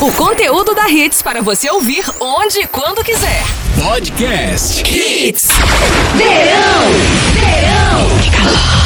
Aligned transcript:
O 0.00 0.10
conteúdo 0.12 0.74
da 0.74 0.88
Hits 0.88 1.20
para 1.20 1.42
você 1.42 1.70
ouvir 1.70 2.02
onde 2.20 2.60
e 2.60 2.66
quando 2.66 3.04
quiser. 3.04 3.44
Podcast 3.82 4.82
Hits. 4.82 5.48
Verão, 6.16 6.90
verão. 7.34 8.08
Que 8.22 8.30
calor. 8.30 8.80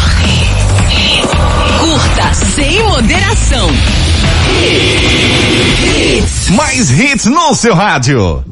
Curta 1.79 2.35
sem 2.35 2.83
moderação. 2.83 3.71
Hits. 4.61 6.49
Mais 6.51 6.91
hits 6.91 7.27
no 7.27 7.55
seu 7.55 7.77
rádio. 7.77 8.45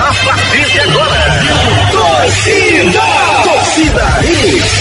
A 0.00 0.14
partir 0.24 0.64
de 0.72 0.80
agora, 0.80 1.44
torcida, 1.92 3.02
torcida 3.44 4.04
Hits. 4.24 4.75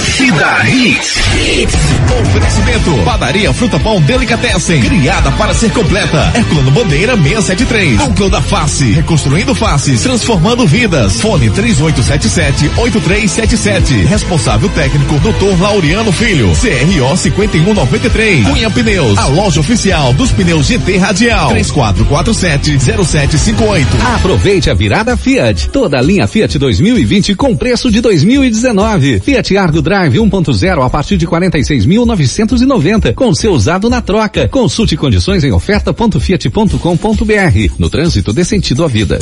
Torcida 0.00 0.64
Hits. 0.66 1.18
Oferecimento. 2.22 2.90
Padaria 3.04 3.52
Fruta 3.52 3.78
Pão 3.78 4.00
Delicatessen. 4.00 4.80
Criada 4.80 5.30
para 5.32 5.52
ser 5.52 5.70
completa. 5.72 6.32
Herculano 6.34 6.70
Bandeira 6.70 7.18
673. 7.18 7.98
Núcleo 7.98 8.30
da 8.30 8.40
Face. 8.40 8.92
Reconstruindo 8.92 9.54
faces. 9.54 10.00
Transformando 10.00 10.66
vidas. 10.66 11.20
Fone 11.20 11.50
3877-8377. 11.50 14.06
Responsável 14.06 14.70
técnico 14.70 15.18
Dr. 15.18 15.60
Laureano 15.60 16.10
Filho. 16.12 16.50
CRO 16.52 17.14
5193. 17.18 18.48
Cunha 18.48 18.70
Pneus. 18.70 19.18
A 19.18 19.26
loja 19.26 19.60
oficial 19.60 20.14
dos 20.14 20.32
pneus 20.32 20.66
GT 20.66 20.96
Radial. 20.96 21.52
3447-0758. 21.52 23.84
Aproveite 24.16 24.70
a 24.70 24.74
virada 24.74 25.14
Fiat. 25.14 25.68
Toda 25.68 25.98
a 25.98 26.02
linha 26.02 26.26
Fiat 26.26 26.58
2020 26.58 27.34
com 27.34 27.54
preço 27.54 27.90
de 27.90 28.00
2019. 28.00 29.20
Fiat 29.20 29.58
Argo 29.58 29.82
Drive 29.90 30.18
1.0 30.18 30.86
a 30.86 30.88
partir 30.88 31.16
de 31.16 31.26
46.990 31.26 33.12
com 33.12 33.34
seu 33.34 33.50
usado 33.50 33.90
na 33.90 34.00
troca. 34.00 34.46
Consulte 34.46 34.96
condições 34.96 35.42
em 35.42 35.50
oferta.fiat.com.br. 35.50 37.74
No 37.76 37.90
trânsito 37.90 38.32
dê 38.32 38.44
sentido 38.44 38.84
à 38.84 38.86
vida. 38.86 39.18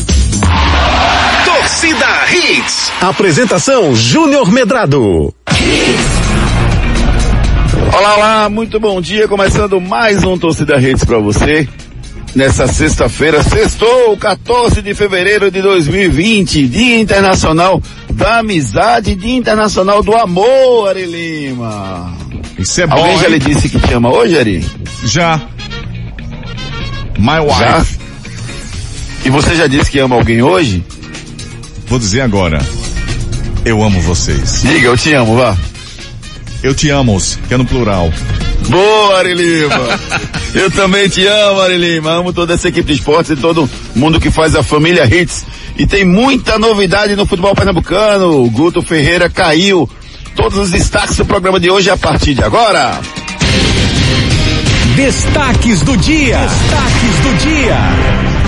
Torcida 1.46 2.06
Hits. 2.30 2.92
Apresentação 3.00 3.96
Júnior 3.96 4.52
Medrado. 4.52 5.34
Olá, 7.96 8.16
olá, 8.16 8.50
muito 8.50 8.78
bom 8.78 9.00
dia. 9.00 9.26
Começando 9.26 9.80
mais 9.80 10.22
um 10.22 10.36
Torcida 10.36 10.78
Hits 10.78 11.02
para 11.02 11.18
você. 11.18 11.66
Nessa 12.34 12.66
sexta-feira, 12.66 13.42
sextou, 13.42 14.14
14 14.18 14.82
de 14.82 14.92
fevereiro 14.92 15.50
de 15.50 15.62
2020, 15.62 16.68
Dia 16.68 17.00
Internacional 17.00 17.80
da 18.18 18.40
Amizade, 18.40 19.14
Dia 19.14 19.36
Internacional 19.36 20.02
do 20.02 20.12
Amor, 20.12 20.88
Ari 20.88 21.06
Lima. 21.06 22.12
Isso 22.58 22.80
é 22.80 22.86
bom. 22.86 22.96
Alguém 22.96 23.18
já 23.18 23.26
hein? 23.26 23.32
lhe 23.32 23.38
disse 23.38 23.68
que 23.68 23.78
te 23.78 23.94
ama 23.94 24.12
hoje, 24.12 24.36
Ari? 24.36 24.66
Já. 25.04 25.40
My 27.16 27.38
wife. 27.38 27.60
Já? 27.60 27.86
E 29.24 29.30
você 29.30 29.54
já 29.54 29.68
disse 29.68 29.90
que 29.90 30.00
ama 30.00 30.16
alguém 30.16 30.42
hoje? 30.42 30.84
Vou 31.86 31.98
dizer 31.98 32.22
agora. 32.22 32.58
Eu 33.64 33.82
amo 33.84 34.00
vocês. 34.00 34.62
Diga, 34.62 34.88
eu 34.88 34.96
te 34.96 35.12
amo, 35.12 35.36
vá. 35.36 35.56
Eu 36.60 36.74
te 36.74 36.90
amo, 36.90 37.16
que 37.46 37.54
é 37.54 37.56
no 37.56 37.64
plural. 37.64 38.12
Boa, 38.68 39.18
Ari 39.18 39.34
Lima. 39.34 40.00
Eu 40.54 40.70
também 40.70 41.08
te 41.08 41.24
amo, 41.26 41.60
Ari 41.60 41.76
Lima. 41.76 42.10
Amo 42.10 42.32
toda 42.32 42.54
essa 42.54 42.68
equipe 42.68 42.92
de 42.92 42.98
esportes 42.98 43.30
e 43.30 43.36
todo 43.36 43.70
mundo 43.94 44.18
que 44.18 44.30
faz 44.30 44.56
a 44.56 44.62
família 44.62 45.04
Hits. 45.04 45.44
E 45.78 45.86
tem 45.86 46.04
muita 46.04 46.58
novidade 46.58 47.14
no 47.14 47.24
futebol 47.24 47.54
pernambucano. 47.54 48.42
O 48.42 48.50
Guto 48.50 48.82
Ferreira 48.82 49.30
caiu. 49.30 49.88
Todos 50.34 50.58
os 50.58 50.70
destaques 50.72 51.16
do 51.16 51.24
programa 51.24 51.60
de 51.60 51.70
hoje 51.70 51.88
a 51.88 51.96
partir 51.96 52.34
de 52.34 52.42
agora. 52.42 53.00
Destaques 54.96 55.82
do 55.82 55.96
dia. 55.96 56.38
Destaques 56.38 57.16
do 57.22 57.38
dia. 57.38 58.47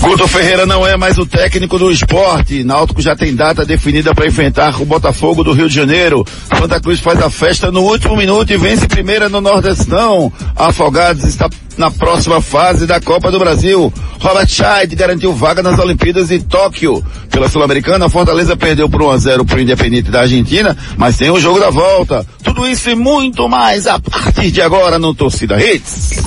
Guto 0.00 0.26
Ferreira 0.26 0.66
não 0.66 0.86
é 0.86 0.96
mais 0.96 1.18
o 1.18 1.26
técnico 1.26 1.78
do 1.78 1.90
esporte. 1.90 2.64
Náutico 2.64 3.02
já 3.02 3.14
tem 3.14 3.34
data 3.34 3.64
definida 3.64 4.14
para 4.14 4.26
enfrentar 4.26 4.80
o 4.80 4.84
Botafogo 4.84 5.44
do 5.44 5.52
Rio 5.52 5.68
de 5.68 5.74
Janeiro. 5.74 6.26
Santa 6.58 6.80
Cruz 6.80 7.00
faz 7.00 7.20
a 7.20 7.30
festa 7.30 7.70
no 7.70 7.82
último 7.82 8.16
minuto 8.16 8.52
e 8.52 8.56
vence 8.56 8.88
primeira 8.88 9.28
no 9.28 9.40
Nordestão. 9.40 10.32
Afogados 10.56 11.24
está 11.24 11.48
na 11.76 11.90
próxima 11.90 12.40
fase 12.40 12.86
da 12.86 13.00
Copa 13.00 13.30
do 13.30 13.38
Brasil. 13.38 13.92
Robert 14.18 14.48
Scheid 14.48 14.94
garantiu 14.94 15.32
vaga 15.32 15.62
nas 15.62 15.78
Olimpíadas 15.78 16.28
de 16.28 16.40
Tóquio. 16.40 17.04
Pela 17.30 17.48
Sul-Americana, 17.48 18.08
Fortaleza 18.08 18.56
perdeu 18.56 18.88
por 18.88 19.02
1 19.02 19.10
a 19.10 19.16
0 19.18 19.44
para 19.44 19.56
o 19.56 19.60
Independente 19.60 20.10
da 20.10 20.20
Argentina, 20.20 20.76
mas 20.96 21.16
tem 21.16 21.30
o 21.30 21.40
jogo 21.40 21.58
da 21.58 21.70
volta. 21.70 22.26
Tudo 22.42 22.66
isso 22.66 22.90
e 22.90 22.94
muito 22.94 23.48
mais 23.48 23.86
a 23.86 23.98
partir 23.98 24.50
de 24.50 24.60
agora 24.60 24.98
no 24.98 25.14
Torcida 25.14 25.62
Hits. 25.62 26.20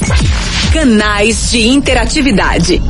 Canais 0.73 1.51
de 1.51 1.67
interatividade. 1.67 2.81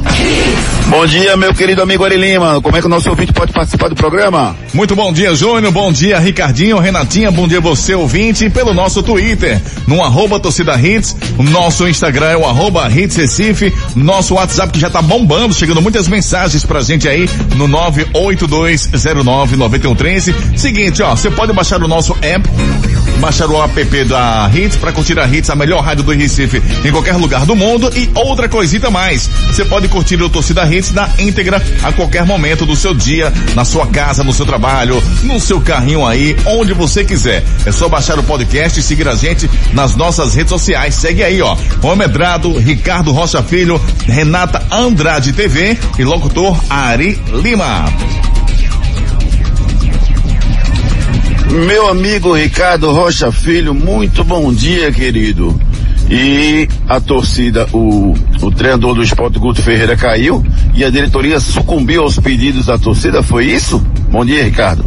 Bom 0.88 1.06
dia, 1.06 1.36
meu 1.36 1.54
querido 1.54 1.82
amigo 1.82 2.06
Ari 2.06 2.16
Lima. 2.16 2.62
Como 2.62 2.78
é 2.78 2.80
que 2.80 2.86
o 2.86 2.90
nosso 2.90 3.10
ouvinte 3.10 3.34
pode 3.34 3.52
participar 3.52 3.90
do 3.90 3.96
programa? 3.96 4.56
Muito 4.74 4.96
bom 4.96 5.12
dia, 5.12 5.36
Júnior. 5.36 5.74
Bom 5.74 5.92
dia, 5.92 6.18
Ricardinho, 6.18 6.80
Renatinha. 6.80 7.30
Bom 7.30 7.46
dia, 7.46 7.60
você 7.60 7.94
ouvinte, 7.94 8.50
pelo 8.50 8.74
nosso 8.74 9.04
Twitter, 9.04 9.62
no 9.86 10.02
arroba 10.02 10.40
torcida 10.40 10.80
hits. 10.80 11.14
O 11.38 11.44
nosso 11.44 11.86
Instagram 11.88 12.28
é 12.28 12.38
o 12.38 12.46
arroba 12.46 12.90
hits 12.90 13.18
Recife. 13.18 13.74
Nosso 13.96 14.36
WhatsApp 14.36 14.72
que 14.72 14.80
já 14.80 14.90
tá 14.90 15.02
bombando, 15.02 15.54
chegando 15.54 15.82
muitas 15.82 16.08
mensagens 16.08 16.66
pra 16.66 16.80
gente 16.82 17.10
aí 17.10 17.30
no 17.56 17.68
982099113. 17.68 20.58
Seguinte, 20.58 21.04
ó, 21.04 21.14
você 21.16 21.30
pode 21.30 21.52
baixar 21.52 21.84
o 21.84 21.88
nosso 21.88 22.16
app, 22.22 22.48
baixar 23.20 23.50
o 23.50 23.62
app 23.62 24.06
da 24.06 24.50
Hits 24.54 24.78
pra 24.78 24.94
curtir 24.94 25.20
a 25.20 25.28
Hits, 25.28 25.50
a 25.50 25.56
melhor 25.56 25.84
rádio 25.84 26.04
do 26.04 26.12
Recife 26.12 26.62
em 26.86 26.92
qualquer 26.92 27.18
lugar 27.18 27.46
do 27.46 27.56
mundo 27.56 27.73
e 27.96 28.10
outra 28.16 28.48
coisita 28.48 28.90
mais. 28.92 29.30
Você 29.48 29.66
pode 29.66 29.88
curtir 29.88 30.22
o 30.22 30.30
Torcida 30.30 30.64
Hits 30.66 30.92
na 30.92 31.10
íntegra 31.18 31.62
a 31.82 31.92
qualquer 31.92 32.26
momento 32.26 32.66
do 32.66 32.76
seu 32.76 32.94
dia, 32.94 33.34
na 33.56 33.66
sua 33.66 33.88
casa, 33.88 34.24
no 34.24 34.34
seu 34.34 34.46
trabalho, 34.46 35.02
no 35.24 35.40
seu 35.40 35.60
carrinho 35.60 36.06
aí, 36.06 36.36
onde 36.46 36.74
você 36.74 37.04
quiser. 37.04 37.44
É 37.66 37.72
só 37.72 37.90
baixar 37.90 38.20
o 38.20 38.24
podcast 38.24 38.80
e 38.80 38.84
seguir 38.84 39.08
a 39.08 39.16
gente 39.16 39.50
nas 39.74 39.96
nossas 39.96 40.36
redes 40.36 40.50
sociais. 40.50 40.96
Segue 40.96 41.24
aí, 41.24 41.42
ó. 41.42 41.58
Homedrado, 41.82 42.58
Ricardo 42.58 43.12
Rocha 43.12 43.42
Filho, 43.42 43.82
Renata 44.06 44.64
Andrade 44.72 45.34
TV 45.34 45.78
e 45.98 46.04
locutor 46.04 46.58
Ari 46.70 47.20
Lima. 47.42 47.86
Meu 51.68 51.88
amigo 51.88 52.34
Ricardo 52.34 52.92
Rocha 52.92 53.32
Filho, 53.32 53.74
muito 53.74 54.24
bom 54.24 54.52
dia, 54.52 54.92
querido. 54.92 55.60
E 56.10 56.68
a 56.88 57.00
torcida, 57.00 57.68
o, 57.74 58.14
o 58.42 58.52
treinador 58.52 58.96
do 58.96 59.04
esporte 59.04 59.40
Guto 59.40 59.62
Ferreira 59.62 59.96
caiu 59.96 60.46
e 60.76 60.84
a 60.84 60.90
diretoria 60.90 61.40
sucumbiu 61.40 62.04
aos 62.04 62.20
pedidos 62.20 62.66
da 62.66 62.78
torcida, 62.78 63.24
foi 63.24 63.46
isso? 63.46 63.80
Bom 64.10 64.26
dia, 64.26 64.44
Ricardo. 64.44 64.86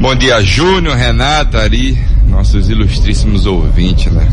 Bom 0.00 0.14
dia, 0.14 0.42
Júnior, 0.42 0.96
Renata, 0.96 1.58
Ari, 1.58 1.98
nossos 2.28 2.68
ilustríssimos 2.68 3.46
ouvintes, 3.46 4.12
né? 4.12 4.28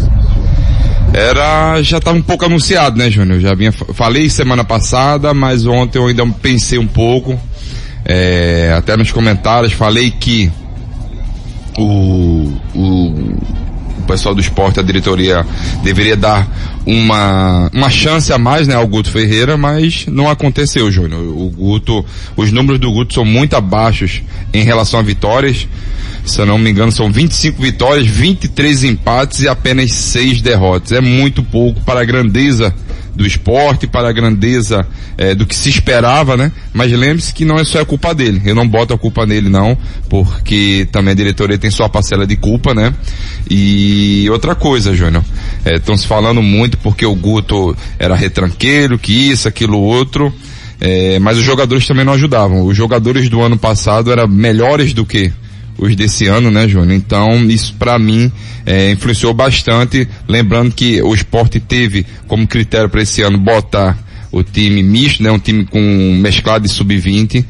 Era, 1.14 1.82
já 1.82 1.98
estava 1.98 2.18
um 2.18 2.22
pouco 2.22 2.46
anunciado, 2.46 2.98
né, 2.98 3.10
Júnior? 3.12 3.40
Já 3.40 3.54
vinha, 3.54 3.72
falei 3.72 4.30
semana 4.30 4.64
passada, 4.64 5.34
mas 5.34 5.66
ontem 5.66 6.00
eu 6.00 6.08
ainda 6.08 6.26
pensei 6.42 6.80
um 6.80 6.88
pouco, 6.88 7.38
é, 8.06 8.74
até 8.78 8.96
nos 8.96 9.12
comentários, 9.12 9.74
falei 9.74 10.10
que 10.12 10.52
o, 11.78 12.52
o, 12.74 13.14
o 14.02 14.08
pessoal 14.08 14.36
do 14.36 14.42
esporte, 14.42 14.80
a 14.80 14.84
diretoria, 14.84 15.46
deveria 15.84 16.16
dar 16.16 16.48
uma, 16.86 17.70
uma 17.74 17.90
chance 17.90 18.32
a 18.34 18.38
mais, 18.38 18.68
né, 18.68 18.76
ao 18.76 18.88
Guto 18.88 19.10
Ferreira, 19.10 19.58
mas 19.58 20.06
não 20.08 20.30
aconteceu, 20.30 20.92
Júnior. 20.92 21.22
O 21.22 21.50
Guto, 21.50 22.06
os 22.36 22.52
números 22.52 22.80
do 22.80 22.92
Guto 22.92 23.14
são 23.14 23.26
muito 23.26 23.56
abaixos 23.56 24.22
em 24.54 24.64
relação 24.64 25.00
a 25.00 25.04
vitórias. 25.04 25.68
Se 26.26 26.40
eu 26.40 26.46
não 26.46 26.58
me 26.58 26.70
engano, 26.70 26.92
são 26.92 27.12
25 27.12 27.62
vitórias, 27.62 28.08
23 28.08 28.84
empates 28.84 29.42
e 29.42 29.48
apenas 29.48 29.92
6 29.92 30.42
derrotas. 30.42 30.92
É 30.92 31.02
muito 31.02 31.42
pouco 31.42 31.82
para 31.82 32.02
a 32.02 32.06
grandeza 32.06 32.74
do 33.16 33.26
esporte, 33.26 33.88
para 33.88 34.10
a 34.10 34.12
grandeza 34.12 34.88
eh, 35.18 35.36
do 35.36 35.46
que 35.46 35.56
se 35.56 35.70
esperava, 35.70 36.38
né? 36.38 36.52
Mas 36.74 36.92
lembre-se 36.92 37.34
que 37.34 37.46
não 37.46 37.60
é 37.60 37.64
só 37.64 37.82
a 37.82 37.86
culpa 37.86 38.14
dele. 38.14 38.42
Eu 38.46 38.56
não 38.56 38.68
boto 38.68 38.94
a 38.94 38.98
culpa 38.98 39.26
nele, 39.26 39.50
não, 39.50 39.78
porque 40.10 40.88
também 40.92 41.12
a 41.12 41.16
diretoria 41.16 41.58
tem 41.58 41.70
sua 41.70 41.90
parcela 41.90 42.26
de 42.26 42.36
culpa, 42.36 42.74
né? 42.74 42.94
E 43.50 44.28
outra 44.30 44.56
coisa, 44.56 44.96
Júnior, 44.96 45.24
estão 45.66 45.98
se 45.98 46.08
falando 46.08 46.42
muito 46.42 46.78
porque 46.78 47.06
o 47.06 47.16
Guto 47.16 47.76
era 48.00 48.16
retranqueiro, 48.16 48.98
que 48.98 49.12
isso, 49.12 49.48
aquilo, 49.48 49.78
outro. 49.78 50.34
É, 50.80 51.20
mas 51.20 51.38
os 51.38 51.44
jogadores 51.44 51.86
também 51.86 52.04
não 52.04 52.14
ajudavam. 52.14 52.66
Os 52.66 52.76
jogadores 52.76 53.30
do 53.30 53.42
ano 53.42 53.58
passado 53.58 54.12
eram 54.12 54.28
melhores 54.28 54.94
do 54.94 55.06
que 55.06 55.32
os 55.82 55.96
desse 55.96 56.28
ano, 56.28 56.52
né, 56.52 56.68
Júnior? 56.68 56.94
Então, 56.94 57.44
isso 57.50 57.74
para 57.78 57.98
mim 57.98 58.32
é, 58.66 58.92
influenciou 58.92 59.34
bastante. 59.34 60.08
Lembrando 60.28 60.72
que 60.74 61.02
o 61.02 61.14
esporte 61.14 61.60
teve 61.60 62.06
como 62.28 62.48
critério 62.48 62.88
para 62.88 63.02
esse 63.02 63.24
ano 63.24 63.38
botar 63.38 63.98
o 64.32 64.44
time 64.44 64.82
misto, 64.82 65.22
né? 65.22 65.32
Um 65.32 65.40
time 65.40 65.66
com 65.66 65.80
mesclado 66.22 66.66
de 66.66 66.72
sub-20 66.72 67.44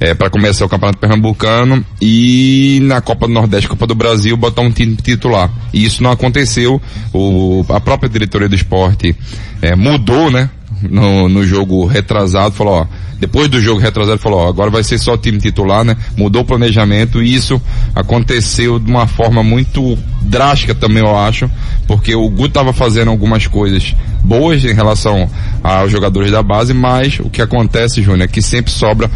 é, 0.00 0.14
para 0.14 0.28
começar 0.30 0.64
o 0.64 0.68
Campeonato 0.68 0.98
Pernambucano 0.98 1.84
e 2.00 2.80
na 2.82 3.00
Copa 3.00 3.28
do 3.28 3.32
Nordeste, 3.32 3.68
Copa 3.68 3.86
do 3.86 3.94
Brasil, 3.94 4.36
botar 4.36 4.62
um 4.62 4.70
time 4.70 4.96
titular. 4.96 5.50
E 5.72 5.84
isso 5.84 6.02
não 6.02 6.10
aconteceu. 6.10 6.80
O, 7.12 7.64
a 7.68 7.80
própria 7.80 8.08
diretoria 8.08 8.48
do 8.48 8.54
esporte 8.54 9.14
é, 9.62 9.76
mudou, 9.76 10.30
né? 10.30 10.50
No, 10.82 11.28
no 11.28 11.46
jogo 11.46 11.86
retrasado, 11.86 12.54
falou, 12.54 12.80
ó, 12.80 12.86
depois 13.24 13.48
do 13.48 13.58
jogo 13.58 13.80
retrasado, 13.80 14.18
falou, 14.18 14.40
ó, 14.40 14.48
agora 14.48 14.70
vai 14.70 14.82
ser 14.82 14.98
só 14.98 15.16
time 15.16 15.38
titular, 15.38 15.82
né? 15.82 15.96
Mudou 16.14 16.42
o 16.42 16.44
planejamento 16.44 17.22
e 17.22 17.34
isso 17.34 17.60
aconteceu 17.94 18.78
de 18.78 18.90
uma 18.90 19.06
forma 19.06 19.42
muito 19.42 19.96
drástica 20.20 20.74
também, 20.74 21.02
eu 21.02 21.16
acho, 21.16 21.50
porque 21.86 22.14
o 22.14 22.28
Guto 22.28 22.48
estava 22.48 22.74
fazendo 22.74 23.10
algumas 23.10 23.46
coisas 23.46 23.96
boas 24.22 24.62
em 24.62 24.74
relação 24.74 25.26
aos 25.62 25.90
jogadores 25.90 26.30
da 26.30 26.42
base, 26.42 26.74
mas 26.74 27.18
o 27.18 27.30
que 27.30 27.40
acontece, 27.40 28.02
Júnior, 28.02 28.24
é 28.24 28.28
que 28.28 28.42
sempre 28.42 28.70
sobra 28.70 29.10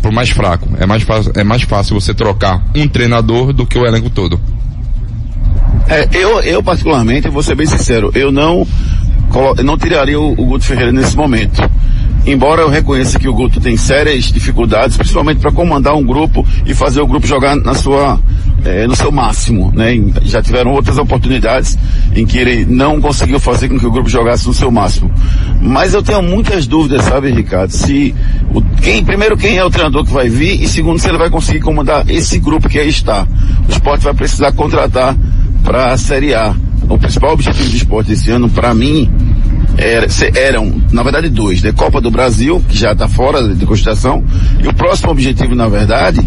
pro 0.00 0.10
mais 0.10 0.30
fraco. 0.30 0.66
É 0.78 0.86
mais 0.86 1.02
fácil, 1.02 1.32
é 1.36 1.44
mais 1.44 1.62
fácil 1.62 2.00
você 2.00 2.14
trocar 2.14 2.64
um 2.74 2.88
treinador 2.88 3.52
do 3.52 3.66
que 3.66 3.78
o 3.78 3.86
elenco 3.86 4.08
todo. 4.08 4.40
É, 5.86 6.08
eu, 6.14 6.40
eu 6.40 6.62
particularmente, 6.62 7.28
vou 7.28 7.42
ser 7.42 7.54
bem 7.54 7.66
sincero, 7.66 8.10
eu 8.14 8.32
não, 8.32 8.66
não 9.62 9.76
tiraria 9.76 10.18
o, 10.18 10.32
o 10.32 10.46
Guto 10.46 10.64
Ferreira 10.64 10.92
nesse 10.92 11.14
momento. 11.14 11.60
Embora 12.26 12.62
eu 12.62 12.68
reconheça 12.68 13.18
que 13.18 13.28
o 13.28 13.32
Guto 13.32 13.60
tem 13.60 13.76
sérias 13.76 14.24
dificuldades, 14.24 14.96
principalmente 14.96 15.40
para 15.40 15.50
comandar 15.50 15.94
um 15.94 16.04
grupo 16.04 16.46
e 16.66 16.74
fazer 16.74 17.00
o 17.00 17.06
grupo 17.06 17.26
jogar 17.26 17.56
na 17.56 17.74
sua, 17.74 18.20
é, 18.64 18.86
no 18.86 18.94
seu 18.94 19.10
máximo, 19.10 19.72
né? 19.74 19.92
Já 20.22 20.42
tiveram 20.42 20.72
outras 20.72 20.98
oportunidades 20.98 21.78
em 22.14 22.26
que 22.26 22.38
ele 22.38 22.66
não 22.66 23.00
conseguiu 23.00 23.40
fazer 23.40 23.68
com 23.68 23.78
que 23.78 23.86
o 23.86 23.90
grupo 23.90 24.08
jogasse 24.08 24.46
no 24.46 24.52
seu 24.52 24.70
máximo. 24.70 25.10
Mas 25.60 25.94
eu 25.94 26.02
tenho 26.02 26.22
muitas 26.22 26.66
dúvidas, 26.66 27.04
sabe, 27.04 27.32
Ricardo? 27.32 27.70
Se 27.70 28.14
o, 28.54 28.60
quem, 28.82 29.02
primeiro, 29.02 29.36
quem 29.36 29.56
é 29.56 29.64
o 29.64 29.70
treinador 29.70 30.04
que 30.04 30.12
vai 30.12 30.28
vir 30.28 30.62
e 30.62 30.68
segundo, 30.68 30.98
se 30.98 31.08
ele 31.08 31.18
vai 31.18 31.30
conseguir 31.30 31.60
comandar 31.60 32.08
esse 32.08 32.38
grupo 32.38 32.68
que 32.68 32.78
aí 32.78 32.88
está. 32.88 33.26
O 33.66 33.72
esporte 33.72 34.04
vai 34.04 34.14
precisar 34.14 34.52
contratar 34.52 35.16
para 35.64 35.92
a 35.92 35.96
Série 35.96 36.34
A. 36.34 36.54
O 36.88 36.98
principal 36.98 37.32
objetivo 37.32 37.68
do 37.68 37.76
esporte 37.76 38.12
esse 38.12 38.30
ano, 38.30 38.48
para 38.48 38.74
mim, 38.74 39.08
era, 39.80 40.06
eram, 40.38 40.80
na 40.92 41.02
verdade, 41.02 41.28
dois, 41.30 41.62
né? 41.62 41.72
Copa 41.72 42.00
do 42.00 42.10
Brasil, 42.10 42.62
que 42.68 42.76
já 42.76 42.92
está 42.92 43.08
fora 43.08 43.54
de 43.54 43.64
constituição, 43.64 44.22
e 44.62 44.68
o 44.68 44.74
próximo 44.74 45.10
objetivo, 45.10 45.54
na 45.54 45.68
verdade, 45.68 46.20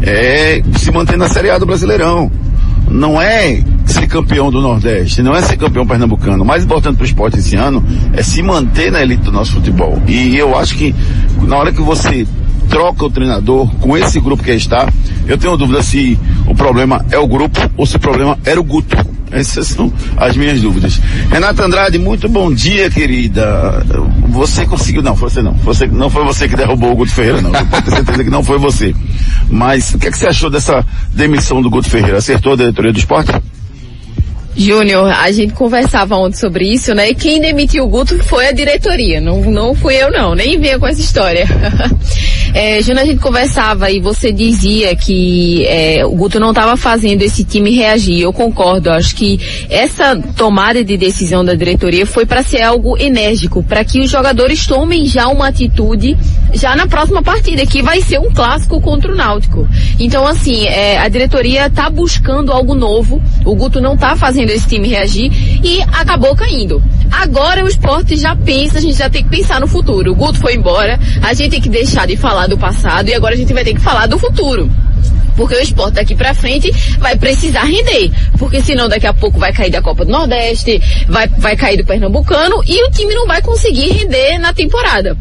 é 0.00 0.62
se 0.76 0.90
manter 0.92 1.18
na 1.18 1.28
Série 1.28 1.50
A 1.50 1.58
do 1.58 1.66
Brasileirão. 1.66 2.30
Não 2.88 3.20
é 3.20 3.62
ser 3.86 4.06
campeão 4.06 4.50
do 4.50 4.60
Nordeste, 4.60 5.22
não 5.22 5.32
é 5.32 5.40
ser 5.40 5.56
campeão 5.56 5.86
pernambucano. 5.86 6.42
O 6.42 6.46
mais 6.46 6.64
importante 6.64 6.96
para 6.96 7.04
o 7.04 7.06
esporte 7.06 7.38
esse 7.38 7.56
ano 7.56 7.82
é 8.12 8.22
se 8.22 8.42
manter 8.42 8.92
na 8.92 9.00
elite 9.00 9.22
do 9.22 9.32
nosso 9.32 9.52
futebol. 9.52 10.00
E 10.06 10.36
eu 10.36 10.56
acho 10.56 10.76
que 10.76 10.94
na 11.42 11.56
hora 11.56 11.72
que 11.72 11.80
você 11.80 12.26
troca 12.72 13.04
o 13.04 13.10
treinador 13.10 13.68
com 13.76 13.98
esse 13.98 14.18
grupo 14.18 14.42
que 14.42 14.50
está, 14.50 14.88
eu 15.26 15.36
tenho 15.36 15.58
dúvida 15.58 15.82
se 15.82 16.18
o 16.46 16.54
problema 16.54 17.04
é 17.10 17.18
o 17.18 17.28
grupo 17.28 17.60
ou 17.76 17.84
se 17.84 17.96
o 17.96 18.00
problema 18.00 18.38
era 18.46 18.58
o 18.58 18.64
Guto. 18.64 18.96
Essas 19.30 19.68
são 19.68 19.92
as 20.16 20.36
minhas 20.36 20.60
dúvidas. 20.60 21.00
Renata 21.30 21.64
Andrade, 21.64 21.98
muito 21.98 22.28
bom 22.28 22.52
dia, 22.52 22.90
querida. 22.90 23.84
Você 24.28 24.66
conseguiu, 24.66 25.02
não, 25.02 25.14
você 25.14 25.42
não. 25.42 25.52
Você, 25.54 25.86
não 25.86 26.10
foi 26.10 26.24
você 26.24 26.48
que 26.48 26.56
derrubou 26.56 26.92
o 26.92 26.96
Guto 26.96 27.12
Ferreira, 27.12 27.40
não. 27.40 27.54
Eu 27.54 27.66
posso 27.66 27.82
ter 27.82 27.90
certeza 27.92 28.24
que 28.24 28.30
não 28.30 28.42
foi 28.42 28.58
você. 28.58 28.94
Mas 29.50 29.92
o 29.94 29.98
que, 29.98 30.08
é 30.08 30.10
que 30.10 30.18
você 30.18 30.26
achou 30.26 30.50
dessa 30.50 30.84
demissão 31.14 31.62
do 31.62 31.70
Guto 31.70 31.88
Ferreira? 31.88 32.18
Acertou 32.18 32.54
a 32.54 32.56
diretoria 32.56 32.92
do 32.92 32.98
esporte? 32.98 33.32
Júnior, 34.54 35.08
a 35.08 35.32
gente 35.32 35.54
conversava 35.54 36.16
ontem 36.16 36.36
sobre 36.36 36.70
isso, 36.70 36.94
né? 36.94 37.10
E 37.10 37.14
quem 37.14 37.40
demitiu 37.40 37.84
o 37.84 37.88
Guto 37.88 38.18
foi 38.24 38.48
a 38.48 38.52
diretoria, 38.52 39.20
não, 39.20 39.40
não 39.50 39.74
fui 39.74 39.94
eu 39.94 40.10
não, 40.10 40.34
nem 40.34 40.58
venha 40.58 40.78
com 40.78 40.86
essa 40.86 41.00
história. 41.00 41.46
é, 42.52 42.82
Júnior, 42.82 43.02
a 43.02 43.06
gente 43.06 43.20
conversava 43.20 43.90
e 43.90 43.98
você 43.98 44.30
dizia 44.30 44.94
que 44.94 45.64
é, 45.66 46.04
o 46.04 46.10
Guto 46.10 46.38
não 46.38 46.50
estava 46.50 46.76
fazendo 46.76 47.22
esse 47.22 47.44
time 47.44 47.74
reagir. 47.74 48.20
Eu 48.20 48.32
concordo, 48.32 48.90
acho 48.90 49.16
que 49.16 49.40
essa 49.70 50.16
tomada 50.36 50.84
de 50.84 50.98
decisão 50.98 51.42
da 51.42 51.54
diretoria 51.54 52.04
foi 52.04 52.26
para 52.26 52.42
ser 52.42 52.60
algo 52.60 52.98
enérgico, 52.98 53.62
para 53.62 53.82
que 53.84 54.00
os 54.00 54.10
jogadores 54.10 54.66
tomem 54.66 55.06
já 55.06 55.28
uma 55.28 55.48
atitude 55.48 56.16
já 56.52 56.76
na 56.76 56.86
próxima 56.86 57.22
partida, 57.22 57.64
que 57.64 57.80
vai 57.80 58.02
ser 58.02 58.18
um 58.20 58.30
clássico 58.30 58.80
contra 58.82 59.10
o 59.10 59.16
Náutico. 59.16 59.66
Então, 59.98 60.26
assim, 60.26 60.66
é, 60.66 60.98
a 60.98 61.08
diretoria 61.08 61.66
está 61.66 61.88
buscando 61.88 62.52
algo 62.52 62.74
novo, 62.74 63.22
o 63.46 63.54
Guto 63.54 63.80
não 63.80 63.94
está 63.94 64.14
fazendo 64.14 64.41
fazendo 64.42 64.50
esse 64.50 64.66
time 64.66 64.88
reagir 64.88 65.30
e 65.64 65.80
acabou 65.82 66.34
caindo. 66.34 66.82
Agora 67.10 67.64
o 67.64 67.68
esporte 67.68 68.16
já 68.16 68.34
pensa, 68.34 68.78
a 68.78 68.80
gente 68.80 68.98
já 68.98 69.08
tem 69.08 69.22
que 69.22 69.30
pensar 69.30 69.60
no 69.60 69.66
futuro. 69.66 70.12
O 70.12 70.14
Guto 70.14 70.38
foi 70.38 70.54
embora, 70.54 70.98
a 71.22 71.32
gente 71.32 71.50
tem 71.50 71.60
que 71.60 71.68
deixar 71.68 72.06
de 72.06 72.16
falar 72.16 72.46
do 72.46 72.58
passado 72.58 73.08
e 73.08 73.14
agora 73.14 73.34
a 73.34 73.38
gente 73.38 73.52
vai 73.52 73.64
ter 73.64 73.74
que 73.74 73.80
falar 73.80 74.06
do 74.06 74.18
futuro. 74.18 74.70
Porque 75.36 75.54
o 75.54 75.60
esporte 75.60 75.94
daqui 75.94 76.14
pra 76.14 76.34
frente 76.34 76.70
vai 76.98 77.16
precisar 77.16 77.64
render. 77.64 78.10
Porque 78.38 78.60
senão 78.60 78.88
daqui 78.88 79.06
a 79.06 79.14
pouco 79.14 79.38
vai 79.38 79.52
cair 79.52 79.70
da 79.70 79.82
Copa 79.82 80.04
do 80.04 80.12
Nordeste, 80.12 80.80
vai, 81.08 81.28
vai 81.28 81.56
cair 81.56 81.76
do 81.76 81.84
Pernambucano 81.84 82.62
e 82.66 82.86
o 82.86 82.90
time 82.90 83.14
não 83.14 83.26
vai 83.26 83.42
conseguir 83.42 83.90
render 83.92 84.38
na 84.38 84.52
temporada. 84.52 85.16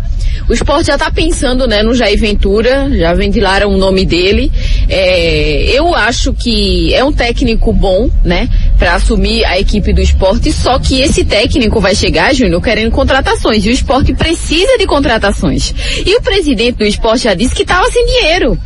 O 0.50 0.54
esporte 0.54 0.88
já 0.88 0.94
está 0.94 1.12
pensando 1.12 1.68
né, 1.68 1.84
no 1.84 1.94
Jair 1.94 2.20
Ventura, 2.20 2.90
já 2.92 3.14
ventilaram 3.14 3.70
o 3.70 3.78
nome 3.78 4.06
dele. 4.06 4.52
É, 4.90 5.64
eu 5.74 5.94
acho 5.96 6.34
que 6.34 6.94
é 6.94 7.04
um 7.04 7.12
técnico 7.12 7.72
bom, 7.72 8.10
né? 8.24 8.50
para 8.82 8.96
assumir 8.96 9.46
a 9.46 9.60
equipe 9.60 9.94
do 9.94 10.02
esporte, 10.02 10.52
só 10.52 10.80
que 10.80 11.02
esse 11.02 11.24
técnico 11.24 11.80
vai 11.80 11.94
chegar, 11.94 12.34
Júnior, 12.34 12.60
querendo 12.64 12.90
contratações, 12.90 13.64
e 13.64 13.70
o 13.70 13.72
esporte 13.72 14.12
precisa 14.12 14.76
de 14.76 14.88
contratações. 14.88 15.72
E 16.04 16.18
o 16.18 16.22
presidente 16.24 16.80
do 16.80 16.84
esporte 16.84 17.26
já 17.26 17.36
disse 17.36 17.54
que 17.54 17.62
estava 17.62 17.88
sem 17.92 18.04
dinheiro 18.08 18.58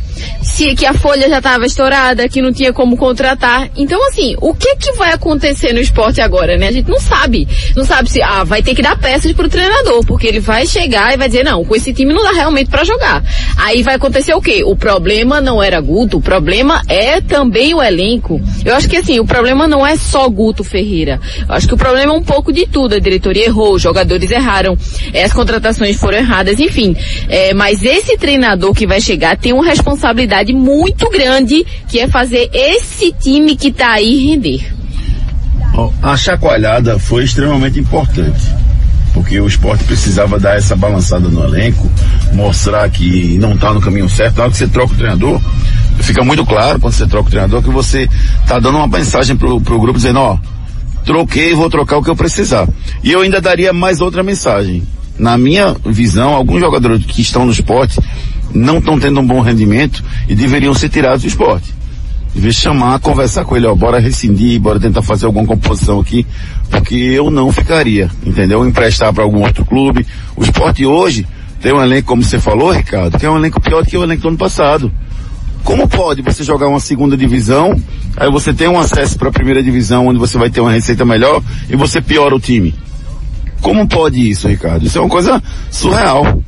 se 0.42 0.74
que 0.74 0.86
a 0.86 0.94
folha 0.94 1.28
já 1.28 1.38
estava 1.38 1.66
estourada, 1.66 2.28
que 2.28 2.40
não 2.40 2.52
tinha 2.52 2.72
como 2.72 2.96
contratar. 2.96 3.68
Então, 3.76 4.00
assim, 4.08 4.34
o 4.40 4.54
que 4.54 4.76
que 4.76 4.92
vai 4.92 5.12
acontecer 5.12 5.72
no 5.72 5.80
esporte 5.80 6.20
agora, 6.20 6.56
né? 6.56 6.68
A 6.68 6.72
gente 6.72 6.88
não 6.88 6.98
sabe. 6.98 7.46
Não 7.76 7.84
sabe 7.84 8.10
se, 8.10 8.22
ah, 8.22 8.42
vai 8.42 8.62
ter 8.62 8.74
que 8.74 8.80
dar 8.80 8.98
peças 8.98 9.32
pro 9.32 9.48
treinador, 9.48 10.04
porque 10.06 10.26
ele 10.26 10.40
vai 10.40 10.66
chegar 10.66 11.12
e 11.12 11.16
vai 11.16 11.28
dizer, 11.28 11.44
não, 11.44 11.64
com 11.64 11.76
esse 11.76 11.92
time 11.92 12.14
não 12.14 12.22
dá 12.22 12.32
realmente 12.32 12.70
para 12.70 12.84
jogar. 12.84 13.22
Aí 13.56 13.82
vai 13.82 13.96
acontecer 13.96 14.34
o 14.34 14.40
quê? 14.40 14.62
O 14.64 14.74
problema 14.74 15.40
não 15.40 15.62
era 15.62 15.80
Guto, 15.80 16.18
o 16.18 16.22
problema 16.22 16.80
é 16.88 17.20
também 17.20 17.74
o 17.74 17.82
elenco. 17.82 18.40
Eu 18.64 18.74
acho 18.74 18.88
que 18.88 18.96
assim, 18.96 19.20
o 19.20 19.26
problema 19.26 19.68
não 19.68 19.86
é 19.86 19.96
só 19.96 20.28
Guto 20.28 20.64
Ferreira. 20.64 21.20
Eu 21.48 21.54
acho 21.54 21.68
que 21.68 21.74
o 21.74 21.78
problema 21.78 22.14
é 22.14 22.16
um 22.16 22.22
pouco 22.22 22.52
de 22.52 22.66
tudo. 22.66 22.94
A 22.94 22.98
diretoria 22.98 23.44
errou, 23.44 23.74
os 23.74 23.82
jogadores 23.82 24.30
erraram, 24.30 24.76
as 25.22 25.32
contratações 25.32 25.96
foram 25.96 26.18
erradas, 26.18 26.58
enfim. 26.58 26.96
É, 27.28 27.52
mas 27.52 27.82
esse 27.84 28.16
treinador 28.16 28.72
que 28.72 28.86
vai 28.86 29.00
chegar 29.00 29.36
tem 29.36 29.52
uma 29.52 29.64
responsabilidade 29.64 30.05
responsabilidade 30.06 30.52
muito 30.52 31.10
grande, 31.10 31.66
que 31.88 31.98
é 31.98 32.08
fazer 32.08 32.48
esse 32.52 33.12
time 33.12 33.56
que 33.56 33.68
está 33.68 33.92
aí 33.92 34.28
render. 34.28 34.72
A 36.02 36.16
chacoalhada 36.16 36.98
foi 36.98 37.24
extremamente 37.24 37.78
importante, 37.78 38.40
porque 39.12 39.40
o 39.40 39.46
esporte 39.46 39.84
precisava 39.84 40.38
dar 40.38 40.56
essa 40.56 40.76
balançada 40.76 41.28
no 41.28 41.42
elenco, 41.42 41.90
mostrar 42.32 42.88
que 42.88 43.36
não 43.38 43.54
está 43.54 43.72
no 43.72 43.80
caminho 43.80 44.08
certo. 44.08 44.36
Na 44.36 44.44
hora 44.44 44.52
que 44.52 44.58
você 44.58 44.68
troca 44.68 44.94
o 44.94 44.96
treinador, 44.96 45.40
fica 46.00 46.24
muito 46.24 46.46
claro 46.46 46.80
quando 46.80 46.94
você 46.94 47.06
troca 47.06 47.28
o 47.28 47.30
treinador 47.30 47.62
que 47.62 47.70
você 47.70 48.08
está 48.42 48.58
dando 48.58 48.78
uma 48.78 48.86
mensagem 48.86 49.36
pro, 49.36 49.60
pro 49.60 49.80
grupo 49.80 49.98
dizendo, 49.98 50.20
ó, 50.20 50.38
troquei, 51.04 51.54
vou 51.54 51.68
trocar 51.68 51.98
o 51.98 52.02
que 52.02 52.10
eu 52.10 52.16
precisar. 52.16 52.68
E 53.02 53.12
eu 53.12 53.20
ainda 53.20 53.40
daria 53.40 53.72
mais 53.72 54.00
outra 54.00 54.22
mensagem. 54.22 54.82
Na 55.18 55.36
minha 55.36 55.74
visão, 55.84 56.34
alguns 56.34 56.60
jogadores 56.60 57.04
que 57.06 57.22
estão 57.22 57.46
no 57.46 57.52
esporte 57.52 57.98
não 58.54 58.78
estão 58.78 58.98
tendo 58.98 59.20
um 59.20 59.26
bom 59.26 59.40
rendimento 59.40 60.02
e 60.28 60.34
deveriam 60.34 60.74
ser 60.74 60.88
tirados 60.88 61.22
do 61.22 61.28
esporte. 61.28 61.74
Devia 62.34 62.52
chamar, 62.52 62.98
conversar 62.98 63.46
com 63.46 63.56
ele, 63.56 63.66
ó, 63.66 63.74
bora 63.74 63.98
rescindir, 63.98 64.60
bora 64.60 64.78
tentar 64.78 65.00
fazer 65.00 65.24
alguma 65.24 65.46
composição 65.46 66.00
aqui, 66.00 66.26
porque 66.68 66.94
eu 66.94 67.30
não 67.30 67.50
ficaria, 67.50 68.10
entendeu? 68.26 68.66
Emprestar 68.66 69.12
para 69.12 69.24
algum 69.24 69.40
outro 69.40 69.64
clube. 69.64 70.06
O 70.36 70.42
esporte 70.42 70.84
hoje 70.84 71.26
tem 71.62 71.72
um 71.72 71.82
elenco, 71.82 72.08
como 72.08 72.22
você 72.22 72.38
falou, 72.38 72.72
Ricardo, 72.72 73.18
que 73.18 73.24
é 73.24 73.30
um 73.30 73.38
elenco 73.38 73.58
pior 73.58 73.82
do 73.82 73.88
que 73.88 73.96
o 73.96 74.02
elenco 74.02 74.22
do 74.22 74.28
ano 74.28 74.36
passado. 74.36 74.92
Como 75.64 75.88
pode 75.88 76.20
você 76.20 76.44
jogar 76.44 76.68
uma 76.68 76.78
segunda 76.78 77.16
divisão, 77.16 77.74
aí 78.16 78.30
você 78.30 78.52
tem 78.52 78.68
um 78.68 78.78
acesso 78.78 79.16
para 79.18 79.30
a 79.30 79.32
primeira 79.32 79.62
divisão, 79.62 80.06
onde 80.06 80.18
você 80.18 80.36
vai 80.36 80.50
ter 80.50 80.60
uma 80.60 80.70
receita 80.70 81.04
melhor, 81.04 81.42
e 81.70 81.74
você 81.74 82.02
piora 82.02 82.36
o 82.36 82.38
time? 82.38 82.74
Como 83.62 83.88
pode 83.88 84.28
isso, 84.28 84.46
Ricardo? 84.46 84.86
Isso 84.86 84.98
é 84.98 85.00
uma 85.00 85.08
coisa 85.08 85.42
surreal 85.70 86.40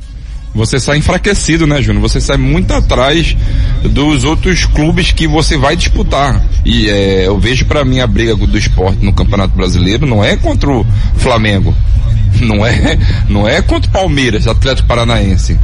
você 0.53 0.79
sai 0.79 0.97
enfraquecido, 0.97 1.67
né, 1.67 1.81
Júnior? 1.81 2.01
Você 2.01 2.19
sai 2.19 2.37
muito 2.37 2.73
atrás 2.73 3.35
dos 3.83 4.23
outros 4.23 4.65
clubes 4.65 5.11
que 5.11 5.27
você 5.27 5.57
vai 5.57 5.75
disputar. 5.75 6.43
E 6.65 6.89
é, 6.89 7.27
eu 7.27 7.39
vejo 7.39 7.65
para 7.65 7.85
mim 7.85 7.99
a 7.99 8.07
briga 8.07 8.35
do 8.35 8.57
esporte 8.57 9.03
no 9.03 9.13
Campeonato 9.13 9.55
Brasileiro 9.55 10.05
não 10.05 10.23
é 10.23 10.35
contra 10.35 10.69
o 10.69 10.85
Flamengo, 11.17 11.73
não 12.41 12.65
é, 12.65 12.97
não 13.29 13.47
é 13.47 13.61
contra 13.61 13.89
o 13.89 13.93
Palmeiras, 13.93 14.47
Atlético 14.47 14.87
Paranaense. 14.87 15.57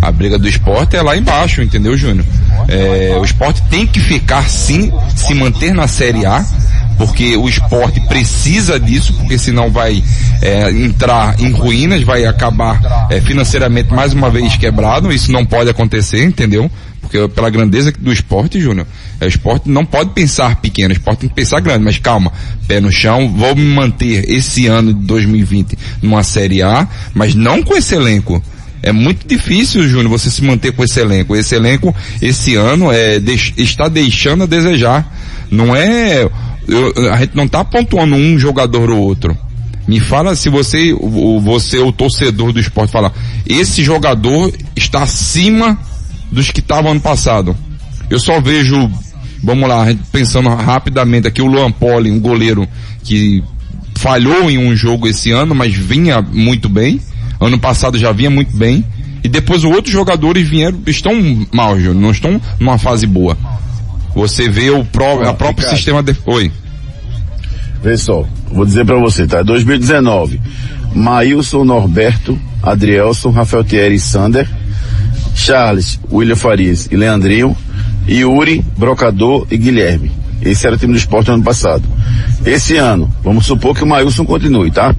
A 0.00 0.10
briga 0.10 0.38
do 0.38 0.48
esporte 0.48 0.96
é 0.96 1.02
lá 1.02 1.14
embaixo, 1.14 1.60
entendeu, 1.60 1.94
Júnior? 1.94 2.24
É, 2.68 3.18
o 3.20 3.24
esporte 3.24 3.60
tem 3.68 3.86
que 3.86 4.00
ficar 4.00 4.48
sim, 4.48 4.90
se 5.14 5.34
manter 5.34 5.74
na 5.74 5.86
Série 5.86 6.24
A 6.24 6.42
porque 7.00 7.34
o 7.34 7.48
esporte 7.48 7.98
precisa 8.00 8.78
disso, 8.78 9.14
porque 9.14 9.38
senão 9.38 9.70
vai 9.70 10.04
é, 10.42 10.70
entrar 10.70 11.40
em 11.40 11.50
ruínas, 11.50 12.02
vai 12.02 12.26
acabar 12.26 13.08
é, 13.08 13.18
financeiramente 13.22 13.90
mais 13.90 14.12
uma 14.12 14.28
vez 14.28 14.54
quebrado, 14.58 15.10
isso 15.10 15.32
não 15.32 15.46
pode 15.46 15.70
acontecer, 15.70 16.22
entendeu? 16.22 16.70
Porque 17.00 17.26
pela 17.28 17.48
grandeza 17.48 17.90
do 17.98 18.12
esporte, 18.12 18.60
Júnior, 18.60 18.86
é, 19.18 19.24
o 19.24 19.28
esporte 19.28 19.70
não 19.70 19.82
pode 19.82 20.10
pensar 20.10 20.56
pequeno, 20.56 20.90
o 20.90 20.92
esporte 20.92 21.20
tem 21.20 21.30
que 21.30 21.34
pensar 21.34 21.60
grande, 21.60 21.82
mas 21.82 21.96
calma, 21.96 22.30
pé 22.68 22.80
no 22.80 22.92
chão, 22.92 23.32
vou 23.34 23.56
me 23.56 23.64
manter 23.64 24.30
esse 24.30 24.66
ano 24.66 24.92
de 24.92 25.00
2020 25.00 25.78
numa 26.02 26.22
Série 26.22 26.60
A, 26.60 26.86
mas 27.14 27.34
não 27.34 27.62
com 27.62 27.74
esse 27.74 27.94
elenco. 27.94 28.42
É 28.82 28.92
muito 28.92 29.26
difícil, 29.26 29.88
Júnior, 29.88 30.10
você 30.10 30.30
se 30.30 30.44
manter 30.44 30.72
com 30.72 30.84
esse 30.84 31.00
elenco. 31.00 31.36
Esse 31.36 31.54
elenco, 31.54 31.94
esse 32.20 32.54
ano, 32.56 32.90
é, 32.90 33.16
está 33.56 33.88
deixando 33.88 34.44
a 34.44 34.46
desejar. 34.46 35.06
Não 35.50 35.76
é, 35.76 36.26
eu, 36.70 37.12
a 37.12 37.18
gente 37.18 37.36
não 37.36 37.44
está 37.44 37.64
pontuando 37.64 38.14
um 38.14 38.38
jogador 38.38 38.90
ou 38.90 38.98
outro. 38.98 39.36
Me 39.88 39.98
fala 39.98 40.36
se 40.36 40.48
você, 40.48 40.92
o, 40.92 41.40
você, 41.40 41.78
o 41.78 41.90
torcedor 41.90 42.52
do 42.52 42.60
esporte, 42.60 42.92
fala, 42.92 43.12
esse 43.46 43.82
jogador 43.82 44.52
está 44.76 45.02
acima 45.02 45.76
dos 46.30 46.50
que 46.50 46.60
estavam 46.60 46.92
ano 46.92 47.00
passado. 47.00 47.56
Eu 48.08 48.20
só 48.20 48.40
vejo, 48.40 48.90
vamos 49.42 49.68
lá, 49.68 49.86
pensando 50.12 50.48
rapidamente 50.48 51.26
aqui, 51.26 51.42
o 51.42 51.46
Luan 51.46 51.72
Poli, 51.72 52.10
um 52.10 52.20
goleiro 52.20 52.68
que 53.02 53.42
falhou 53.96 54.50
em 54.50 54.58
um 54.58 54.76
jogo 54.76 55.08
esse 55.08 55.30
ano, 55.32 55.54
mas 55.54 55.74
vinha 55.74 56.22
muito 56.22 56.68
bem. 56.68 57.00
Ano 57.40 57.58
passado 57.58 57.98
já 57.98 58.12
vinha 58.12 58.30
muito 58.30 58.56
bem. 58.56 58.84
E 59.24 59.28
depois 59.28 59.64
outros 59.64 59.92
jogadores 59.92 60.48
vieram, 60.48 60.78
estão 60.86 61.12
mal, 61.52 61.76
Júnior, 61.78 61.94
não 61.94 62.10
estão 62.10 62.40
numa 62.58 62.78
fase 62.78 63.06
boa. 63.06 63.36
Você 64.14 64.48
vê 64.48 64.70
o 64.70 64.84
pró, 64.84 65.22
a 65.22 65.34
próprio 65.34 65.64
Ricardo. 65.64 65.76
sistema 65.76 66.02
de... 66.02 66.16
Oi. 66.26 66.50
Vê 67.82 67.96
só, 67.96 68.24
vou 68.52 68.64
dizer 68.64 68.84
para 68.84 68.98
você, 68.98 69.26
tá? 69.26 69.42
2019. 69.42 70.40
Maílson, 70.94 71.64
Norberto, 71.64 72.38
Adrielson, 72.62 73.30
Rafael 73.30 73.64
Thierry 73.64 73.98
Sander, 73.98 74.48
Charles, 75.34 75.98
William 76.12 76.36
Farias 76.36 76.88
e 76.90 76.96
Leandrinho, 76.96 77.56
Yuri, 78.08 78.64
Brocador 78.76 79.46
e 79.50 79.56
Guilherme. 79.56 80.10
Esse 80.42 80.66
era 80.66 80.76
o 80.76 80.78
time 80.78 80.92
do 80.92 80.98
esporte 80.98 81.30
ano 81.30 81.42
passado. 81.42 81.82
Esse 82.44 82.76
ano, 82.76 83.10
vamos 83.22 83.46
supor 83.46 83.74
que 83.74 83.84
o 83.84 83.86
Maílson 83.86 84.24
continue, 84.24 84.70
tá? 84.70 84.94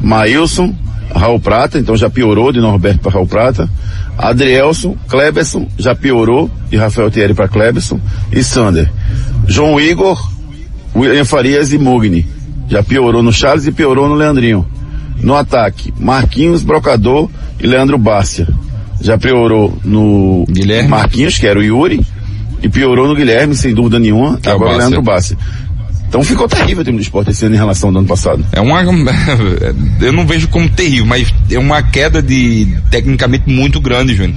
Maílson, 0.00 0.74
Raul 1.14 1.40
Prata, 1.40 1.78
então 1.78 1.96
já 1.96 2.10
piorou 2.10 2.52
de 2.52 2.60
Norberto 2.60 3.00
para 3.00 3.12
Raul 3.12 3.26
Prata. 3.26 3.68
Adrielson, 4.18 4.96
Kleberson, 5.08 5.66
já 5.78 5.94
piorou, 5.94 6.50
de 6.70 6.76
Rafael 6.76 7.10
Thierry 7.10 7.34
para 7.34 7.48
Kleberson. 7.48 7.98
E 8.30 8.42
Sander. 8.44 8.90
João 9.46 9.80
Igor, 9.80 10.30
William 10.96 11.24
Farias 11.24 11.72
e 11.72 11.78
Mugni. 11.78 12.26
Já 12.68 12.82
piorou 12.82 13.22
no 13.22 13.32
Charles 13.32 13.66
e 13.66 13.72
piorou 13.72 14.08
no 14.08 14.14
Leandrinho. 14.14 14.66
No 15.20 15.34
ataque, 15.34 15.92
Marquinhos, 15.98 16.62
Brocador 16.62 17.30
e 17.60 17.66
Leandro 17.66 17.98
Bárcia. 17.98 18.48
Já 19.00 19.18
piorou 19.18 19.76
no 19.84 20.44
Guilherme. 20.48 20.88
Marquinhos, 20.88 21.38
que 21.38 21.46
era 21.46 21.58
o 21.58 21.62
Yuri, 21.62 22.04
e 22.62 22.68
piorou 22.68 23.06
no 23.06 23.14
Guilherme, 23.14 23.54
sem 23.54 23.74
dúvida 23.74 23.98
nenhuma. 23.98 24.38
É 24.42 24.50
agora 24.50 24.74
o 24.74 24.78
Leandro 24.78 25.02
Bárcia. 25.02 25.36
Então 26.08 26.22
ficou 26.22 26.48
terrível 26.48 26.82
o 26.82 26.84
time 26.84 26.98
do 26.98 27.02
esporte 27.02 27.30
esse 27.30 27.44
ano 27.44 27.54
em 27.54 27.58
relação 27.58 27.90
ao 27.90 27.96
ano 27.96 28.06
passado. 28.06 28.44
É 28.52 28.60
uma, 28.60 28.82
eu 30.00 30.12
não 30.12 30.26
vejo 30.26 30.48
como 30.48 30.68
terrível, 30.68 31.06
mas 31.06 31.32
é 31.50 31.58
uma 31.58 31.82
queda 31.82 32.22
de, 32.22 32.76
tecnicamente 32.90 33.48
muito 33.48 33.80
grande, 33.80 34.14
Júnior. 34.14 34.36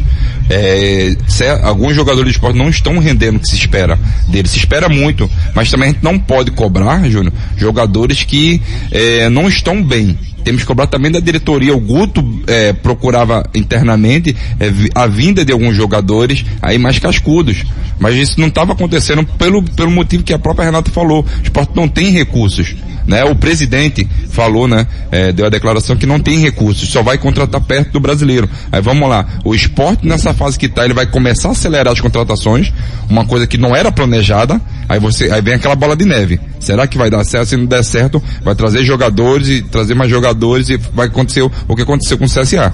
É, 0.49 1.15
alguns 1.61 1.95
jogadores 1.95 2.31
do 2.31 2.35
esporte 2.35 2.57
não 2.57 2.69
estão 2.69 2.97
rendendo 2.97 3.37
o 3.37 3.39
que 3.39 3.47
se 3.47 3.55
espera 3.55 3.99
deles. 4.27 4.51
Se 4.51 4.57
espera 4.57 4.89
muito, 4.89 5.29
mas 5.53 5.69
também 5.69 5.89
a 5.89 5.91
gente 5.91 6.03
não 6.03 6.17
pode 6.17 6.51
cobrar, 6.51 7.07
Júnior, 7.09 7.31
jogadores 7.55 8.23
que 8.23 8.61
é, 8.91 9.29
não 9.29 9.47
estão 9.47 9.83
bem. 9.83 10.17
Temos 10.43 10.61
que 10.61 10.67
cobrar 10.67 10.87
também 10.87 11.11
da 11.11 11.19
diretoria. 11.19 11.75
O 11.75 11.79
Guto 11.79 12.23
é, 12.47 12.73
procurava 12.73 13.47
internamente 13.53 14.35
é, 14.59 14.71
a 14.95 15.05
vinda 15.05 15.43
de 15.43 15.51
alguns 15.51 15.75
jogadores 15.75 16.45
aí 16.61 16.77
mais 16.77 16.97
cascudos. 16.97 17.63
Mas 17.99 18.15
isso 18.15 18.39
não 18.39 18.47
estava 18.47 18.73
acontecendo 18.73 19.25
pelo, 19.37 19.61
pelo 19.61 19.91
motivo 19.91 20.23
que 20.23 20.33
a 20.33 20.39
própria 20.39 20.65
Renata 20.65 20.89
falou. 20.89 21.25
Esporte 21.59 21.75
não 21.75 21.87
tem 21.87 22.11
recursos. 22.11 22.75
Né? 23.05 23.23
O 23.23 23.35
presidente 23.35 24.07
falou, 24.29 24.67
né? 24.67 24.85
É, 25.11 25.31
deu 25.31 25.45
a 25.45 25.49
declaração 25.49 25.97
que 25.97 26.05
não 26.05 26.19
tem 26.19 26.39
recursos, 26.39 26.87
só 26.89 27.01
vai 27.01 27.17
contratar 27.17 27.59
perto 27.59 27.91
do 27.93 27.99
brasileiro. 27.99 28.47
Aí 28.71 28.81
vamos 28.81 29.09
lá, 29.09 29.25
o 29.43 29.55
esporte 29.55 30.07
nessa 30.07 30.33
fase 30.33 30.59
que 30.59 30.67
está, 30.67 30.85
ele 30.85 30.93
vai 30.93 31.07
começar 31.07 31.49
a 31.49 31.51
acelerar 31.51 31.91
as 31.91 31.99
contratações, 31.99 32.71
uma 33.09 33.25
coisa 33.25 33.47
que 33.47 33.57
não 33.57 33.75
era 33.75 33.91
planejada, 33.91 34.61
aí 34.87 34.99
você, 34.99 35.31
aí 35.31 35.41
vem 35.41 35.55
aquela 35.55 35.75
bola 35.75 35.95
de 35.95 36.05
neve. 36.05 36.39
Será 36.59 36.85
que 36.85 36.99
vai 36.99 37.09
dar 37.09 37.23
certo? 37.23 37.47
Se 37.47 37.57
não 37.57 37.65
der 37.65 37.83
certo, 37.83 38.21
vai 38.43 38.53
trazer 38.53 38.83
jogadores 38.83 39.49
e 39.49 39.61
trazer 39.63 39.95
mais 39.95 40.11
jogadores 40.11 40.69
e 40.69 40.77
vai 40.77 41.07
acontecer 41.07 41.41
o 41.41 41.75
que 41.75 41.81
aconteceu 41.81 42.17
com 42.17 42.25
o 42.25 42.29
CSA. 42.29 42.71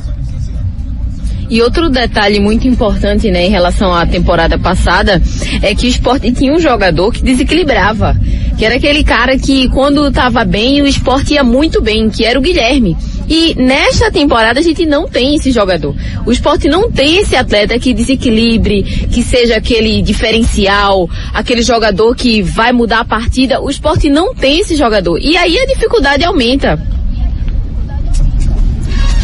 E 1.50 1.62
outro 1.62 1.90
detalhe 1.90 2.40
muito 2.40 2.68
importante, 2.68 3.30
né, 3.30 3.46
em 3.46 3.50
relação 3.50 3.94
à 3.94 4.06
temporada 4.06 4.58
passada, 4.58 5.22
é 5.62 5.76
que 5.76 5.86
o 5.86 5.90
esporte 5.90 6.32
tinha 6.32 6.52
um 6.54 6.60
jogador 6.60 7.12
que 7.12 7.22
desequilibrava. 7.22 8.18
Que 8.58 8.66
era 8.66 8.76
aquele 8.76 9.04
cara 9.04 9.38
que 9.38 9.68
quando 9.70 10.08
estava 10.08 10.46
bem, 10.46 10.82
o 10.82 10.88
esporte 10.88 11.34
ia 11.34 11.44
muito 11.44 11.82
bem, 11.82 12.10
que 12.10 12.24
era 12.24 12.40
o 12.40 12.42
Guilherme. 12.42 12.96
E 13.28 13.56
nesta 13.56 14.12
temporada 14.12 14.60
a 14.60 14.64
gente 14.64 14.86
não 14.86 15.08
tem 15.08 15.36
esse 15.36 15.52
jogador. 15.52 15.96
O 16.26 16.32
esporte 16.32 16.68
não 16.70 16.92
tem 16.92 17.18
esse 17.18 17.36
atleta 17.36 17.78
que 17.80 17.94
desequilibre, 17.94 18.84
que 18.84 19.24
seja 19.24 19.58
aquele 19.58 20.02
diferencial, 20.02 21.10
aquele 21.34 21.64
jogador 21.64 22.16
que 22.16 22.42
vai 22.42 22.72
mudar 22.72 23.00
a 23.00 23.06
partida. 23.06 23.62
O 23.62 23.70
esporte 23.70 24.10
não 24.10 24.34
tem 24.34 24.60
esse 24.60 24.76
jogador. 24.76 25.18
E 25.20 25.36
aí 25.36 25.58
a 25.58 25.66
dificuldade 25.66 26.24
aumenta. 26.24 26.80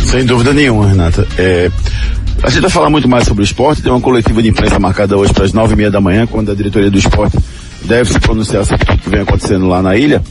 Sem 0.06 0.26
dúvida 0.26 0.52
nenhuma, 0.52 0.88
Renata. 0.88 1.26
É, 1.38 1.72
a 2.44 2.50
gente 2.50 2.62
vai 2.62 2.72
falar 2.72 2.90
muito 2.90 3.08
mais 3.08 3.26
sobre 3.26 3.44
o 3.44 3.46
esporte. 3.46 3.82
Tem 3.82 3.92
uma 3.92 4.02
coletiva 4.02 4.42
de 4.42 4.50
imprensa 4.50 4.80
marcada 4.80 5.16
hoje 5.16 5.32
para 5.32 5.46
as 5.46 5.54
nove 5.54 5.74
e 5.74 5.78
meia 5.78 5.92
da 5.92 6.02
manhã, 6.02 6.26
quando 6.26 6.52
a 6.52 6.56
diretoria 6.56 6.90
do 6.90 6.98
esporte 6.98 7.38
deve 7.84 8.12
se 8.12 8.20
pronunciar 8.20 8.66
sobre 8.66 8.86
tudo 8.86 9.02
que 9.02 9.10
vem 9.10 9.22
acontecendo 9.22 9.68
lá 9.68 9.82
na 9.82 9.96
ilha. 9.96 10.22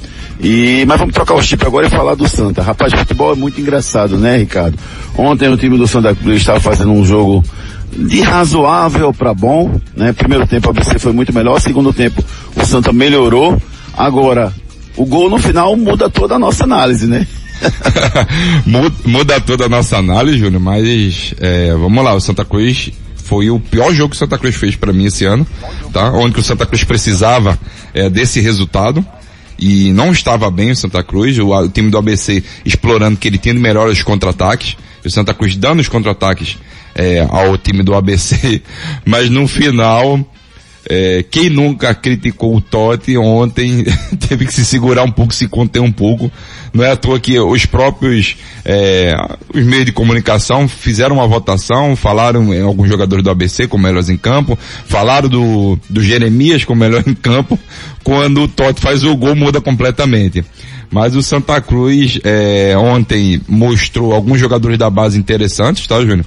E, 0.43 0.85
mas 0.87 0.99
vamos 0.99 1.15
trocar 1.15 1.35
o 1.35 1.43
chip 1.43 1.65
agora 1.67 1.87
e 1.87 1.91
falar 1.91 2.15
do 2.15 2.27
Santa. 2.29 2.63
Rapaz, 2.63 2.93
futebol 2.93 3.33
é 3.33 3.37
muito 3.37 3.61
engraçado, 3.61 4.17
né, 4.17 4.39
Ricardo? 4.39 4.79
Ontem 5.17 5.49
o 5.49 5.57
time 5.57 5.77
do 5.77 5.87
Santa 5.87 6.15
Cruz 6.15 6.39
estava 6.39 6.61
fazendo 6.61 6.93
um 6.93 7.05
jogo 7.05 7.45
de 7.93 8.21
razoável 8.23 9.13
para 9.13 9.35
bom, 9.35 9.79
né? 9.95 10.13
Primeiro 10.13 10.47
tempo 10.47 10.69
a 10.69 10.71
ABC 10.71 10.99
foi 10.99 11.13
muito 11.13 11.33
melhor, 11.35 11.61
segundo 11.61 11.93
tempo 11.93 12.25
o 12.57 12.65
Santa 12.65 12.93
melhorou. 12.93 13.61
Agora, 13.97 14.53
o 14.97 15.05
gol 15.05 15.29
no 15.29 15.39
final 15.39 15.77
muda 15.77 16.09
toda 16.09 16.37
a 16.37 16.39
nossa 16.39 16.65
análise, 16.65 17.07
né? 17.07 17.27
muda 19.05 19.41
toda 19.41 19.67
a 19.67 19.69
nossa 19.69 19.99
análise, 19.99 20.39
Júnior, 20.39 20.63
mas 20.63 21.35
é, 21.39 21.75
vamos 21.75 22.03
lá, 22.03 22.15
o 22.15 22.21
Santa 22.21 22.45
Cruz 22.45 22.91
foi 23.31 23.49
o 23.49 23.61
pior 23.61 23.95
jogo 23.95 24.11
que 24.11 24.17
o 24.17 24.19
Santa 24.19 24.37
Cruz 24.37 24.57
fez 24.57 24.75
para 24.75 24.93
mim 24.93 25.05
esse 25.05 25.25
ano, 25.25 25.47
tá? 25.93 26.11
Onde 26.11 26.41
o 26.41 26.43
Santa 26.43 26.67
Cruz 26.67 26.83
precisava 26.83 27.57
é, 27.95 28.11
desse 28.11 28.41
resultado 28.41 29.07
e 29.57 29.93
não 29.93 30.11
estava 30.11 30.51
bem 30.51 30.73
o 30.73 30.77
Santa 30.77 31.01
Cruz, 31.01 31.39
o, 31.39 31.47
o 31.51 31.69
time 31.69 31.93
do 31.93 31.97
ABC 31.97 32.43
explorando 32.65 33.17
que 33.17 33.29
ele 33.29 33.39
tinha 33.39 33.55
de 33.55 33.61
melhor 33.61 33.89
os 33.89 34.03
contra-ataques, 34.03 34.77
o 35.05 35.09
Santa 35.09 35.33
Cruz 35.33 35.55
dando 35.55 35.79
os 35.79 35.87
contra-ataques 35.87 36.59
é, 36.93 37.25
ao 37.31 37.57
time 37.57 37.85
do 37.85 37.95
ABC, 37.95 38.63
mas 39.07 39.31
no 39.31 39.47
final 39.47 40.19
é, 40.89 41.23
quem 41.31 41.51
nunca 41.51 41.95
criticou 41.95 42.57
o 42.57 42.61
Totti 42.61 43.17
ontem 43.17 43.85
teve 44.29 44.47
que 44.47 44.55
se 44.55 44.65
segurar 44.65 45.05
um 45.05 45.11
pouco, 45.11 45.35
se 45.35 45.47
conter 45.47 45.81
um 45.81 45.93
pouco. 45.93 46.31
Não 46.73 46.85
é 46.85 46.93
à 46.93 46.97
toa 46.97 47.21
que 47.21 47.39
os 47.39 47.67
próprios 47.67 48.37
é, 48.65 49.15
os 49.53 49.65
meios 49.65 49.87
de 49.87 49.93
comunicação 49.93 50.69
fizeram 50.69 51.17
uma 51.17 51.27
votação, 51.27 51.95
falaram 51.97 52.55
em 52.55 52.63
alguns 52.63 52.89
jogadores 52.89 53.23
do 53.23 53.31
ABC 53.31 53.67
como 53.67 53.85
melhores 53.85 54.09
em 54.09 54.17
campo, 54.17 54.59
falaram 54.87 55.29
do, 55.29 55.79
do 55.89 56.03
Jeremias 56.03 56.65
como 56.65 56.81
melhor 56.81 57.03
em 57.07 57.15
campo. 57.15 57.59
Quando 58.03 58.43
o 58.43 58.49
Totti 58.49 58.81
faz 58.81 59.05
o 59.05 59.17
gol 59.17 59.37
muda 59.37 59.61
completamente. 59.61 60.45
Mas 60.91 61.15
o 61.15 61.23
Santa 61.23 61.61
Cruz 61.61 62.19
é, 62.25 62.75
ontem 62.77 63.41
mostrou 63.47 64.13
alguns 64.13 64.41
jogadores 64.41 64.77
da 64.77 64.91
base 64.91 65.17
interessantes, 65.17 65.87
tá, 65.87 66.01
Júnior? 66.01 66.25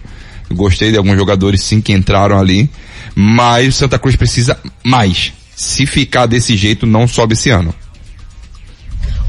Gostei 0.51 0.91
de 0.91 0.97
alguns 0.97 1.17
jogadores 1.17 1.61
sim 1.61 1.81
que 1.81 1.91
entraram 1.91 2.39
ali. 2.39 2.69
Mas 3.15 3.75
Santa 3.75 3.99
Cruz 3.99 4.15
precisa 4.15 4.57
mais. 4.83 5.33
Se 5.55 5.85
ficar 5.85 6.25
desse 6.25 6.57
jeito, 6.57 6.85
não 6.85 7.07
sobe 7.07 7.33
esse 7.33 7.49
ano. 7.49 7.73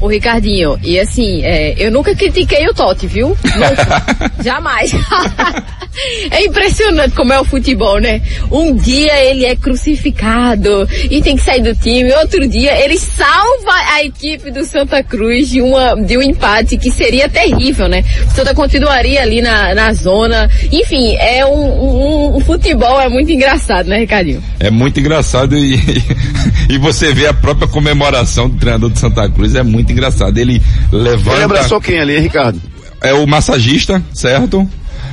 O 0.01 0.07
Ricardinho, 0.07 0.77
e 0.83 0.99
assim, 0.99 1.43
é, 1.43 1.73
eu 1.77 1.91
nunca 1.91 2.13
critiquei 2.15 2.67
o 2.67 2.73
Totti, 2.73 3.07
viu? 3.07 3.29
Nunca. 3.29 4.05
Jamais. 4.43 4.91
é 6.31 6.43
impressionante 6.45 7.15
como 7.15 7.31
é 7.31 7.39
o 7.39 7.45
futebol, 7.45 7.99
né? 7.99 8.21
Um 8.51 8.75
dia 8.75 9.17
ele 9.23 9.45
é 9.45 9.55
crucificado 9.55 10.87
e 11.09 11.21
tem 11.21 11.35
que 11.35 11.43
sair 11.43 11.61
do 11.61 11.73
time, 11.75 12.11
outro 12.13 12.47
dia 12.47 12.77
ele 12.83 12.97
salva 12.97 13.73
a 13.93 14.03
equipe 14.03 14.51
do 14.51 14.65
Santa 14.65 15.01
Cruz 15.01 15.49
de, 15.49 15.61
uma, 15.61 15.95
de 15.95 16.17
um 16.17 16.21
empate 16.21 16.77
que 16.77 16.91
seria 16.91 17.29
terrível, 17.29 17.87
né? 17.87 18.03
O 18.29 18.35
Santa 18.35 18.53
continuaria 18.53 19.21
ali 19.21 19.41
na, 19.41 19.73
na 19.73 19.93
zona. 19.93 20.49
Enfim, 20.71 21.15
é 21.15 21.45
um, 21.45 21.51
um, 21.51 22.37
um 22.37 22.39
futebol, 22.41 22.99
é 22.99 23.09
muito 23.09 23.31
engraçado, 23.31 23.87
né, 23.87 23.99
Ricardinho? 23.99 24.43
É 24.59 24.69
muito 24.69 24.99
engraçado 24.99 25.57
e, 25.57 25.79
e 26.69 26.77
você 26.77 27.13
vê 27.13 27.27
a 27.27 27.33
própria 27.33 27.67
comemoração 27.67 28.49
do 28.49 28.57
treinador 28.57 28.89
de 28.89 28.99
Santa 28.99 29.29
Cruz, 29.29 29.55
é 29.55 29.63
muito 29.63 29.91
engraçado. 29.95 30.37
Ele 30.37 30.61
levanta. 30.91 31.37
Ele 31.37 31.43
abraçou 31.45 31.81
quem 31.81 31.99
ali, 31.99 32.19
Ricardo? 32.19 32.61
É 33.01 33.13
o 33.13 33.25
massagista, 33.25 34.01
certo? 34.13 34.67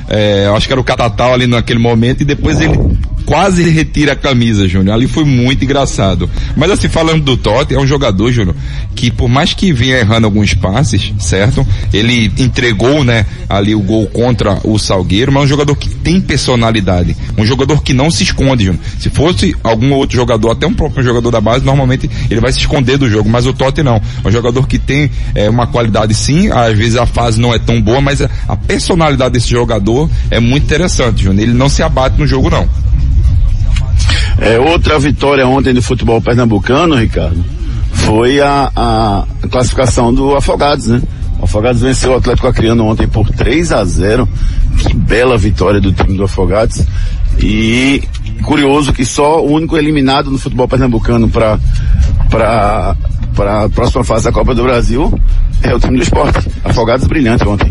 É, 0.09 0.47
acho 0.55 0.67
que 0.67 0.73
era 0.73 0.81
o 0.81 0.83
Catatal 0.83 1.33
ali 1.33 1.47
naquele 1.47 1.79
momento 1.79 2.21
e 2.21 2.25
depois 2.25 2.59
ele 2.59 2.77
quase 3.25 3.63
retira 3.69 4.13
a 4.13 4.15
camisa, 4.15 4.67
Júnior. 4.67 4.95
Ali 4.95 5.07
foi 5.07 5.23
muito 5.23 5.63
engraçado. 5.63 6.29
Mas 6.55 6.71
assim, 6.71 6.89
falando 6.89 7.23
do 7.23 7.37
Totti, 7.37 7.73
é 7.73 7.79
um 7.79 7.87
jogador, 7.87 8.31
Júnior, 8.31 8.55
que 8.95 9.11
por 9.11 9.29
mais 9.29 9.53
que 9.53 9.73
vinha 9.73 9.97
errando 9.97 10.25
alguns 10.25 10.53
passes, 10.53 11.13
certo? 11.19 11.65
Ele 11.91 12.31
entregou, 12.37 13.03
né, 13.03 13.25
ali 13.49 13.75
o 13.75 13.79
gol 13.79 14.07
contra 14.07 14.59
o 14.63 14.77
Salgueiro, 14.77 15.31
mas 15.31 15.43
é 15.43 15.45
um 15.45 15.49
jogador 15.49 15.75
que 15.75 15.89
tem 15.89 16.19
personalidade. 16.21 17.15
Um 17.37 17.45
jogador 17.45 17.81
que 17.81 17.93
não 17.93 18.11
se 18.11 18.23
esconde, 18.23 18.65
Júnior. 18.65 18.83
Se 18.99 19.09
fosse 19.09 19.55
algum 19.63 19.93
outro 19.93 20.15
jogador, 20.15 20.51
até 20.51 20.67
um 20.67 20.73
próprio 20.73 21.03
jogador 21.03 21.31
da 21.31 21.41
base, 21.41 21.65
normalmente 21.65 22.09
ele 22.29 22.39
vai 22.39 22.51
se 22.51 22.59
esconder 22.59 22.97
do 22.97 23.09
jogo, 23.09 23.29
mas 23.29 23.45
o 23.45 23.53
Totti 23.53 23.83
não. 23.83 24.01
É 24.23 24.27
um 24.27 24.31
jogador 24.31 24.67
que 24.67 24.79
tem 24.79 25.09
é, 25.35 25.49
uma 25.49 25.67
qualidade 25.67 26.13
sim, 26.13 26.51
às 26.51 26.77
vezes 26.77 26.95
a 26.95 27.05
fase 27.05 27.39
não 27.39 27.53
é 27.53 27.59
tão 27.59 27.81
boa, 27.81 28.01
mas 28.01 28.21
a, 28.21 28.29
a 28.47 28.55
personalidade 28.55 29.33
desse 29.33 29.49
jogador 29.49 30.09
é 30.29 30.39
muito 30.39 30.63
interessante, 30.63 31.23
Júnior. 31.23 31.43
Ele 31.43 31.53
não 31.53 31.69
se 31.69 31.81
abate 31.83 32.19
no 32.19 32.27
jogo 32.27 32.49
não. 32.49 32.67
É, 34.39 34.59
outra 34.59 34.99
vitória 34.99 35.47
ontem 35.47 35.73
do 35.73 35.81
futebol 35.81 36.21
pernambucano, 36.21 36.95
Ricardo, 36.95 37.43
foi 37.91 38.39
a, 38.41 38.71
a 38.75 39.47
classificação 39.49 40.13
do 40.13 40.35
Afogados, 40.35 40.87
né? 40.87 41.01
O 41.39 41.45
Afogados 41.45 41.81
venceu 41.81 42.11
o 42.11 42.15
Atlético 42.15 42.47
Acreano 42.47 42.85
ontem 42.85 43.07
por 43.07 43.29
3 43.29 43.71
a 43.71 43.83
0. 43.83 44.27
Que 44.77 44.95
bela 44.95 45.37
vitória 45.37 45.79
do 45.79 45.91
time 45.91 46.17
do 46.17 46.23
Afogados. 46.23 46.85
E 47.39 48.01
curioso 48.43 48.93
que 48.93 49.05
só 49.05 49.41
o 49.41 49.51
único 49.51 49.77
eliminado 49.77 50.29
no 50.29 50.37
futebol 50.37 50.67
pernambucano 50.67 51.29
para 51.29 51.59
para 52.29 52.95
para 53.35 53.63
a 53.63 53.69
próxima 53.69 54.03
fase 54.03 54.25
da 54.25 54.31
Copa 54.31 54.53
do 54.53 54.63
Brasil 54.63 55.19
é 55.69 55.75
o 55.75 55.79
time 55.79 55.97
do 55.97 56.03
esporte. 56.03 56.47
Afogados 56.63 57.07
brilhante 57.07 57.47
ontem. 57.47 57.69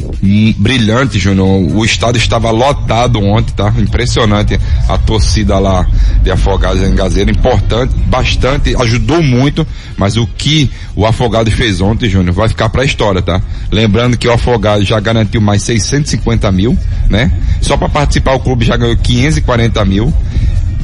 Brilhante, 0.59 1.19
Júnior. 1.19 1.47
O 1.47 1.85
estado 1.85 2.17
estava 2.17 2.51
lotado 2.51 3.21
ontem, 3.21 3.53
tá? 3.55 3.73
Impressionante 3.79 4.59
a 4.89 4.99
torcida 4.99 5.59
lá 5.59 5.87
de 6.23 6.31
Afogados 6.31 6.83
em 6.83 6.95
Gazeira. 6.95 7.31
Importante, 7.31 7.95
bastante, 8.07 8.75
ajudou 8.77 9.23
muito, 9.23 9.67
mas 9.97 10.17
o 10.17 10.27
que 10.27 10.71
o 10.95 11.05
Afogados 11.07 11.53
fez 11.55 11.81
ontem, 11.81 12.09
Júnior, 12.09 12.35
vai 12.35 12.49
ficar 12.49 12.69
pra 12.69 12.85
história, 12.85 13.21
tá? 13.21 13.41
Lembrando 13.71 14.17
que 14.17 14.29
o 14.29 14.33
Afogados 14.33 14.87
já 14.87 15.01
garantiu 15.01 15.41
mais 15.41 15.63
650 15.63 16.51
mil, 16.53 16.77
né? 17.09 17.33
Só 17.61 17.77
para 17.77 17.89
participar 17.89 18.35
o 18.35 18.41
clube 18.41 18.65
já 18.65 18.77
ganhou 18.77 18.97
540 18.97 19.85
mil. 19.85 20.13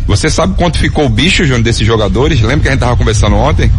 Você 0.07 0.31
sabe 0.31 0.55
quanto 0.57 0.79
ficou 0.79 1.05
o 1.05 1.09
bicho, 1.09 1.45
Júnior, 1.45 1.63
desses 1.63 1.87
jogadores? 1.87 2.41
Lembra 2.41 2.61
que 2.61 2.69
a 2.69 2.71
gente 2.71 2.81
tava 2.81 2.97
conversando 2.97 3.37
ontem? 3.37 3.71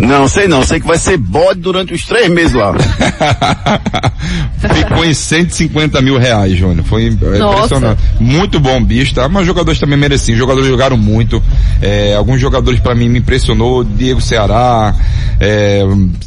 Não, 0.00 0.28
sei 0.28 0.46
não. 0.46 0.62
Sei 0.62 0.80
que 0.80 0.86
vai 0.86 0.98
ser 0.98 1.16
bode 1.16 1.60
durante 1.60 1.94
os 1.94 2.04
três 2.04 2.28
meses 2.30 2.52
lá. 2.52 2.74
Ficou 4.58 5.04
em 5.04 5.14
150 5.14 6.00
mil 6.02 6.18
reais, 6.18 6.56
Júnior. 6.56 6.84
Foi 6.84 7.06
impressionante. 7.06 8.00
Muito 8.20 8.60
bom 8.60 8.82
bicho, 8.82 9.14
tá? 9.14 9.28
Mas 9.28 9.42
os 9.42 9.46
jogadores 9.46 9.80
também 9.80 9.98
mereciam. 9.98 10.34
Os 10.34 10.38
jogadores 10.38 10.68
jogaram 10.68 10.96
muito. 10.96 11.42
É, 11.80 12.14
alguns 12.14 12.40
jogadores 12.40 12.80
para 12.80 12.94
mim 12.94 13.08
me 13.08 13.18
impressionou. 13.18 13.84
Diego 13.84 14.20
Ceará, 14.20 14.94
é, 15.40 15.82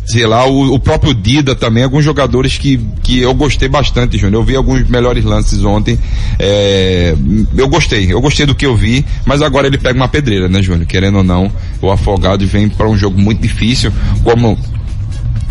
sei 0.06 0.26
lá, 0.26 0.46
o, 0.48 0.74
o, 0.74 0.80
próprio 0.80 1.14
Dida 1.14 1.56
também. 1.56 1.84
Alguns 1.84 2.04
jogadores 2.04 2.58
que, 2.58 2.80
que 3.04 3.20
eu 3.20 3.34
gostei 3.34 3.68
bastante, 3.68 4.18
Júnior. 4.18 4.42
Eu 4.42 4.46
vi 4.46 4.56
alguns 4.56 4.88
melhores 4.88 5.24
lances 5.24 5.64
ontem. 5.64 6.00
É, 6.38 7.16
eu 7.56 7.68
gostei. 7.68 8.12
Eu 8.12 8.22
gostei 8.22 8.46
do 8.46 8.56
que 8.56 8.66
eu 8.66 8.76
vi. 8.76 9.06
Mas 9.26 9.42
agora 9.42 9.68
ele 9.68 9.78
pega 9.78 9.96
uma 9.98 10.08
pedreira, 10.08 10.48
né, 10.48 10.62
Júnior? 10.62 10.88
Querendo 10.88 11.18
ou 11.18 11.24
não, 11.24 11.52
o 11.82 11.92
Afogado 11.92 12.46
vem 12.48 12.70
para 12.70 12.88
um 12.88 12.98
jogo 12.98 13.20
muito 13.20 13.29
difícil 13.34 13.60
difícil, 13.60 13.94
como 14.24 14.58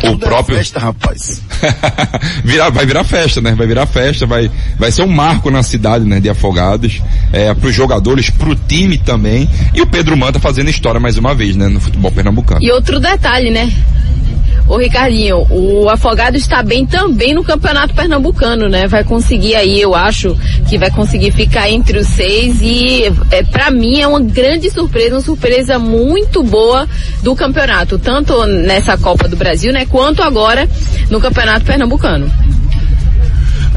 o 0.03 0.19
próprio 0.19 0.57
festa, 0.57 0.79
rapaz. 0.79 1.43
virar, 2.45 2.71
vai 2.71 2.87
virar 2.87 3.03
festa, 3.05 3.41
né? 3.41 3.55
Vai 3.55 3.67
virar 3.67 3.85
festa, 3.87 4.27
vai, 4.27 4.51
vai 4.79 4.93
ser 4.93 5.03
um 5.03 5.09
marco 5.09 5.51
na 5.51 5.63
cidade, 5.63 6.05
né? 6.05 6.21
De 6.21 6.29
Afogados, 6.29 7.03
é, 7.33 7.53
para 7.53 7.69
os 7.69 7.75
jogadores, 7.75 8.31
para 8.31 8.49
o 8.49 8.55
time 8.55 8.97
também. 8.97 9.49
E 9.75 9.81
o 9.81 9.87
Pedro 9.87 10.17
Manta 10.17 10.39
fazendo 10.39 10.71
história 10.71 11.01
mais 11.01 11.19
uma 11.19 11.35
vez, 11.35 11.57
né? 11.57 11.67
No 11.69 11.81
futebol 11.81 12.13
pernambucano. 12.13 12.63
E 12.63 12.71
outro 12.71 13.01
detalhe, 13.01 13.51
né? 13.51 13.73
Ô 14.69 14.77
Ricardinho, 14.77 15.47
o 15.51 15.89
Afogado 15.89 16.37
está 16.37 16.63
bem 16.63 16.85
também 16.85 17.35
no 17.35 17.43
Campeonato 17.43 17.95
Pernambucano, 17.95 18.69
né? 18.69 18.87
Vai 18.87 19.03
conseguir 19.03 19.55
aí, 19.55 19.81
eu 19.81 19.95
acho, 19.95 20.37
que 20.69 20.77
vai 20.77 20.91
conseguir 20.91 21.31
ficar 21.31 21.71
entre 21.71 21.99
os 21.99 22.07
seis 22.09 22.61
e 22.61 23.05
é, 23.31 23.43
para 23.43 23.71
mim 23.71 24.01
é 24.01 24.07
uma 24.07 24.21
grande 24.21 24.71
surpresa, 24.71 25.15
uma 25.15 25.23
surpresa 25.23 25.79
muito 25.79 26.43
boa 26.43 26.87
do 27.23 27.35
campeonato, 27.35 27.99
tanto 27.99 28.45
nessa 28.45 28.99
Copa 28.99 29.27
do 29.27 29.37
Brasil, 29.37 29.73
né, 29.73 29.87
quanto 29.87 30.23
agora 30.23 30.69
no 31.09 31.19
Campeonato 31.19 31.65
Pernambucano. 31.65 32.31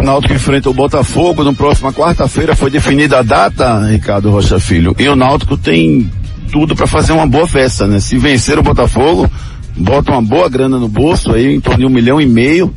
Náutico 0.01 0.33
enfrenta 0.33 0.69
o 0.69 0.73
Botafogo 0.73 1.43
na 1.43 1.53
próxima 1.53 1.93
quarta-feira 1.93 2.55
foi 2.55 2.69
definida 2.69 3.19
a 3.19 3.21
data, 3.21 3.87
Ricardo 3.87 4.31
Rocha 4.31 4.59
Filho. 4.59 4.95
E 4.97 5.07
o 5.07 5.15
Náutico 5.15 5.55
tem 5.55 6.09
tudo 6.51 6.75
para 6.75 6.87
fazer 6.87 7.13
uma 7.13 7.27
boa 7.27 7.47
festa, 7.47 7.87
né? 7.87 7.99
Se 7.99 8.17
vencer 8.17 8.57
o 8.57 8.63
Botafogo, 8.63 9.29
bota 9.75 10.11
uma 10.11 10.21
boa 10.21 10.49
grana 10.49 10.77
no 10.77 10.87
bolso 10.87 11.33
aí, 11.33 11.55
em 11.55 11.59
torno 11.59 11.79
de 11.79 11.85
um 11.85 11.89
milhão 11.89 12.19
e 12.19 12.25
meio. 12.25 12.73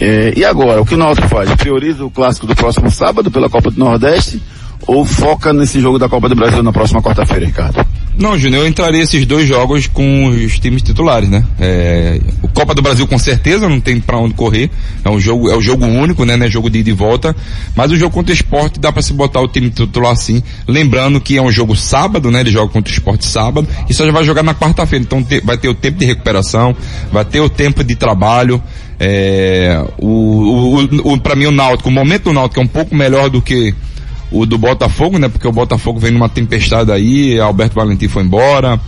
É, 0.00 0.32
e 0.36 0.44
agora, 0.44 0.80
o 0.80 0.86
que 0.86 0.94
o 0.94 0.98
Náutico 0.98 1.28
faz? 1.28 1.52
Prioriza 1.54 2.04
o 2.04 2.10
clássico 2.10 2.46
do 2.46 2.54
próximo 2.54 2.90
sábado 2.90 3.30
pela 3.30 3.48
Copa 3.48 3.70
do 3.70 3.78
Nordeste 3.78 4.40
ou 4.86 5.04
foca 5.04 5.52
nesse 5.52 5.80
jogo 5.80 5.98
da 5.98 6.08
Copa 6.08 6.28
do 6.28 6.36
Brasil 6.36 6.62
na 6.62 6.72
próxima 6.72 7.02
quarta-feira, 7.02 7.46
Ricardo? 7.46 7.84
Não, 8.18 8.36
Júnior, 8.36 8.64
eu 8.64 8.68
entraria 8.68 9.00
esses 9.00 9.24
dois 9.24 9.46
jogos 9.46 9.86
com 9.86 10.26
os 10.26 10.58
times 10.58 10.82
titulares, 10.82 11.28
né? 11.28 11.44
É, 11.56 12.20
o 12.42 12.48
Copa 12.48 12.74
do 12.74 12.82
Brasil 12.82 13.06
com 13.06 13.16
certeza 13.16 13.68
não 13.68 13.80
tem 13.80 14.00
para 14.00 14.18
onde 14.18 14.34
correr. 14.34 14.68
É 15.04 15.08
um 15.08 15.20
jogo, 15.20 15.48
é 15.48 15.56
um 15.56 15.60
jogo 15.60 15.86
único, 15.86 16.24
né? 16.24 16.36
É 16.44 16.50
jogo 16.50 16.68
de 16.68 16.80
ida 16.80 16.90
e 16.90 16.92
volta. 16.92 17.34
Mas 17.76 17.92
o 17.92 17.96
jogo 17.96 18.12
contra 18.12 18.32
o 18.32 18.34
esporte 18.34 18.80
dá 18.80 18.90
para 18.90 19.02
se 19.02 19.12
botar 19.12 19.40
o 19.40 19.46
time 19.46 19.70
titular 19.70 20.16
sim. 20.16 20.42
Lembrando 20.66 21.20
que 21.20 21.36
é 21.36 21.42
um 21.42 21.52
jogo 21.52 21.76
sábado, 21.76 22.28
né? 22.28 22.40
Ele 22.40 22.50
joga 22.50 22.72
contra 22.72 22.90
o 22.90 22.92
esporte 22.92 23.24
sábado 23.24 23.68
e 23.88 23.94
só 23.94 24.04
já 24.04 24.10
vai 24.10 24.24
jogar 24.24 24.42
na 24.42 24.52
quarta-feira. 24.52 25.04
Então 25.04 25.22
te, 25.22 25.40
vai 25.40 25.56
ter 25.56 25.68
o 25.68 25.74
tempo 25.74 26.00
de 26.00 26.04
recuperação, 26.04 26.74
vai 27.12 27.24
ter 27.24 27.40
o 27.40 27.48
tempo 27.48 27.84
de 27.84 27.94
trabalho. 27.94 28.60
É, 28.98 29.80
o, 29.96 30.08
o, 30.08 31.12
o, 31.12 31.20
para 31.20 31.36
mim 31.36 31.46
o 31.46 31.52
Náutico, 31.52 31.88
o 31.88 31.92
momento 31.92 32.24
do 32.24 32.32
Náutico 32.32 32.60
é 32.60 32.64
um 32.64 32.68
pouco 32.68 32.96
melhor 32.96 33.30
do 33.30 33.40
que 33.40 33.72
o 34.30 34.44
do 34.44 34.58
Botafogo, 34.58 35.18
né? 35.18 35.28
Porque 35.28 35.46
o 35.46 35.52
Botafogo 35.52 35.98
vem 35.98 36.10
numa 36.10 36.28
tempestade 36.28 36.92
aí, 36.92 37.38
Alberto 37.40 37.74
Valentim 37.74 38.08
foi 38.08 38.22
embora, 38.22 38.78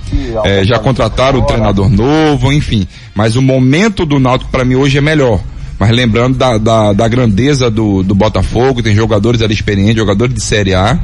é, 0.45 0.65
já 0.65 0.79
contrataram 0.79 1.41
o 1.41 1.47
treinador 1.47 1.89
novo, 1.89 2.53
enfim. 2.53 2.87
Mas 3.15 3.37
o 3.37 3.43
momento 3.43 4.05
do 4.05 4.19
Náutico 4.19 4.51
para 4.51 4.65
mim 4.65 4.75
hoje 4.75 4.99
é 4.99 5.01
melhor. 5.01 5.41
Mas 5.79 5.91
lembrando 5.91 6.37
da, 6.37 6.59
da, 6.59 6.93
da 6.93 7.09
grandeza 7.09 7.71
do, 7.71 8.03
do 8.03 8.15
Botafogo, 8.15 8.83
tem 8.83 8.95
jogadores 8.95 9.41
ali 9.41 9.55
experientes, 9.55 9.97
jogadores 9.97 10.35
de 10.35 10.43
Série 10.43 10.75
A. 10.75 10.99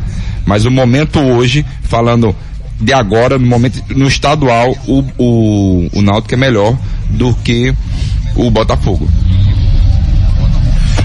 Mas 0.44 0.66
o 0.66 0.70
momento 0.70 1.18
hoje, 1.18 1.64
falando 1.82 2.36
de 2.78 2.92
agora, 2.92 3.38
no 3.38 3.46
momento, 3.46 3.82
no 3.96 4.06
estadual, 4.06 4.76
o, 4.86 5.02
o, 5.16 5.88
o 5.94 6.02
Náutico 6.02 6.34
é 6.34 6.36
melhor 6.36 6.76
do 7.08 7.32
que 7.36 7.74
o 8.34 8.50
Botafogo. 8.50 9.08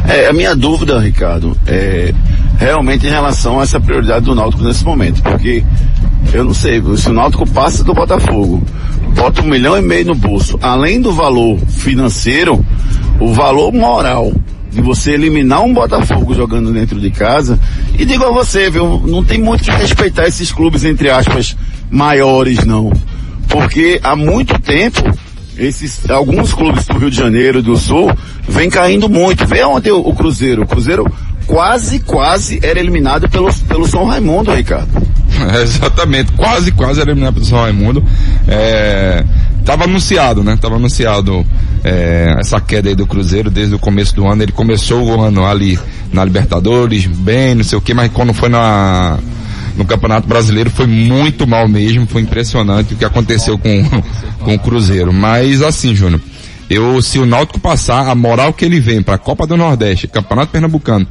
É, 0.07 0.27
a 0.27 0.33
minha 0.33 0.53
dúvida, 0.53 0.99
Ricardo, 0.99 1.55
é 1.65 2.13
realmente 2.57 3.07
em 3.07 3.09
relação 3.09 3.59
a 3.59 3.63
essa 3.63 3.79
prioridade 3.79 4.25
do 4.25 4.35
Náutico 4.35 4.63
nesse 4.63 4.83
momento, 4.83 5.21
porque 5.21 5.63
eu 6.33 6.43
não 6.43 6.53
sei, 6.53 6.81
se 6.97 7.09
o 7.09 7.13
Náutico 7.13 7.47
passa 7.49 7.83
do 7.83 7.93
Botafogo, 7.93 8.63
bota 9.15 9.41
um 9.41 9.47
milhão 9.47 9.77
e 9.77 9.81
meio 9.81 10.05
no 10.05 10.15
bolso, 10.15 10.57
além 10.61 11.01
do 11.01 11.11
valor 11.11 11.59
financeiro, 11.67 12.63
o 13.19 13.33
valor 13.33 13.73
moral 13.73 14.31
de 14.71 14.81
você 14.81 15.13
eliminar 15.13 15.61
um 15.63 15.73
Botafogo 15.73 16.33
jogando 16.33 16.71
dentro 16.71 16.99
de 16.99 17.11
casa, 17.11 17.59
e 17.97 18.05
digo 18.05 18.23
a 18.23 18.31
você, 18.31 18.69
viu, 18.69 19.03
não 19.05 19.23
tem 19.23 19.39
muito 19.39 19.63
que 19.63 19.71
respeitar 19.71 20.27
esses 20.27 20.51
clubes, 20.51 20.85
entre 20.85 21.09
aspas, 21.09 21.57
maiores 21.89 22.63
não, 22.63 22.91
porque 23.47 23.99
há 24.01 24.15
muito 24.15 24.57
tempo 24.59 25.01
esses 25.57 26.09
alguns 26.09 26.53
clubes 26.53 26.85
do 26.85 26.97
Rio 26.97 27.11
de 27.11 27.17
Janeiro 27.17 27.61
do 27.61 27.75
Sul 27.75 28.11
vem 28.47 28.69
caindo 28.69 29.09
muito. 29.09 29.45
Vê 29.45 29.63
ontem 29.63 29.91
o, 29.91 29.99
o 29.99 30.13
Cruzeiro. 30.15 30.63
O 30.63 30.67
Cruzeiro 30.67 31.05
quase, 31.45 31.99
quase 31.99 32.59
era 32.63 32.79
eliminado 32.79 33.29
pelo, 33.29 33.53
pelo 33.67 33.87
São 33.87 34.05
Raimundo, 34.05 34.53
Ricardo. 34.53 34.89
É, 35.53 35.61
exatamente, 35.63 36.31
quase, 36.33 36.71
quase 36.71 37.01
era 37.01 37.11
eliminado 37.11 37.33
pelo 37.35 37.45
São 37.45 37.59
Raimundo. 37.59 38.03
É, 38.47 39.23
tava 39.65 39.85
anunciado, 39.85 40.43
né? 40.43 40.57
Tava 40.59 40.75
anunciado 40.75 41.45
é, 41.83 42.35
essa 42.39 42.59
queda 42.59 42.89
aí 42.89 42.95
do 42.95 43.07
Cruzeiro 43.07 43.49
desde 43.49 43.75
o 43.75 43.79
começo 43.79 44.15
do 44.15 44.27
ano. 44.27 44.43
Ele 44.43 44.51
começou 44.51 45.03
o 45.03 45.21
ano 45.21 45.45
ali 45.45 45.79
na 46.11 46.23
Libertadores, 46.23 47.05
bem, 47.05 47.55
não 47.55 47.63
sei 47.63 47.77
o 47.77 47.81
que, 47.81 47.93
mas 47.93 48.11
quando 48.11 48.33
foi 48.33 48.49
na 48.49 49.17
no 49.77 49.85
Campeonato 49.85 50.27
Brasileiro 50.27 50.69
foi 50.69 50.85
muito 50.85 51.47
mal 51.47 51.65
mesmo, 51.67 52.05
foi 52.05 52.21
impressionante 52.21 52.93
o 52.93 52.97
que 52.97 53.05
aconteceu 53.05 53.57
com, 53.57 53.83
com 54.43 54.55
o 54.55 54.59
Cruzeiro. 54.59 55.13
Mas 55.13 55.61
assim, 55.61 55.95
Júnior, 55.95 56.21
eu, 56.71 57.01
se 57.01 57.19
o 57.19 57.25
Náutico 57.25 57.59
passar, 57.59 58.07
a 58.07 58.15
moral 58.15 58.53
que 58.53 58.63
ele 58.63 58.79
vem 58.79 59.01
para 59.01 59.15
a 59.15 59.19
Copa 59.19 59.45
do 59.45 59.57
Nordeste, 59.57 60.07
Campeonato 60.07 60.53
Pernambucano 60.53 61.05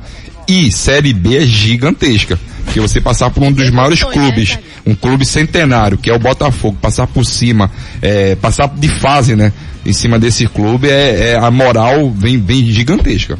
e 0.49 0.73
Série 0.73 1.13
B 1.13 1.37
é 1.37 1.45
gigantesca. 1.45 2.39
Porque 2.65 2.81
você 2.81 3.01
passar 3.01 3.31
por 3.31 3.43
um 3.43 3.53
dos 3.53 3.69
maiores 3.69 4.03
clubes, 4.03 4.59
um 4.87 4.95
clube 4.95 5.27
centenário, 5.27 5.99
que 5.99 6.09
é 6.09 6.15
o 6.15 6.19
Botafogo, 6.19 6.79
passar 6.81 7.07
por 7.07 7.27
cima, 7.27 7.71
é, 8.01 8.35
passar 8.37 8.69
de 8.69 8.89
fase, 8.89 9.37
né? 9.37 9.53
Em 9.85 9.93
cima 9.93 10.19
desse 10.19 10.47
clube, 10.47 10.89
é, 10.89 11.33
é 11.33 11.37
a 11.37 11.51
moral 11.51 12.11
vem, 12.11 12.39
vem 12.39 12.65
gigantesca. 12.67 13.39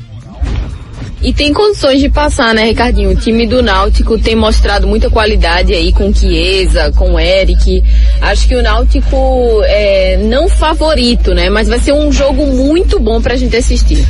E 1.23 1.35
tem 1.35 1.53
condições 1.53 2.01
de 2.01 2.09
passar, 2.09 2.55
né, 2.55 2.65
Ricardinho? 2.65 3.11
O 3.11 3.15
time 3.15 3.47
do 3.47 3.63
Náutico 3.63 4.19
tem 4.19 4.35
mostrado 4.35 4.87
muita 4.87 5.11
qualidade 5.11 5.75
aí 5.75 5.93
com 5.93 6.13
Chiesa, 6.15 6.91
com 6.97 7.21
Eric. 7.21 7.85
Acho 8.23 8.49
que 8.49 8.57
o 8.57 8.63
Náutico 8.63 9.61
é 9.65 10.19
não 10.25 10.49
favorito, 10.49 11.35
né? 11.35 11.51
Mas 11.51 11.69
vai 11.69 11.79
ser 11.79 11.93
um 11.93 12.11
jogo 12.11 12.47
muito 12.47 12.99
bom 12.99 13.21
pra 13.21 13.37
gente 13.37 13.55
assistir. 13.55 14.07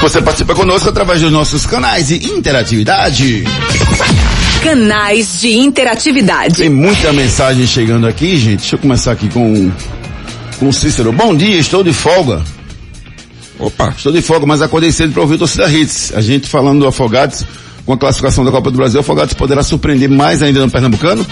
Você 0.00 0.22
participa 0.22 0.54
conosco 0.54 0.88
através 0.88 1.20
dos 1.20 1.32
nossos 1.32 1.66
canais 1.66 2.08
de 2.08 2.26
interatividade. 2.26 3.44
Canais 4.62 5.40
de 5.40 5.56
interatividade. 5.56 6.56
Tem 6.56 6.68
muita 6.68 7.12
mensagem 7.12 7.66
chegando 7.66 8.06
aqui, 8.06 8.36
gente. 8.36 8.60
Deixa 8.60 8.76
eu 8.76 8.78
começar 8.78 9.12
aqui 9.12 9.28
com 9.28 9.70
com 10.56 10.68
o 10.68 10.72
Cícero. 10.72 11.12
Bom 11.12 11.34
dia, 11.34 11.58
estou 11.58 11.84
de 11.84 11.92
folga. 11.92 12.42
Opa, 13.58 13.94
estou 13.96 14.12
de 14.12 14.20
folga, 14.20 14.46
mas 14.46 14.60
acordei 14.60 14.92
cedo 14.92 15.12
para 15.12 15.22
ouvir 15.22 15.34
o 15.34 15.38
Torcida 15.38 15.70
Hits. 15.70 16.12
A 16.14 16.20
gente 16.20 16.48
falando 16.48 16.80
do 16.80 16.86
Afogados, 16.86 17.44
com 17.84 17.92
a 17.92 17.96
classificação 17.96 18.44
da 18.44 18.50
Copa 18.50 18.70
do 18.70 18.76
Brasil, 18.76 18.98
o 18.98 19.00
Afogados 19.00 19.34
poderá 19.34 19.62
surpreender 19.62 20.10
mais 20.10 20.42
ainda 20.42 20.60
no 20.60 20.70
Pernambucano. 20.70 21.26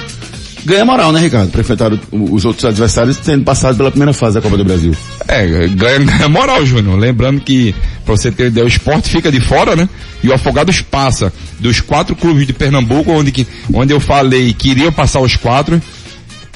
Ganha 0.65 0.85
moral, 0.85 1.13
né, 1.13 1.21
Ricardo? 1.21 1.51
Para 1.51 1.61
enfrentar 1.61 1.93
os 2.11 2.45
outros 2.47 2.65
adversários 2.65 3.19
tendo 3.19 3.45
passado 3.45 3.77
pela 3.77 3.91
primeira 3.91 4.15
fase 4.15 4.37
da 4.37 4.41
Copa 4.41 4.57
do 4.57 4.65
Brasil. 4.65 4.97
É, 5.29 5.47
ganha, 5.69 5.99
ganha 5.99 6.29
moral, 6.29 6.65
Júnior. 6.65 6.99
Lembrando 6.99 7.41
que, 7.43 7.75
para 8.03 8.17
você 8.17 8.33
ter 8.33 8.47
ideia, 8.47 8.65
o 8.65 8.69
esporte 8.69 9.11
fica 9.11 9.31
de 9.31 9.41
fora, 9.41 9.77
né? 9.77 9.87
E 10.23 10.29
o 10.29 10.33
Afogados 10.33 10.81
passa 10.81 11.31
dos 11.61 11.83
quatro 11.83 12.17
clubes 12.17 12.47
de 12.47 12.55
Pernambuco, 12.55 13.13
onde, 13.13 13.31
que, 13.31 13.47
onde 13.75 13.93
eu 13.93 14.01
falei 14.01 14.55
que 14.55 14.71
iriam 14.71 14.91
passar 14.91 15.21
os 15.21 15.37
quatro, 15.37 15.83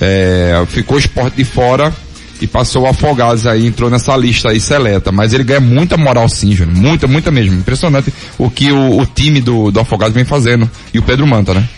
é, 0.01 0.65
ficou 0.69 0.97
o 0.97 1.01
esporte 1.01 1.37
de 1.37 1.45
fora 1.45 1.93
e 2.40 2.46
passou 2.46 2.83
o 2.83 2.87
Afogados 2.87 3.46
aí, 3.46 3.66
entrou 3.66 3.90
nessa 3.90 4.16
lista 4.16 4.51
aí 4.51 4.61
seleta. 4.61 5.11
Mas 5.12 5.33
ele 5.33 5.44
ganha 5.44 5.61
muita 5.61 5.96
moral 5.96 6.29
sim, 6.29 6.55
Júnior. 6.55 6.77
Muita, 6.77 7.07
muita 7.07 7.31
mesmo. 7.31 7.55
Impressionante 7.55 8.12
o 8.38 8.51
que 8.51 8.70
o, 8.70 9.01
o 9.01 9.07
time 9.07 9.40
do, 9.40 9.70
do 9.70 9.81
Afogados 9.81 10.14
vem 10.14 10.24
fazendo. 10.24 10.70
E 10.92 10.98
o 10.98 11.03
Pedro 11.03 11.27
Manta, 11.27 11.55
né? 11.55 11.68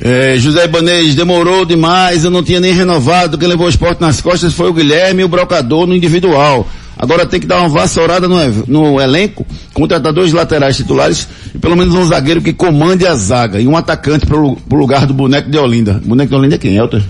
É, 0.00 0.38
José 0.38 0.64
Ibanez, 0.64 1.14
demorou 1.14 1.64
demais, 1.64 2.24
eu 2.24 2.30
não 2.30 2.42
tinha 2.42 2.60
nem 2.60 2.72
renovado, 2.72 3.36
quem 3.36 3.48
levou 3.48 3.66
o 3.66 3.70
esporte 3.70 4.00
nas 4.00 4.20
costas 4.20 4.54
foi 4.54 4.70
o 4.70 4.72
Guilherme 4.72 5.22
e 5.22 5.24
o 5.24 5.28
Brocador 5.28 5.86
no 5.86 5.94
individual. 5.94 6.68
Agora 6.96 7.26
tem 7.26 7.38
que 7.38 7.46
dar 7.46 7.60
uma 7.60 7.68
vassourada 7.68 8.26
no, 8.26 8.36
no 8.66 9.00
elenco, 9.00 9.46
contratar 9.72 10.12
dois 10.12 10.32
laterais 10.32 10.76
titulares 10.76 11.28
e 11.54 11.58
pelo 11.58 11.76
menos 11.76 11.94
um 11.94 12.04
zagueiro 12.04 12.40
que 12.40 12.52
comande 12.52 13.06
a 13.06 13.14
zaga 13.14 13.60
e 13.60 13.68
um 13.68 13.76
atacante 13.76 14.26
pro, 14.26 14.56
pro 14.56 14.78
lugar 14.78 15.06
do 15.06 15.14
boneco 15.14 15.48
de 15.48 15.58
Olinda. 15.58 16.00
O 16.04 16.08
boneco 16.08 16.30
de 16.30 16.34
Olinda 16.34 16.54
é 16.56 16.58
quem, 16.58 16.76
Elton? 16.76 17.00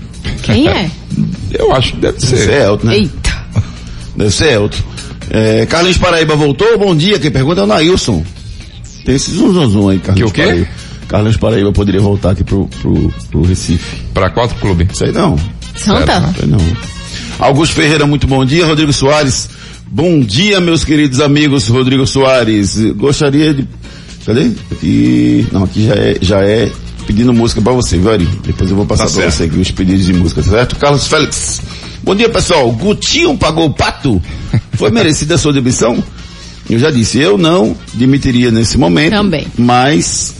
Quem 0.42 0.68
é? 0.68 0.90
Eu 1.50 1.72
acho 1.74 1.92
que 1.92 2.00
deve 2.00 2.20
ser. 2.20 2.36
Deve 2.36 2.44
ser 2.44 2.62
Elton, 2.62 2.86
né? 2.86 2.96
Eita. 2.96 3.44
Deve 4.16 4.30
ser 4.30 4.52
Elton. 4.52 4.78
É, 5.30 5.66
Carlinhos 5.66 5.98
Paraíba 5.98 6.34
voltou? 6.36 6.78
Bom 6.78 6.96
dia, 6.96 7.18
quem 7.18 7.30
pergunta 7.30 7.60
é 7.60 7.64
o 7.64 7.66
Nailson. 7.66 8.24
Tem 9.04 9.14
esse 9.14 9.30
zum, 9.30 9.52
zum, 9.52 9.68
zum 9.68 9.88
aí, 9.88 9.98
Carlinhos 9.98 10.32
que 10.32 10.40
o 10.40 10.44
quê? 10.44 10.50
Paraíba. 10.50 10.68
Carlinhos 11.08 11.36
Paraíba 11.36 11.72
poderia 11.72 12.00
voltar 12.00 12.30
aqui 12.30 12.44
pro, 12.44 12.68
pro, 12.80 13.12
pro 13.30 13.42
Recife. 13.42 14.02
Para 14.12 14.30
quatro 14.30 14.56
clubes. 14.56 14.96
Sei 14.96 15.12
não. 15.12 15.38
Santa? 15.74 16.32
Sei 16.38 16.46
não. 16.46 16.58
Augusto 17.38 17.74
Ferreira, 17.74 18.06
muito 18.06 18.26
bom 18.26 18.44
dia. 18.44 18.66
Rodrigo 18.66 18.92
Soares, 18.92 19.48
bom 19.86 20.20
dia, 20.20 20.60
meus 20.60 20.84
queridos 20.84 21.20
amigos. 21.20 21.68
Rodrigo 21.68 22.06
Soares, 22.06 22.76
gostaria 22.92 23.54
de... 23.54 23.66
Cadê? 24.26 24.50
Aqui... 24.72 25.46
Não, 25.52 25.64
aqui 25.64 25.86
já 25.86 25.94
é, 25.94 26.16
já 26.20 26.40
é 26.42 26.70
pedindo 27.08 27.32
música 27.32 27.62
pra 27.62 27.72
você, 27.72 27.96
viu, 27.96 28.10
Ari? 28.12 28.28
Depois 28.44 28.68
eu 28.70 28.76
vou 28.76 28.84
passar 28.84 29.06
Tá 29.06 29.10
pra 29.12 29.22
certo. 29.22 29.34
você 29.34 29.44
aqui 29.44 29.58
os 29.58 29.70
pedidos 29.70 30.04
de 30.04 30.12
música, 30.12 30.42
certo? 30.42 30.76
Carlos 30.76 31.06
Félix. 31.06 31.62
Bom 32.02 32.14
dia, 32.14 32.28
pessoal. 32.28 32.70
Gutinho 32.70 33.34
pagou 33.38 33.64
o 33.64 33.70
pato? 33.72 34.20
Foi 34.74 34.90
merecida 34.90 35.34
a 35.36 35.38
sua 35.38 35.50
demissão? 35.54 36.04
Eu 36.68 36.78
já 36.78 36.90
disse, 36.90 37.18
eu 37.18 37.38
não 37.38 37.74
demitiria 37.94 38.50
nesse 38.50 38.76
momento. 38.76 39.12
Também. 39.12 39.46
Mas, 39.56 40.34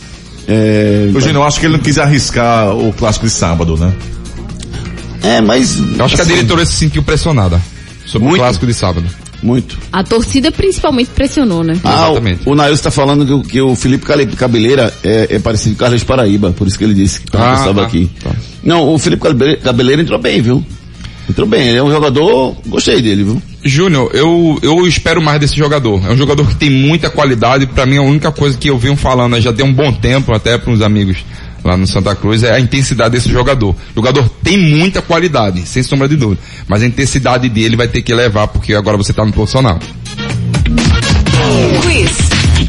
é, 0.46 1.08
Júnior, 1.10 1.36
eu 1.36 1.44
acho 1.44 1.58
que 1.58 1.64
ele 1.64 1.72
não 1.72 1.82
quis 1.82 1.96
arriscar 1.96 2.76
o 2.76 2.92
clássico 2.92 3.24
de 3.24 3.32
sábado, 3.32 3.74
né? 3.78 3.90
é, 5.22 5.40
mas... 5.40 5.78
Eu 5.78 6.04
acho 6.04 6.14
que 6.16 6.20
a 6.20 6.24
assim, 6.24 6.34
diretoria 6.34 6.66
se 6.66 6.74
sentiu 6.74 7.02
pressionada 7.02 7.58
sobre 8.04 8.28
Muito. 8.28 8.40
o 8.42 8.44
clássico 8.44 8.66
de 8.66 8.74
sábado. 8.74 9.06
Muito. 9.42 9.78
A 9.92 10.02
torcida 10.02 10.50
principalmente 10.50 11.10
pressionou, 11.14 11.62
né? 11.62 11.78
Ah, 11.84 12.06
Exatamente. 12.10 12.40
o, 12.46 12.52
o 12.52 12.54
Nailson 12.56 12.74
está 12.74 12.90
falando 12.90 13.24
que, 13.24 13.32
o- 13.32 13.42
que 13.42 13.60
o 13.60 13.76
Felipe 13.76 14.04
Cabeleira 14.36 14.92
é, 15.04 15.28
é 15.36 15.38
parecido 15.38 15.70
com 15.76 15.76
o 15.76 15.84
Carlos 15.84 16.02
Paraíba, 16.04 16.50
por 16.52 16.66
isso 16.66 16.76
que 16.76 16.84
ele 16.84 16.94
disse 16.94 17.20
que 17.20 17.36
Ah, 17.36 17.54
estava 17.56 17.82
tá, 17.82 17.86
aqui. 17.86 18.10
tá. 18.22 18.30
Não, 18.64 18.92
o 18.92 18.98
Felipe 18.98 19.22
Cabe- 19.22 19.56
Cabeleira 19.58 20.02
entrou 20.02 20.18
bem, 20.18 20.42
viu? 20.42 20.64
Entrou 21.30 21.46
bem, 21.46 21.68
ele 21.68 21.76
é 21.78 21.82
um 21.82 21.90
jogador, 21.90 22.56
gostei 22.66 23.00
dele, 23.02 23.22
viu? 23.22 23.42
Júnior, 23.62 24.10
eu, 24.14 24.58
eu 24.62 24.86
espero 24.86 25.20
mais 25.20 25.38
desse 25.38 25.54
jogador. 25.56 26.02
É 26.08 26.10
um 26.12 26.16
jogador 26.16 26.46
que 26.48 26.54
tem 26.56 26.70
muita 26.70 27.10
qualidade. 27.10 27.66
Pra 27.66 27.84
mim, 27.84 27.98
a 27.98 28.02
única 28.02 28.32
coisa 28.32 28.56
que 28.56 28.70
eu 28.70 28.78
venho 28.78 28.96
falando 28.96 29.32
né, 29.32 29.40
já 29.40 29.52
tem 29.52 29.64
um 29.64 29.72
bom 29.72 29.92
tempo, 29.92 30.32
até 30.32 30.56
para 30.56 30.72
uns 30.72 30.80
amigos 30.80 31.18
lá 31.64 31.76
no 31.76 31.86
Santa 31.86 32.14
Cruz, 32.14 32.42
é 32.42 32.52
a 32.52 32.60
intensidade 32.60 33.10
desse 33.10 33.30
jogador. 33.30 33.70
O 33.70 33.94
jogador 33.96 34.28
tem 34.42 34.56
muita 34.56 35.02
qualidade, 35.02 35.66
sem 35.66 35.82
sombra 35.82 36.08
de 36.08 36.16
dúvida. 36.16 36.40
Mas 36.66 36.82
a 36.82 36.86
intensidade 36.86 37.48
dele 37.48 37.76
vai 37.76 37.88
ter 37.88 38.02
que 38.02 38.14
levar, 38.14 38.48
porque 38.48 38.74
agora 38.74 38.96
você 38.96 39.12
tá 39.12 39.24
no 39.24 39.32
profissional. 39.32 39.78
Quiz. 41.82 42.10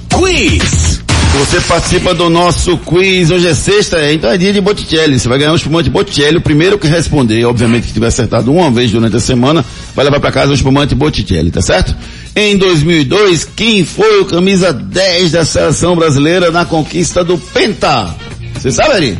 Quiz. 0.10 1.00
Você 1.38 1.62
participa 1.62 2.14
do 2.14 2.30
nosso 2.30 2.78
quiz, 2.80 3.30
hoje 3.30 3.48
é 3.48 3.54
sexta, 3.54 4.12
então 4.12 4.30
é 4.30 4.38
dia 4.38 4.52
de 4.52 4.60
Botticelli. 4.60 5.18
Você 5.18 5.30
vai 5.30 5.38
ganhar 5.38 5.52
um 5.54 5.56
espumante 5.56 5.90
Botticelli, 5.90 6.38
o 6.38 6.42
primeiro 6.42 6.78
que 6.78 6.88
responder, 6.88 7.46
obviamente 7.46 7.88
que 7.88 7.94
tiver 7.94 8.08
acertado 8.08 8.52
uma 8.52 8.70
vez 8.72 8.92
durante 8.92 9.16
a 9.16 9.20
semana, 9.20 9.64
vai 9.96 10.04
levar 10.04 10.20
para 10.20 10.32
casa 10.32 10.52
um 10.52 10.56
espumante 10.56 10.96
Botticelli, 10.96 11.52
tá 11.52 11.62
certo? 11.62 11.96
Em 12.36 12.58
2002, 12.58 13.46
quem 13.56 13.86
foi 13.86 14.22
o 14.22 14.26
camisa 14.26 14.74
10 14.74 15.32
da 15.32 15.46
seleção 15.46 15.96
brasileira 15.96 16.52
na 16.52 16.66
conquista 16.66 17.24
do 17.24 17.38
Penta? 17.38 18.16
Você 18.56 18.72
sabe, 18.72 18.94
Ari? 18.94 19.18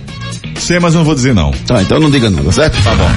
Sei, 0.60 0.80
mas 0.80 0.94
não 0.94 1.04
vou 1.04 1.16
dizer 1.16 1.34
não. 1.34 1.52
Tá, 1.66 1.82
então 1.82 2.00
não 2.00 2.10
diga 2.10 2.30
não, 2.30 2.44
tá 2.44 2.52
certo? 2.52 2.84
Tá 2.84 2.94
bom. 2.96 3.10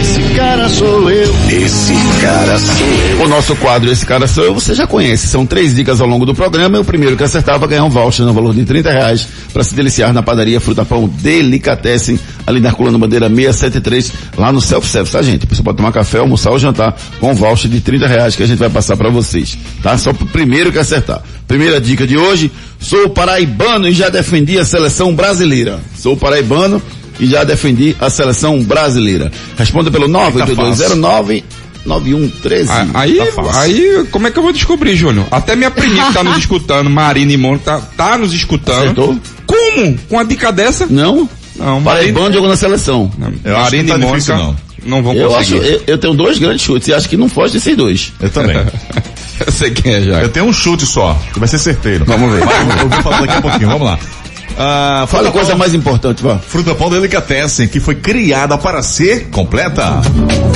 Esse 0.00 0.22
cara 0.34 0.68
sou 0.68 1.10
eu. 1.10 1.34
Esse 1.48 1.94
cara 2.20 2.58
sou 2.58 2.86
eu. 2.86 3.24
O 3.24 3.28
nosso 3.28 3.54
quadro 3.56 3.90
Esse 3.90 4.06
Cara 4.06 4.26
Sou 4.26 4.44
Eu, 4.44 4.54
você 4.54 4.74
já 4.74 4.86
conhece. 4.86 5.26
São 5.28 5.44
três 5.44 5.74
dicas 5.74 6.00
ao 6.00 6.06
longo 6.06 6.24
do 6.24 6.34
programa 6.34 6.76
e 6.76 6.80
o 6.80 6.84
primeiro 6.84 7.16
que 7.16 7.22
acertar 7.22 7.58
vai 7.58 7.68
ganhar 7.68 7.84
um 7.84 7.90
voucher 7.90 8.24
no 8.24 8.32
valor 8.32 8.54
de 8.54 8.64
30 8.64 8.90
reais 8.90 9.28
para 9.52 9.62
se 9.62 9.74
deliciar 9.74 10.12
na 10.12 10.22
padaria 10.22 10.60
Fruta 10.60 10.84
Pão 10.84 11.08
Delicatessen, 11.08 12.18
ali 12.46 12.60
na 12.60 12.72
Coluna 12.72 12.98
Bandeira 12.98 13.28
673, 13.28 14.12
lá 14.36 14.52
no 14.52 14.60
Self-Service, 14.60 15.12
tá 15.12 15.22
gente? 15.22 15.46
Você 15.46 15.62
pode 15.62 15.76
tomar 15.76 15.92
café, 15.92 16.18
almoçar 16.18 16.50
ou 16.50 16.58
jantar 16.58 16.96
com 17.20 17.32
um 17.32 17.34
voucher 17.34 17.70
de 17.70 17.80
30 17.80 18.06
reais 18.06 18.36
que 18.36 18.42
a 18.42 18.46
gente 18.46 18.58
vai 18.58 18.70
passar 18.70 18.96
para 18.96 19.10
vocês, 19.10 19.58
tá? 19.82 19.96
Só 19.98 20.12
pro 20.12 20.26
primeiro 20.26 20.72
que 20.72 20.78
acertar. 20.78 21.22
Primeira 21.46 21.80
dica 21.80 22.06
de 22.06 22.16
hoje, 22.16 22.50
sou 22.80 23.08
paraibano 23.10 23.88
e 23.88 23.92
já 23.92 24.08
defendi 24.08 24.58
a 24.58 24.64
seleção 24.64 25.14
brasileira. 25.14 25.80
Sou 25.96 26.16
paraibano 26.16 26.80
e 27.20 27.26
já 27.26 27.44
defendi 27.44 27.96
a 28.00 28.08
seleção 28.10 28.62
brasileira. 28.62 29.30
Responda 29.56 29.90
pelo 29.90 30.06
98209 30.08 31.44
9113. 31.84 32.70
A- 32.70 32.86
Aí, 32.94 33.16
Tá 33.34 33.60
aí, 33.60 34.06
como 34.10 34.26
é 34.26 34.30
que 34.30 34.38
eu 34.38 34.42
vou 34.42 34.52
descobrir, 34.52 34.94
Júnior? 34.96 35.26
Até 35.30 35.56
minha 35.56 35.70
priminha 35.70 36.06
que 36.06 36.12
tá 36.12 36.22
nos 36.22 36.36
escutando, 36.38 36.90
Marina 36.90 37.32
e 37.32 37.36
Mônica, 37.36 37.64
tá, 37.96 38.10
tá 38.10 38.18
nos 38.18 38.32
escutando. 38.34 38.78
Acertou? 38.82 39.18
Como? 39.46 39.98
Com 40.08 40.18
a 40.18 40.22
dica 40.24 40.52
dessa? 40.52 40.86
Não? 40.86 41.28
Não, 41.56 41.82
Paraibano 41.82 42.32
jogou 42.32 42.48
na 42.48 42.56
seleção. 42.56 43.10
Acho 43.44 43.52
Marina 43.62 43.82
não 43.82 43.88
tá 43.88 43.96
e 43.96 43.98
Mônica 43.98 44.16
difícil, 44.34 44.56
não. 44.86 45.02
vão 45.02 45.14
Eu 45.14 45.34
acho, 45.34 45.54
conseguir. 45.54 45.72
eu, 45.74 45.82
eu 45.88 45.98
tenho 45.98 46.14
dois 46.14 46.38
grandes 46.38 46.62
chutes 46.62 46.86
e 46.88 46.94
acho 46.94 47.08
que 47.08 47.16
não 47.16 47.28
foge 47.28 47.54
desses 47.54 47.76
dois. 47.76 48.12
Eu 48.20 48.30
também. 48.30 48.56
Eu 49.46 49.52
sei 49.52 49.70
quem 49.70 49.94
é 49.94 50.02
já. 50.02 50.20
Eu 50.20 50.28
tenho 50.28 50.46
um 50.46 50.52
chute 50.52 50.86
só, 50.86 51.14
que 51.32 51.38
vai 51.38 51.48
ser 51.48 51.58
certeiro. 51.58 52.04
Vamos 52.04 52.32
ver. 52.32 52.44
Vai, 52.44 52.82
eu 52.82 52.88
vou 52.88 53.02
falar 53.02 53.20
daqui 53.20 53.36
a 53.36 53.42
pouquinho, 53.42 53.68
vamos 53.68 53.86
lá. 53.86 53.98
Ah, 54.58 55.06
Fala 55.06 55.30
coisa 55.30 55.54
mais 55.54 55.72
importante, 55.72 56.22
vá. 56.22 56.36
Fruta 56.38 56.74
Pão 56.74 56.90
Delicatessen, 56.90 57.68
que 57.68 57.78
foi 57.78 57.94
criada 57.94 58.58
para 58.58 58.82
ser 58.82 59.28
completa. 59.30 60.02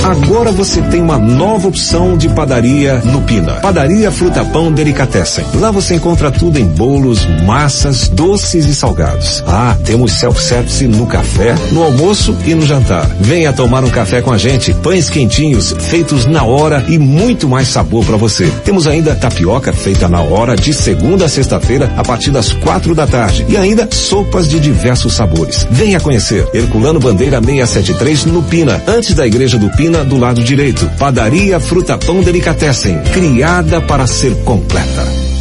Agora 0.03 0.51
você 0.51 0.81
tem 0.81 1.01
uma 1.01 1.17
nova 1.17 1.69
opção 1.69 2.17
de 2.17 2.27
padaria 2.27 2.95
no 3.05 3.21
Pina. 3.21 3.53
Padaria 3.53 4.11
Fruta 4.11 4.43
Pão 4.43 4.71
Delicatessen. 4.71 5.45
Lá 5.55 5.71
você 5.71 5.95
encontra 5.95 6.29
tudo 6.29 6.59
em 6.59 6.65
bolos, 6.65 7.25
massas, 7.45 8.09
doces 8.09 8.65
e 8.65 8.75
salgados. 8.75 9.41
Ah, 9.47 9.77
temos 9.85 10.11
self-service 10.13 10.85
no 10.87 11.07
café, 11.07 11.55
no 11.71 11.83
almoço 11.83 12.35
e 12.45 12.53
no 12.53 12.65
jantar. 12.65 13.05
Venha 13.21 13.53
tomar 13.53 13.85
um 13.85 13.89
café 13.89 14.21
com 14.21 14.33
a 14.33 14.37
gente. 14.37 14.73
Pães 14.73 15.09
quentinhos, 15.09 15.73
feitos 15.79 16.25
na 16.25 16.43
hora 16.43 16.83
e 16.89 16.97
muito 16.97 17.47
mais 17.47 17.69
sabor 17.69 18.03
para 18.03 18.17
você. 18.17 18.51
Temos 18.65 18.85
ainda 18.85 19.15
tapioca 19.15 19.71
feita 19.71 20.09
na 20.09 20.19
hora 20.21 20.55
de 20.57 20.73
segunda 20.73 21.25
a 21.25 21.29
sexta-feira 21.29 21.89
a 21.95 22.03
partir 22.03 22.31
das 22.31 22.51
quatro 22.51 22.93
da 22.93 23.07
tarde. 23.07 23.45
E 23.47 23.55
ainda 23.55 23.87
sopas 23.95 24.47
de 24.47 24.59
diversos 24.59 25.13
sabores. 25.13 25.67
Venha 25.69 25.99
conhecer. 25.99 26.47
Herculano 26.53 26.99
Bandeira 26.99 27.41
673 27.41 28.25
no 28.25 28.43
Pina, 28.43 28.81
antes 28.87 29.13
da 29.13 29.25
igreja 29.25 29.57
do 29.57 29.69
Pina, 29.71 30.03
do 30.03 30.17
lado 30.17 30.43
direito. 30.43 30.89
Padaria 30.97 31.59
Fruta 31.59 31.97
Pão 31.97 32.21
Delicatessen, 32.21 32.99
criada 33.13 33.81
para 33.81 34.07
ser 34.07 34.35
completa. 34.43 35.32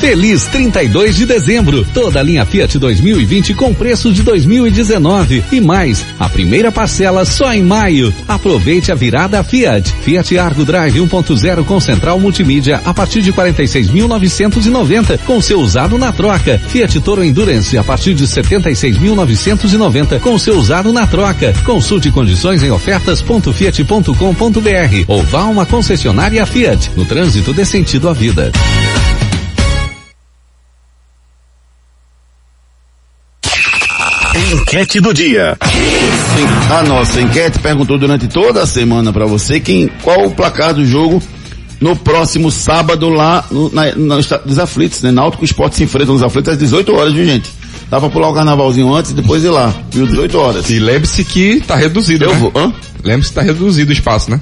Feliz 0.00 0.46
32 0.46 1.16
de 1.16 1.26
dezembro. 1.26 1.84
Toda 1.92 2.20
a 2.20 2.22
linha 2.22 2.44
Fiat 2.44 2.78
2020 2.78 3.54
com 3.54 3.74
preço 3.74 4.12
de 4.12 4.22
2019 4.22 5.42
e 5.50 5.60
mais. 5.60 6.06
A 6.18 6.28
primeira 6.28 6.70
parcela 6.70 7.24
só 7.24 7.52
em 7.52 7.62
maio. 7.62 8.14
Aproveite 8.28 8.92
a 8.92 8.94
virada 8.94 9.42
Fiat. 9.42 9.92
Fiat 10.02 10.38
Argo 10.38 10.64
Drive 10.64 11.00
1.0 11.00 11.64
com 11.64 11.80
central 11.80 12.20
multimídia 12.20 12.80
a 12.84 12.94
partir 12.94 13.22
de 13.22 13.32
46.990 13.32 15.18
com 15.26 15.40
seu 15.40 15.60
usado 15.60 15.98
na 15.98 16.12
troca. 16.12 16.60
Fiat 16.68 17.00
Toro 17.00 17.24
Endurance 17.24 17.78
a 17.78 17.82
partir 17.82 18.14
de 18.14 18.26
76.990 18.26 20.20
com 20.20 20.38
seu 20.38 20.58
usado 20.58 20.92
na 20.92 21.06
troca. 21.06 21.54
Consulte 21.64 22.10
condições 22.10 22.62
em 22.62 22.70
ofertas.fiat.com.br 22.70 25.04
ou 25.08 25.22
vá 25.22 25.40
a 25.40 25.46
uma 25.46 25.64
concessionária 25.66 26.46
Fiat. 26.46 26.92
No 26.96 27.04
trânsito 27.04 27.52
dê 27.52 27.64
sentido 27.64 28.08
à 28.08 28.12
vida. 28.12 28.52
Enquete 34.52 35.00
do 35.00 35.12
dia. 35.12 35.56
A 36.70 36.82
nossa 36.84 37.20
enquete 37.20 37.58
perguntou 37.58 37.98
durante 37.98 38.28
toda 38.28 38.62
a 38.62 38.66
semana 38.66 39.12
para 39.12 39.26
você 39.26 39.58
quem, 39.58 39.88
qual 40.02 40.26
o 40.26 40.30
placar 40.30 40.72
do 40.72 40.84
jogo 40.84 41.20
no 41.80 41.96
próximo 41.96 42.50
sábado 42.50 43.08
lá 43.08 43.44
no, 43.50 43.70
na, 43.72 44.20
Estádio 44.20 44.46
dos 44.46 44.58
Aflitos, 44.58 45.02
né? 45.02 45.10
Náutico 45.10 45.44
e 45.44 45.46
Esporte 45.46 45.76
se 45.76 45.84
enfrentam 45.84 46.14
nos 46.14 46.22
Aflitos 46.22 46.52
às 46.52 46.58
18 46.58 46.94
horas, 46.94 47.12
viu 47.12 47.24
gente? 47.24 47.50
Dá 47.90 47.98
pra 48.00 48.08
pular 48.08 48.28
o 48.28 48.34
carnavalzinho 48.34 48.94
antes 48.94 49.10
e 49.10 49.14
depois 49.14 49.42
ir 49.44 49.50
lá, 49.50 49.74
viu? 49.90 50.06
18 50.06 50.38
horas. 50.38 50.70
E 50.70 50.78
lembre-se 50.78 51.24
que 51.24 51.60
tá 51.60 51.74
reduzido, 51.76 52.24
Eu 52.24 52.30
né? 52.32 52.38
vou, 52.38 52.52
hã? 52.54 52.72
Lembre-se 53.02 53.30
que 53.30 53.34
tá 53.34 53.42
reduzido 53.42 53.90
o 53.90 53.92
espaço, 53.92 54.30
né? 54.30 54.40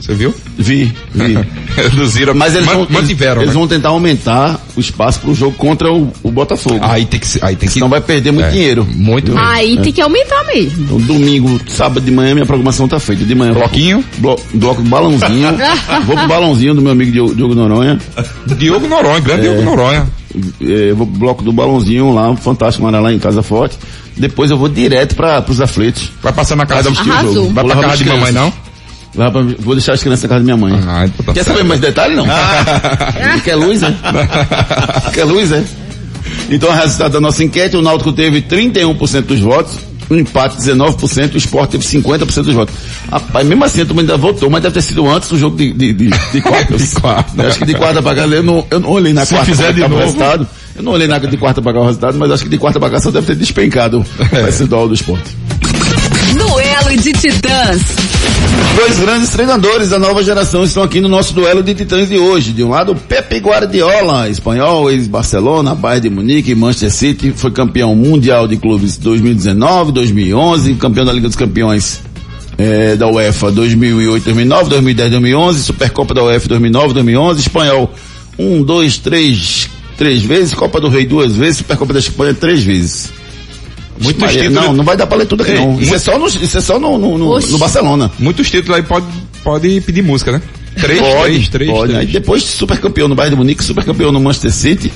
Você 0.00 0.14
viu? 0.14 0.34
Vi, 0.58 0.92
vi. 1.12 1.38
Reduziram, 1.76 2.34
Mas 2.34 2.54
eles, 2.54 2.66
man- 2.66 2.74
vão, 2.74 2.86
mantiveram, 2.90 3.42
eles 3.42 3.54
né? 3.54 3.58
vão 3.58 3.66
tentar 3.68 3.88
aumentar 3.88 4.60
o 4.76 4.80
espaço 4.80 5.20
pro 5.20 5.34
jogo 5.34 5.56
contra 5.56 5.92
o, 5.92 6.12
o 6.22 6.30
Botafogo. 6.30 6.78
Aí 6.82 7.04
tem 7.04 7.18
que, 7.18 7.26
aí 7.42 7.56
tem 7.56 7.66
que, 7.68 7.74
Senão 7.74 7.88
vai 7.88 8.00
perder 8.00 8.30
muito 8.32 8.46
É, 8.46 8.50
dinheiro. 8.50 8.86
muito 8.94 9.26
dinheiro. 9.32 9.48
Aí 9.50 9.78
tem 9.80 9.92
que 9.92 10.00
aumentar 10.00 10.44
mesmo. 10.44 10.84
Então, 10.84 10.98
domingo, 10.98 11.60
sábado 11.68 12.00
de 12.00 12.10
manhã, 12.10 12.34
minha 12.34 12.46
programação 12.46 12.86
tá 12.86 12.98
feita. 13.00 13.24
De 13.24 13.34
manhã. 13.34 13.52
Bloquinho? 13.52 14.04
Blo, 14.18 14.38
bloco 14.54 14.82
do 14.82 14.88
balãozinho. 14.88 15.48
vou 16.06 16.16
pro 16.16 16.28
balãozinho 16.28 16.74
do 16.74 16.82
meu 16.82 16.92
amigo 16.92 17.10
Diogo, 17.10 17.34
Diogo 17.34 17.54
Noronha. 17.54 17.98
Diogo 18.56 18.86
Noronha, 18.86 19.20
grande 19.20 19.42
Diogo 19.42 19.62
Noronha. 19.62 20.06
É, 20.60 20.92
vou 20.92 21.06
pro 21.06 21.18
bloco 21.18 21.42
do 21.42 21.52
balãozinho 21.52 22.12
lá, 22.12 22.30
um 22.30 22.36
fantástico 22.36 22.84
Mara 22.84 23.00
lá 23.00 23.12
em 23.12 23.18
Casa 23.18 23.42
Forte. 23.42 23.76
Depois 24.16 24.50
eu 24.50 24.56
vou 24.56 24.68
direto 24.68 25.14
para 25.14 25.42
pros 25.42 25.60
aflitos. 25.60 26.10
Vai 26.22 26.32
passar 26.32 26.56
na 26.56 26.64
casa 26.66 26.90
o 26.90 26.94
jogo. 26.94 27.52
Vai 27.52 27.64
pra 27.64 27.76
casa 27.76 27.96
de 27.98 28.04
mamãe, 28.08 28.32
não? 28.32 28.52
Vou 29.58 29.74
deixar 29.74 29.94
as 29.94 30.02
crianças 30.02 30.22
na 30.24 30.28
casa 30.28 30.40
da 30.40 30.44
minha 30.44 30.56
mãe. 30.56 30.78
Ah, 30.86 31.06
então 31.06 31.24
tá 31.26 31.32
Quer 31.32 31.44
saber 31.44 31.64
mais 31.64 31.80
detalhes, 31.80 32.16
não? 32.16 32.26
Quer 33.44 33.54
luz, 33.56 33.80
né? 33.80 33.94
Quer 35.12 35.24
luz, 35.24 35.50
né? 35.50 35.64
Então, 36.50 36.68
o 36.68 36.72
resultado 36.72 37.12
da 37.12 37.20
nossa 37.20 37.42
enquete, 37.42 37.76
o 37.76 37.82
Náutico 37.82 38.12
teve 38.12 38.42
31% 38.42 39.22
dos 39.22 39.40
votos, 39.40 39.74
o 40.08 40.14
empate 40.14 40.56
19%, 40.56 41.34
o 41.34 41.36
Sport 41.38 41.70
teve 41.70 41.84
50% 41.84 42.42
dos 42.42 42.54
votos. 42.54 42.74
Rapaz, 43.10 43.46
mesmo 43.46 43.64
assim, 43.64 43.82
a 43.82 43.86
turma 43.86 44.02
ainda 44.02 44.16
votou, 44.16 44.48
mas 44.50 44.62
deve 44.62 44.74
ter 44.74 44.82
sido 44.82 45.08
antes 45.08 45.28
do 45.28 45.38
jogo 45.38 45.56
de, 45.56 45.72
de, 45.72 45.92
de, 45.92 46.10
de 46.32 46.40
quarta. 46.40 46.74
De 46.78 46.86
quarta. 47.00 47.42
Eu 47.42 47.48
Acho 47.48 47.58
que 47.58 47.66
de 47.66 47.74
quarta 47.74 48.02
pra 48.02 48.14
cá, 48.14 48.22
eu 48.26 48.42
não, 48.42 48.64
eu 48.70 48.78
não 48.80 48.90
olhei 48.90 49.12
na 49.12 49.24
Se 49.24 49.34
quarta 49.34 49.50
fizer 49.50 49.72
de 49.72 49.82
o 49.82 49.88
novo. 49.88 50.02
resultado. 50.02 50.46
Eu 50.76 50.82
não 50.82 50.92
olhei 50.92 51.08
na 51.08 51.18
de 51.18 51.36
quarta 51.36 51.62
pra 51.62 51.72
cá 51.72 51.80
o 51.80 51.86
resultado, 51.86 52.18
mas 52.18 52.30
acho 52.30 52.42
que 52.44 52.50
de 52.50 52.58
quarta 52.58 52.78
pra 52.78 52.90
cá 52.90 53.00
só 53.00 53.10
deve 53.10 53.26
ter 53.26 53.34
despencado 53.36 54.00
o 54.00 54.28
percentual 54.28 54.86
do 54.86 54.94
Sport. 54.94 55.22
Duelo 56.82 57.00
de 57.00 57.12
titãs. 57.12 57.82
Dois 58.76 58.98
grandes 58.98 59.30
treinadores 59.30 59.88
da 59.88 59.98
nova 59.98 60.22
geração 60.22 60.62
estão 60.62 60.82
aqui 60.82 61.00
no 61.00 61.08
nosso 61.08 61.32
duelo 61.32 61.62
de 61.62 61.74
titãs 61.74 62.08
de 62.08 62.18
hoje. 62.18 62.52
De 62.52 62.62
um 62.62 62.68
lado, 62.68 62.94
Pepe 62.94 63.38
Guardiola, 63.38 64.28
espanhol, 64.28 64.90
ex-Barcelona, 64.90 65.74
Bayern 65.74 66.08
de 66.08 66.14
Munique, 66.14 66.54
Manchester 66.54 66.92
City, 66.92 67.32
foi 67.34 67.50
campeão 67.50 67.94
mundial 67.94 68.46
de 68.46 68.58
clubes 68.58 68.98
2019, 68.98 69.92
2011, 69.92 70.74
campeão 70.74 71.04
da 71.04 71.12
Liga 71.12 71.28
dos 71.28 71.36
Campeões 71.36 72.02
eh, 72.58 72.94
da 72.96 73.08
UEFA 73.08 73.50
2008, 73.50 74.24
2009, 74.24 74.70
2010, 74.70 75.10
2011, 75.12 75.62
Supercopa 75.62 76.12
da 76.12 76.24
UEFA 76.24 76.48
2009, 76.48 76.94
2011, 76.94 77.40
espanhol 77.40 77.94
um, 78.38 78.62
dois, 78.62 78.98
três, 78.98 79.70
três 79.96 80.22
vezes, 80.22 80.52
Copa 80.52 80.78
do 80.78 80.88
Rei 80.88 81.06
duas 81.06 81.34
vezes, 81.34 81.58
Supercopa 81.58 81.94
da 81.94 82.00
Espanha 82.00 82.34
três 82.34 82.62
vezes. 82.62 83.10
Muitos 84.00 84.32
títulos. 84.32 84.52
Não, 84.54 84.72
não 84.72 84.84
vai 84.84 84.96
dar 84.96 85.06
pra 85.06 85.16
ler 85.18 85.26
tudo 85.26 85.42
aqui 85.42 85.52
Ei, 85.52 85.58
não. 85.58 85.72
Isso 85.72 85.78
muito- 85.80 85.94
é 85.94 85.98
só 85.98 86.18
no, 86.18 86.26
isso 86.26 86.58
é 86.58 86.60
só 86.60 86.78
no, 86.78 86.98
no, 86.98 87.18
no, 87.18 87.38
no 87.38 87.58
Barcelona. 87.58 88.10
Muitos 88.18 88.50
títulos 88.50 88.76
aí 88.76 88.82
pode, 88.82 89.06
pode 89.42 89.80
pedir 89.80 90.02
música, 90.02 90.32
né? 90.32 90.42
Três, 90.78 91.00
três, 91.00 91.48
três, 91.48 91.70
pode. 91.70 91.92
Aí 91.92 91.98
três. 92.00 92.12
depois 92.12 92.42
super 92.42 92.78
campeão 92.78 93.08
no 93.08 93.14
Bayern 93.14 93.34
de 93.34 93.40
Munique, 93.40 93.64
super 93.64 93.84
campeão 93.84 94.12
no 94.12 94.20
Manchester 94.20 94.52
City. 94.52 94.92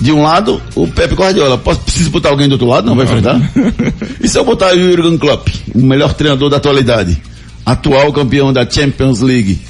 De 0.00 0.10
um 0.10 0.22
lado, 0.22 0.60
o 0.74 0.88
Pepe 0.88 1.14
Guardiola. 1.14 1.58
Posso, 1.58 1.80
preciso 1.80 2.10
botar 2.10 2.30
alguém 2.30 2.48
do 2.48 2.52
outro 2.52 2.66
lado? 2.66 2.86
Não 2.86 2.96
vai 2.96 3.04
enfrentar? 3.04 3.38
e 4.20 4.26
se 4.26 4.36
eu 4.38 4.44
botar 4.44 4.74
o 4.74 4.78
Jurgen 4.78 5.16
Klopp, 5.18 5.48
o 5.74 5.80
melhor 5.82 6.12
treinador 6.14 6.48
da 6.50 6.56
atualidade, 6.56 7.20
atual 7.64 8.12
campeão 8.12 8.52
da 8.52 8.68
Champions 8.68 9.20
League? 9.20 9.60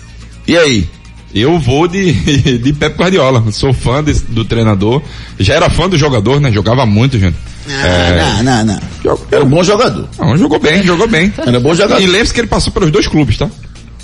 E 0.47 0.57
aí? 0.57 0.89
Eu 1.35 1.59
vou 1.59 1.89
de, 1.89 2.13
de 2.59 2.73
Pep 2.75 2.97
Guardiola. 2.97 3.45
Sou 3.53 3.73
fã 3.73 4.03
desse- 4.03 4.25
do 4.25 4.45
treinador. 4.45 5.03
Já 5.39 5.55
era 5.55 5.71
fã 5.71 5.89
do 5.89 5.97
jogador, 5.97 6.41
né? 6.41 6.53
Jogava 6.53 6.85
muito, 6.85 7.19
gente. 7.19 7.37
Não, 7.67 8.43
não, 8.43 8.65
não. 8.65 8.81
Joga- 9.03 9.23
Era 9.31 9.45
um 9.45 9.49
bom 9.49 9.63
jogador. 9.63 10.09
Não, 10.19 10.37
jogou 10.37 10.59
bem, 10.59 10.83
jogou 10.83 11.09
bem. 11.09 11.33
Era 11.39 11.59
bom 11.61 11.75
jogador. 11.75 12.03
E 12.03 12.07
lembre-se 12.07 12.35
que 12.35 12.41
ele 12.41 12.49
passou 12.49 12.73
pelos 12.73 12.91
dois 12.91 13.07
clubes, 13.07 13.37
tá? 13.39 13.49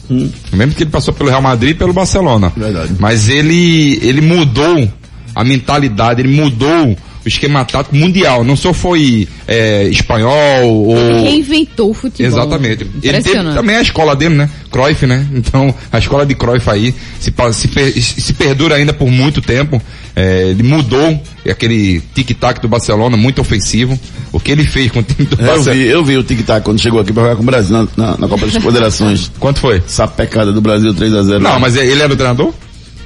Lembre-se 0.08 0.76
que 0.76 0.82
ele 0.84 0.90
passou 0.90 1.12
pelo 1.12 1.28
Real 1.28 1.42
Madrid 1.42 1.72
e 1.72 1.74
pelo 1.74 1.92
Barcelona. 1.92 2.50
Verdade. 2.56 2.92
Mas 2.98 3.28
ele, 3.28 3.98
ele 4.02 4.20
mudou 4.22 4.88
a 5.34 5.44
mentalidade, 5.44 6.22
ele 6.22 6.34
mudou 6.34 6.96
esquema 7.28 7.64
tático 7.64 7.94
mundial. 7.94 8.42
Não 8.44 8.56
só 8.56 8.72
foi 8.72 9.28
é, 9.46 9.84
espanhol 9.84 10.64
ou... 10.68 10.94
Reinventou 11.22 11.90
o 11.90 11.94
futebol. 11.94 12.26
Exatamente. 12.26 12.86
Ele 13.02 13.22
teve 13.22 13.42
também 13.54 13.76
a 13.76 13.82
escola 13.82 14.16
dele, 14.16 14.34
né? 14.34 14.50
Cruyff, 14.70 15.06
né? 15.06 15.26
Então, 15.34 15.74
a 15.92 15.98
escola 15.98 16.26
de 16.26 16.34
Cruyff 16.34 16.68
aí 16.68 16.94
se, 17.20 17.32
se, 17.52 18.02
se 18.20 18.32
perdura 18.34 18.74
ainda 18.76 18.92
por 18.92 19.08
muito 19.10 19.40
tempo. 19.40 19.80
É, 20.16 20.48
ele 20.50 20.62
mudou 20.64 21.20
aquele 21.48 22.00
tic-tac 22.14 22.60
do 22.60 22.68
Barcelona, 22.68 23.16
muito 23.16 23.40
ofensivo. 23.40 23.98
O 24.32 24.40
que 24.40 24.50
ele 24.50 24.64
fez 24.64 24.90
com 24.90 24.98
o 24.98 25.02
time 25.02 25.26
do 25.28 25.40
Eu 25.40 25.46
Barcelona. 25.46 25.72
vi, 25.72 25.86
eu 25.88 26.04
vi 26.04 26.16
o 26.18 26.24
tic-tac 26.24 26.64
quando 26.64 26.80
chegou 26.80 27.00
aqui 27.00 27.12
pra 27.12 27.22
jogar 27.22 27.36
com 27.36 27.42
o 27.42 27.46
Brasil 27.46 27.76
na, 27.76 27.88
na, 27.96 28.16
na 28.18 28.28
Copa 28.28 28.44
das 28.46 28.54
Confederações. 28.58 29.30
Quanto 29.38 29.60
foi? 29.60 29.76
Essa 29.76 30.06
pecada 30.08 30.52
do 30.52 30.60
Brasil 30.60 30.92
3x0. 30.92 31.38
Não, 31.38 31.58
mas 31.60 31.76
ele 31.76 32.02
era 32.02 32.12
o 32.12 32.16
treinador? 32.16 32.52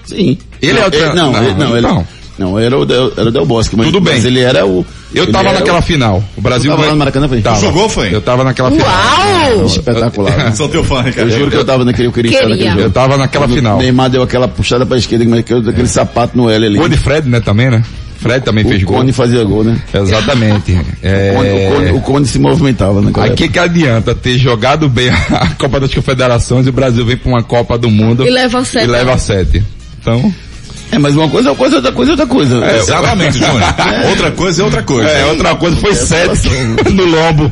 Sim. 0.05 0.37
Ele 0.61 0.73
não, 0.73 0.83
é 0.83 0.87
o 0.87 0.91
tre- 0.91 1.13
Não, 1.15 1.33
não, 1.33 1.45
ele, 1.45 1.55
não, 1.55 1.77
ele, 1.77 1.87
então. 1.87 2.07
Não, 2.39 2.59
era 2.59 2.79
o 2.79 2.85
Del, 2.85 3.13
era 3.17 3.29
o 3.29 3.31
Del 3.31 3.45
Bosque, 3.47 3.77
mas, 3.77 3.87
Tudo 3.87 4.01
bem. 4.01 4.15
mas 4.15 4.25
ele 4.25 4.41
era 4.41 4.67
o... 4.67 4.85
Eu 5.15 5.31
tava 5.31 5.53
naquela 5.53 5.79
o- 5.79 5.83
final. 5.83 6.25
O 6.37 6.41
Brasil 6.41 6.71
tava 6.71 6.85
lá 6.87 6.93
no 6.93 6.97
Maracanã, 6.97 7.29
foi? 7.29 7.41
Tava. 7.43 7.61
Jogou, 7.61 7.89
foi? 7.89 8.15
Eu 8.15 8.21
tava 8.23 8.43
naquela 8.45 8.71
final. 8.71 8.87
Uau! 8.89 9.67
Espetacular. 9.67 10.53
Sou 10.57 10.69
teu 10.69 10.83
fã, 10.83 10.97
Eu 11.01 11.03
Ricardo. 11.03 11.31
juro 11.31 11.51
que 11.51 11.57
eu 11.59 11.65
tava 11.65 11.85
naquele, 11.85 12.09
eu 12.09 12.13
queria, 12.13 12.31
estar 12.31 12.41
Queria. 12.47 12.57
naquele 12.57 12.71
jogo. 12.71 12.83
Eu 12.83 12.91
tava 12.91 13.17
naquela 13.19 13.45
Quando 13.47 13.57
final. 13.57 13.77
O 13.77 13.83
Neymar 13.83 14.09
deu 14.11 14.23
aquela 14.23 14.49
puxada 14.49 14.87
pra 14.87 14.97
esquerda, 14.97 15.25
mas 15.29 15.41
aquele, 15.41 15.69
aquele 15.69 15.89
sapato 15.89 16.37
no 16.37 16.49
L 16.49 16.67
ali. 16.67 16.79
Gol 16.79 16.89
de 16.89 16.97
Fred, 16.97 17.29
né, 17.29 17.41
também, 17.41 17.71
né? 17.71 17.83
Fred 18.19 18.45
também 18.45 18.65
fez 18.65 18.83
o 18.83 18.87
gol. 18.87 18.99
Cone 18.99 19.13
fazia 19.13 19.43
gol, 19.45 19.65
né? 19.65 19.79
Exatamente. 19.93 20.79
É... 21.03 21.33
O, 21.33 21.37
Cone, 21.37 21.51
o, 21.51 21.71
Cone, 21.75 21.91
o 21.91 22.01
Cone 22.01 22.27
se 22.27 22.39
movimentava 22.39 23.03
naquela 23.03 23.27
Aí 23.27 23.35
que 23.35 23.59
adianta 23.59 24.15
ter 24.15 24.39
jogado 24.39 24.89
bem 24.89 25.11
a 25.31 25.49
Copa 25.59 25.81
das 25.81 25.93
Confederações 25.93 26.65
e 26.67 26.71
o 26.71 26.73
Brasil 26.73 27.05
vem 27.05 27.17
pra 27.17 27.29
uma 27.31 27.43
Copa 27.43 27.77
do 27.77 27.91
Mundo 27.91 28.25
E 28.25 28.31
leva 28.31 28.61
a 28.61 28.65
sete. 28.65 28.85
E 28.85 28.87
leva 28.87 29.13
a 29.15 29.19
sete. 29.19 29.63
Então, 30.01 30.33
É, 30.93 30.99
mas 30.99 31.17
uma 31.17 31.29
coisa 31.29 31.49
é 31.49 31.53
uma 31.53 31.57
coisa, 31.59 31.77
outra 31.77 31.91
coisa 31.93 32.11
é 32.11 32.13
outra 32.13 32.27
coisa. 32.27 32.65
É, 32.65 32.79
exatamente, 32.79 33.39
Júnior. 33.39 33.63
Outra 34.11 34.31
coisa 34.31 34.61
é 34.61 34.65
outra 34.65 34.83
coisa. 34.83 35.09
é, 35.09 35.25
outra 35.27 35.55
coisa 35.57 35.77
foi 35.79 35.95
sete 35.95 36.49
no 36.93 37.05
lombo. 37.07 37.51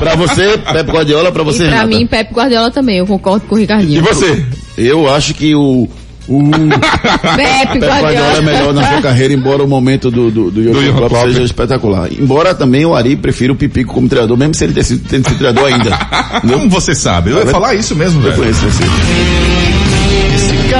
Pra 0.00 0.16
você, 0.16 0.58
Pepe 0.58 0.90
Guardiola, 0.90 1.30
pra 1.32 1.42
E 1.42 1.44
você, 1.44 1.58
pra 1.64 1.70
Renata. 1.82 1.86
mim, 1.86 2.06
Pepe 2.06 2.34
Guardiola 2.34 2.70
também, 2.70 2.98
eu 2.98 3.06
concordo 3.06 3.46
com 3.46 3.54
o 3.54 3.58
E 3.58 3.60
Ricardinho. 3.62 4.02
você? 4.02 4.44
Eu 4.76 5.12
acho 5.14 5.32
que 5.34 5.54
o, 5.54 5.88
Pepe 6.26 7.78
Pep 7.78 7.86
Guardiola 7.86 8.36
é 8.36 8.40
melhor 8.40 8.74
na 8.74 8.88
sua 8.88 9.00
carreira, 9.02 9.32
embora 9.34 9.62
o 9.62 9.68
momento 9.68 10.10
do, 10.10 10.30
do, 10.30 10.50
do 10.50 10.62
Jürgen 10.62 10.74
Jürgen 10.82 10.96
Klopp 10.96 11.10
Klopp. 11.12 11.26
seja 11.28 11.42
espetacular. 11.42 12.08
Embora 12.12 12.54
também 12.54 12.84
o 12.84 12.94
Ari 12.94 13.14
prefira 13.16 13.52
o 13.52 13.56
Pipico 13.56 13.94
como 13.94 14.08
treinador, 14.08 14.36
mesmo 14.36 14.54
se 14.54 14.64
ele 14.64 14.72
ter 14.72 14.84
sido, 14.84 15.06
tendo 15.08 15.28
sido 15.28 15.38
treinador 15.38 15.66
ainda. 15.72 15.96
Como 16.40 16.68
você 16.68 16.94
sabe? 16.94 17.30
Eu 17.30 17.38
ia 17.38 17.46
falar 17.46 17.74
isso 17.74 17.94
mesmo, 17.94 18.18
Eu 18.20 18.24
velho. 18.24 18.36
conheço 18.36 18.60
você. 18.66 18.84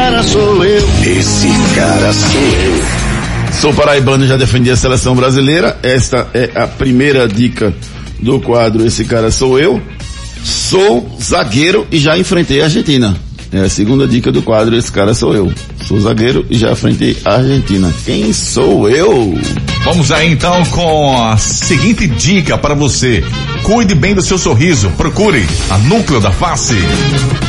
Esse 0.03 0.11
cara 0.11 0.23
sou 0.25 0.65
eu. 0.65 0.89
Esse 1.07 1.49
cara 1.77 2.13
sou 2.13 2.41
eu. 2.41 3.53
Sou 3.61 3.73
paraibano 3.73 4.25
e 4.25 4.27
já 4.27 4.37
defendi 4.37 4.69
a 4.69 4.75
seleção 4.75 5.15
brasileira. 5.15 5.79
Esta 5.81 6.27
é 6.35 6.51
a 6.57 6.67
primeira 6.67 7.29
dica 7.29 7.73
do 8.19 8.41
quadro 8.41 8.85
Esse 8.85 9.05
Cara 9.05 9.31
Sou 9.31 9.61
Eu. 9.61 9.81
Sou 10.43 11.09
zagueiro 11.23 11.87
e 11.89 11.99
já 11.99 12.19
enfrentei 12.19 12.61
a 12.63 12.65
Argentina. 12.65 13.17
É 13.53 13.61
a 13.61 13.69
segunda 13.69 14.09
dica 14.09 14.33
do 14.33 14.43
quadro 14.43 14.77
Esse 14.77 14.91
Cara 14.91 15.15
Sou 15.15 15.37
Eu. 15.37 15.53
Sou 15.87 16.01
zagueiro 16.01 16.45
e 16.51 16.59
já 16.59 16.73
enfrentei 16.73 17.17
a 17.25 17.35
Argentina. 17.35 17.95
Quem 18.05 18.33
sou 18.33 18.91
eu? 18.91 19.39
Vamos 19.85 20.13
aí 20.13 20.31
então 20.31 20.65
com 20.67 21.21
a 21.21 21.37
seguinte 21.37 22.07
dica 22.07 22.57
para 22.57 22.73
você. 22.73 23.25
Cuide 23.65 23.95
bem 23.95 24.15
do 24.15 24.23
seu 24.23 24.39
sorriso. 24.39 24.89
Procure 24.91 25.45
a 25.71 25.79
Núcleo 25.79 26.21
da 26.21 26.31
Face. 26.31 26.77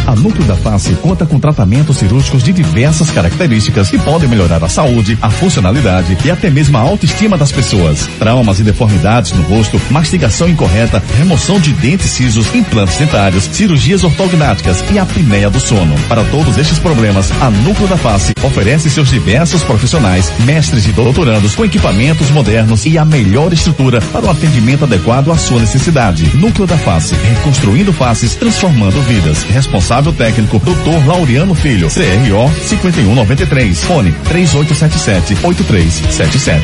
A 0.05 0.15
Núcleo 0.15 0.43
da 0.45 0.55
Face 0.55 0.93
conta 0.95 1.25
com 1.25 1.39
tratamentos 1.39 1.97
cirúrgicos 1.97 2.43
de 2.43 2.51
diversas 2.51 3.09
características 3.09 3.89
que 3.89 3.97
podem 3.99 4.27
melhorar 4.27 4.63
a 4.63 4.67
saúde, 4.67 5.17
a 5.21 5.29
funcionalidade 5.29 6.17
e 6.25 6.31
até 6.31 6.49
mesmo 6.49 6.77
a 6.77 6.81
autoestima 6.81 7.37
das 7.37 7.51
pessoas. 7.51 8.07
Traumas 8.19 8.59
e 8.59 8.63
deformidades 8.63 9.31
no 9.31 9.43
rosto, 9.43 9.79
mastigação 9.89 10.49
incorreta, 10.49 11.01
remoção 11.17 11.59
de 11.59 11.71
dentes 11.71 12.09
cisos, 12.11 12.53
implantes 12.53 12.97
dentários, 12.97 13.45
cirurgias 13.45 14.03
ortognáticas 14.03 14.83
e 14.91 14.99
apneia 14.99 15.49
do 15.49 15.59
sono. 15.59 15.95
Para 16.09 16.23
todos 16.25 16.57
estes 16.57 16.79
problemas, 16.79 17.31
a 17.39 17.49
Núcleo 17.49 17.87
da 17.87 17.97
Face 17.97 18.33
oferece 18.43 18.89
seus 18.89 19.09
diversos 19.09 19.63
profissionais, 19.63 20.33
mestres 20.45 20.85
e 20.85 20.91
doutorandos 20.91 21.55
com 21.55 21.63
equipamentos 21.63 22.22
modernos 22.31 22.85
e 22.85 22.97
a 22.97 23.05
melhor 23.05 23.53
estrutura 23.53 24.01
para 24.11 24.25
o 24.25 24.29
atendimento 24.29 24.83
adequado 24.85 25.31
à 25.31 25.37
sua 25.37 25.59
necessidade. 25.59 26.37
Núcleo 26.37 26.67
da 26.67 26.77
Face, 26.77 27.15
reconstruindo 27.15 27.93
faces, 27.93 28.35
transformando 28.35 28.99
vidas. 29.01 29.43
Responsável 29.43 30.11
técnico, 30.13 30.59
Dr. 30.59 31.07
Laureano 31.07 31.55
Filho, 31.55 31.89
CRO 31.89 32.51
5193, 32.67 33.83
fone 33.83 34.13
3877-8377. 34.29 36.61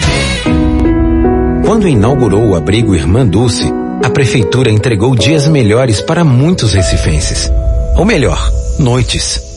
Quando 1.66 1.88
inaugurou 1.88 2.50
o 2.50 2.56
abrigo 2.56 2.96
Irmã 2.96 3.26
Dulce, 3.26 3.72
a 4.04 4.10
prefeitura 4.10 4.72
entregou 4.72 5.16
dias 5.16 5.48
melhores 5.48 6.02
para 6.02 6.24
muitos 6.24 6.74
recifenses. 6.74 7.52
Ou 7.96 8.06
melhor, 8.06 8.52
noites. 8.80 9.49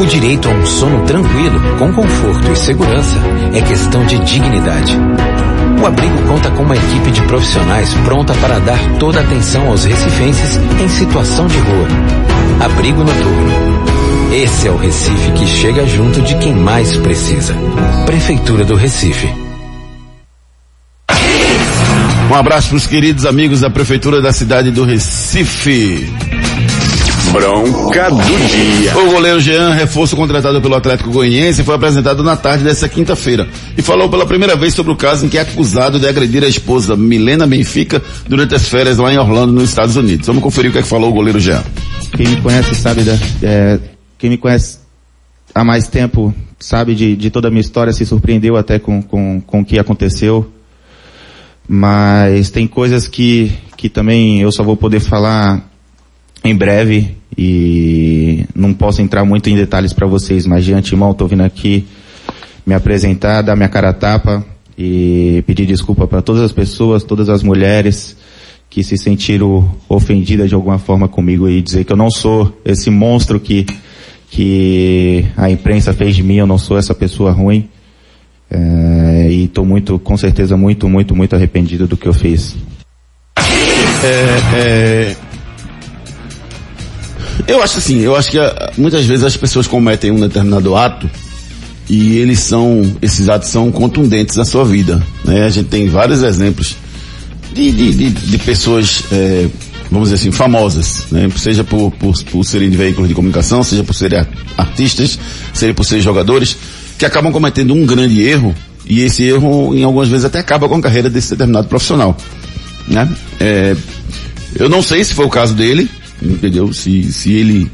O 0.00 0.06
direito 0.06 0.48
a 0.48 0.52
um 0.52 0.66
sono 0.66 1.04
tranquilo, 1.04 1.60
com 1.78 1.92
conforto 1.92 2.52
e 2.52 2.56
segurança, 2.56 3.16
é 3.52 3.60
questão 3.62 4.04
de 4.04 4.18
dignidade. 4.20 4.98
O 5.80 5.86
abrigo 5.86 6.22
conta 6.28 6.50
com 6.50 6.62
uma 6.62 6.76
equipe 6.76 7.10
de 7.10 7.22
profissionais 7.22 7.92
pronta 8.04 8.34
para 8.34 8.58
dar 8.60 8.78
toda 8.98 9.20
a 9.20 9.22
atenção 9.22 9.68
aos 9.68 9.84
recifenses 9.84 10.56
em 10.82 10.88
situação 10.88 11.46
de 11.46 11.58
rua. 11.58 11.88
Abrigo 12.60 13.04
noturno. 13.04 13.92
Esse 14.32 14.68
é 14.68 14.70
o 14.70 14.76
Recife 14.76 15.32
que 15.32 15.46
chega 15.46 15.86
junto 15.86 16.22
de 16.22 16.34
quem 16.36 16.54
mais 16.54 16.96
precisa. 16.96 17.54
Prefeitura 18.06 18.64
do 18.64 18.74
Recife. 18.74 19.28
Um 22.30 22.34
abraço 22.34 22.68
para 22.68 22.76
os 22.76 22.86
queridos 22.86 23.26
amigos 23.26 23.60
da 23.60 23.68
Prefeitura 23.68 24.22
da 24.22 24.32
cidade 24.32 24.70
do 24.70 24.84
Recife. 24.84 26.10
Bronca 27.32 28.10
do 28.10 28.48
dia. 28.48 28.94
O 28.98 29.10
goleiro 29.10 29.40
Jean, 29.40 29.72
reforço 29.72 30.14
contratado 30.14 30.60
pelo 30.60 30.74
Atlético 30.74 31.10
Goianiense, 31.10 31.64
foi 31.64 31.74
apresentado 31.74 32.22
na 32.22 32.36
tarde 32.36 32.62
dessa 32.62 32.86
quinta-feira 32.90 33.48
e 33.76 33.80
falou 33.80 34.10
pela 34.10 34.26
primeira 34.26 34.54
vez 34.54 34.74
sobre 34.74 34.92
o 34.92 34.96
caso 34.96 35.24
em 35.24 35.30
que 35.30 35.38
é 35.38 35.40
acusado 35.40 35.98
de 35.98 36.06
agredir 36.06 36.44
a 36.44 36.46
esposa 36.46 36.94
Milena 36.94 37.46
Benfica 37.46 38.02
durante 38.28 38.54
as 38.54 38.68
férias 38.68 38.98
lá 38.98 39.10
em 39.10 39.16
Orlando, 39.16 39.50
nos 39.50 39.70
Estados 39.70 39.96
Unidos. 39.96 40.26
Vamos 40.26 40.42
conferir 40.42 40.70
o 40.70 40.72
que, 40.72 40.80
é 40.80 40.82
que 40.82 40.88
falou 40.88 41.08
o 41.08 41.14
goleiro 41.14 41.40
Jean. 41.40 41.64
Quem 42.14 42.28
me 42.28 42.36
conhece 42.42 42.74
sabe 42.74 43.02
da, 43.02 43.18
é, 43.42 43.80
quem 44.18 44.28
me 44.28 44.36
conhece 44.36 44.80
há 45.54 45.64
mais 45.64 45.88
tempo 45.88 46.34
sabe 46.60 46.94
de, 46.94 47.16
de 47.16 47.30
toda 47.30 47.48
a 47.48 47.50
minha 47.50 47.62
história, 47.62 47.94
se 47.94 48.04
surpreendeu 48.04 48.56
até 48.56 48.78
com, 48.78 49.02
com, 49.02 49.40
com 49.40 49.60
o 49.60 49.64
que 49.64 49.78
aconteceu. 49.78 50.52
Mas 51.66 52.50
tem 52.50 52.66
coisas 52.66 53.08
que, 53.08 53.50
que 53.74 53.88
também 53.88 54.42
eu 54.42 54.52
só 54.52 54.62
vou 54.62 54.76
poder 54.76 55.00
falar 55.00 55.66
em 56.44 56.54
breve 56.54 57.21
e 57.36 58.44
não 58.54 58.74
posso 58.74 59.00
entrar 59.00 59.24
muito 59.24 59.48
em 59.48 59.56
detalhes 59.56 59.92
para 59.92 60.06
vocês, 60.06 60.46
mas 60.46 60.64
de 60.64 60.74
antemão 60.74 61.12
estou 61.12 61.28
vindo 61.28 61.42
aqui 61.42 61.86
me 62.66 62.74
apresentar, 62.74 63.42
dar 63.42 63.56
minha 63.56 63.68
cara 63.68 63.90
a 63.90 63.92
tapa 63.92 64.44
e 64.78 65.42
pedir 65.46 65.66
desculpa 65.66 66.06
para 66.06 66.22
todas 66.22 66.42
as 66.42 66.52
pessoas, 66.52 67.02
todas 67.02 67.28
as 67.28 67.42
mulheres 67.42 68.16
que 68.70 68.82
se 68.82 68.96
sentiram 68.96 69.70
ofendidas 69.88 70.48
de 70.48 70.54
alguma 70.54 70.78
forma 70.78 71.06
comigo 71.06 71.48
e 71.48 71.60
dizer 71.60 71.84
que 71.84 71.92
eu 71.92 71.96
não 71.96 72.10
sou 72.10 72.58
esse 72.64 72.88
monstro 72.88 73.38
que, 73.38 73.66
que 74.30 75.26
a 75.36 75.50
imprensa 75.50 75.92
fez 75.92 76.16
de 76.16 76.22
mim, 76.22 76.36
eu 76.36 76.46
não 76.46 76.56
sou 76.56 76.78
essa 76.78 76.94
pessoa 76.94 77.32
ruim. 77.32 77.68
É, 78.50 79.28
e 79.30 79.44
estou 79.44 79.64
muito, 79.64 79.98
com 79.98 80.16
certeza, 80.16 80.56
muito, 80.56 80.88
muito, 80.88 81.14
muito 81.14 81.34
arrependido 81.36 81.86
do 81.86 81.96
que 81.96 82.06
eu 82.06 82.14
fiz. 82.14 82.56
É, 84.04 84.56
é, 84.56 85.16
eu 87.52 87.62
acho 87.62 87.78
assim, 87.78 88.00
eu 88.00 88.16
acho 88.16 88.30
que 88.30 88.38
ah, 88.38 88.72
muitas 88.76 89.04
vezes 89.04 89.24
as 89.24 89.36
pessoas 89.36 89.66
cometem 89.66 90.10
um 90.10 90.20
determinado 90.20 90.74
ato 90.76 91.08
e 91.88 92.16
eles 92.16 92.38
são, 92.40 92.96
esses 93.02 93.28
atos 93.28 93.48
são 93.48 93.70
contundentes 93.70 94.36
na 94.36 94.44
sua 94.44 94.64
vida. 94.64 95.04
Né? 95.24 95.44
A 95.44 95.50
gente 95.50 95.68
tem 95.68 95.88
vários 95.88 96.22
exemplos 96.22 96.76
de, 97.52 97.70
de, 97.70 97.92
de, 97.92 98.10
de 98.10 98.38
pessoas, 98.38 99.04
é, 99.12 99.46
vamos 99.90 100.08
dizer 100.08 100.20
assim, 100.20 100.32
famosas, 100.32 101.06
né? 101.10 101.28
seja 101.36 101.62
por, 101.62 101.90
por, 101.92 102.14
por 102.24 102.44
serem 102.44 102.70
de 102.70 102.76
veículos 102.76 103.08
de 103.08 103.14
comunicação, 103.14 103.62
seja 103.62 103.84
por 103.84 103.94
serem 103.94 104.20
ar- 104.20 104.28
artistas, 104.56 105.18
seja 105.52 105.74
por 105.74 105.84
serem 105.84 106.02
jogadores, 106.02 106.56
que 106.98 107.04
acabam 107.04 107.32
cometendo 107.32 107.74
um 107.74 107.84
grande 107.84 108.22
erro 108.22 108.54
e 108.86 109.00
esse 109.00 109.22
erro, 109.24 109.74
em 109.74 109.84
algumas 109.84 110.08
vezes, 110.08 110.24
até 110.24 110.38
acaba 110.38 110.68
com 110.68 110.76
a 110.76 110.80
carreira 110.80 111.10
desse 111.10 111.30
determinado 111.30 111.68
profissional. 111.68 112.16
Né? 112.88 113.08
É, 113.38 113.76
eu 114.56 114.68
não 114.68 114.82
sei 114.82 115.04
se 115.04 115.14
foi 115.14 115.24
o 115.26 115.30
caso 115.30 115.54
dele, 115.54 115.88
entendeu? 116.24 116.72
Se, 116.72 117.12
se 117.12 117.32
ele 117.32 117.70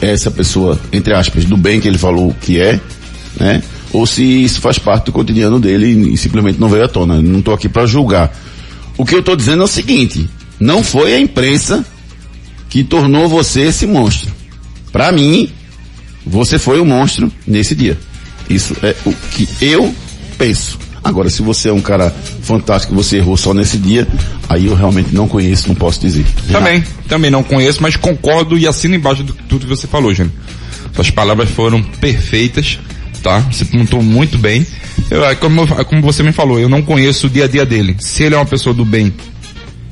é 0.00 0.12
essa 0.12 0.30
pessoa, 0.30 0.80
entre 0.92 1.14
aspas, 1.14 1.44
do 1.44 1.56
bem 1.56 1.80
que 1.80 1.88
ele 1.88 1.98
falou 1.98 2.34
que 2.40 2.60
é, 2.60 2.80
né? 3.38 3.62
Ou 3.92 4.06
se 4.06 4.22
isso 4.22 4.60
faz 4.60 4.78
parte 4.78 5.06
do 5.06 5.12
cotidiano 5.12 5.58
dele 5.58 6.12
e, 6.12 6.16
simplesmente 6.16 6.60
não 6.60 6.68
veio 6.68 6.84
à 6.84 6.88
tona. 6.88 7.22
Não 7.22 7.38
estou 7.38 7.54
aqui 7.54 7.68
para 7.68 7.86
julgar. 7.86 8.34
O 8.96 9.04
que 9.04 9.14
eu 9.14 9.20
estou 9.20 9.34
dizendo 9.34 9.62
é 9.62 9.64
o 9.64 9.68
seguinte: 9.68 10.28
não 10.60 10.82
foi 10.82 11.14
a 11.14 11.20
imprensa 11.20 11.84
que 12.68 12.84
tornou 12.84 13.28
você 13.28 13.62
esse 13.62 13.86
monstro. 13.86 14.30
Para 14.92 15.10
mim, 15.10 15.50
você 16.26 16.58
foi 16.58 16.80
o 16.80 16.84
monstro 16.84 17.32
nesse 17.46 17.74
dia. 17.74 17.96
Isso 18.48 18.76
é 18.82 18.94
o 19.04 19.12
que 19.12 19.48
eu 19.60 19.94
penso. 20.36 20.78
Agora, 21.08 21.30
se 21.30 21.40
você 21.40 21.70
é 21.70 21.72
um 21.72 21.80
cara 21.80 22.10
fantástico, 22.42 22.94
você 22.94 23.16
errou 23.16 23.34
só 23.34 23.54
nesse 23.54 23.78
dia, 23.78 24.06
aí 24.46 24.66
eu 24.66 24.74
realmente 24.74 25.14
não 25.14 25.26
conheço, 25.26 25.66
não 25.66 25.74
posso 25.74 25.98
dizer. 25.98 26.26
Também, 26.52 26.84
também 27.08 27.30
não 27.30 27.42
conheço, 27.42 27.82
mas 27.82 27.96
concordo 27.96 28.58
e 28.58 28.68
assino 28.68 28.94
embaixo 28.94 29.24
de 29.24 29.32
tudo 29.32 29.66
que 29.66 29.74
você 29.74 29.86
falou, 29.86 30.12
Júnior. 30.12 30.34
Suas 30.94 31.08
palavras 31.10 31.48
foram 31.48 31.82
perfeitas, 31.82 32.78
tá? 33.22 33.38
Você 33.50 33.64
pontuou 33.64 34.02
muito 34.02 34.36
bem. 34.36 34.66
Eu, 35.10 35.24
é 35.24 35.34
como, 35.34 35.62
é 35.62 35.84
como 35.84 36.02
você 36.02 36.22
me 36.22 36.30
falou, 36.30 36.58
eu 36.58 36.68
não 36.68 36.82
conheço 36.82 37.26
o 37.26 37.30
dia 37.30 37.46
a 37.46 37.48
dia 37.48 37.64
dele. 37.64 37.96
Se 37.98 38.24
ele 38.24 38.34
é 38.34 38.38
uma 38.38 38.44
pessoa 38.44 38.74
do 38.74 38.84
bem, 38.84 39.10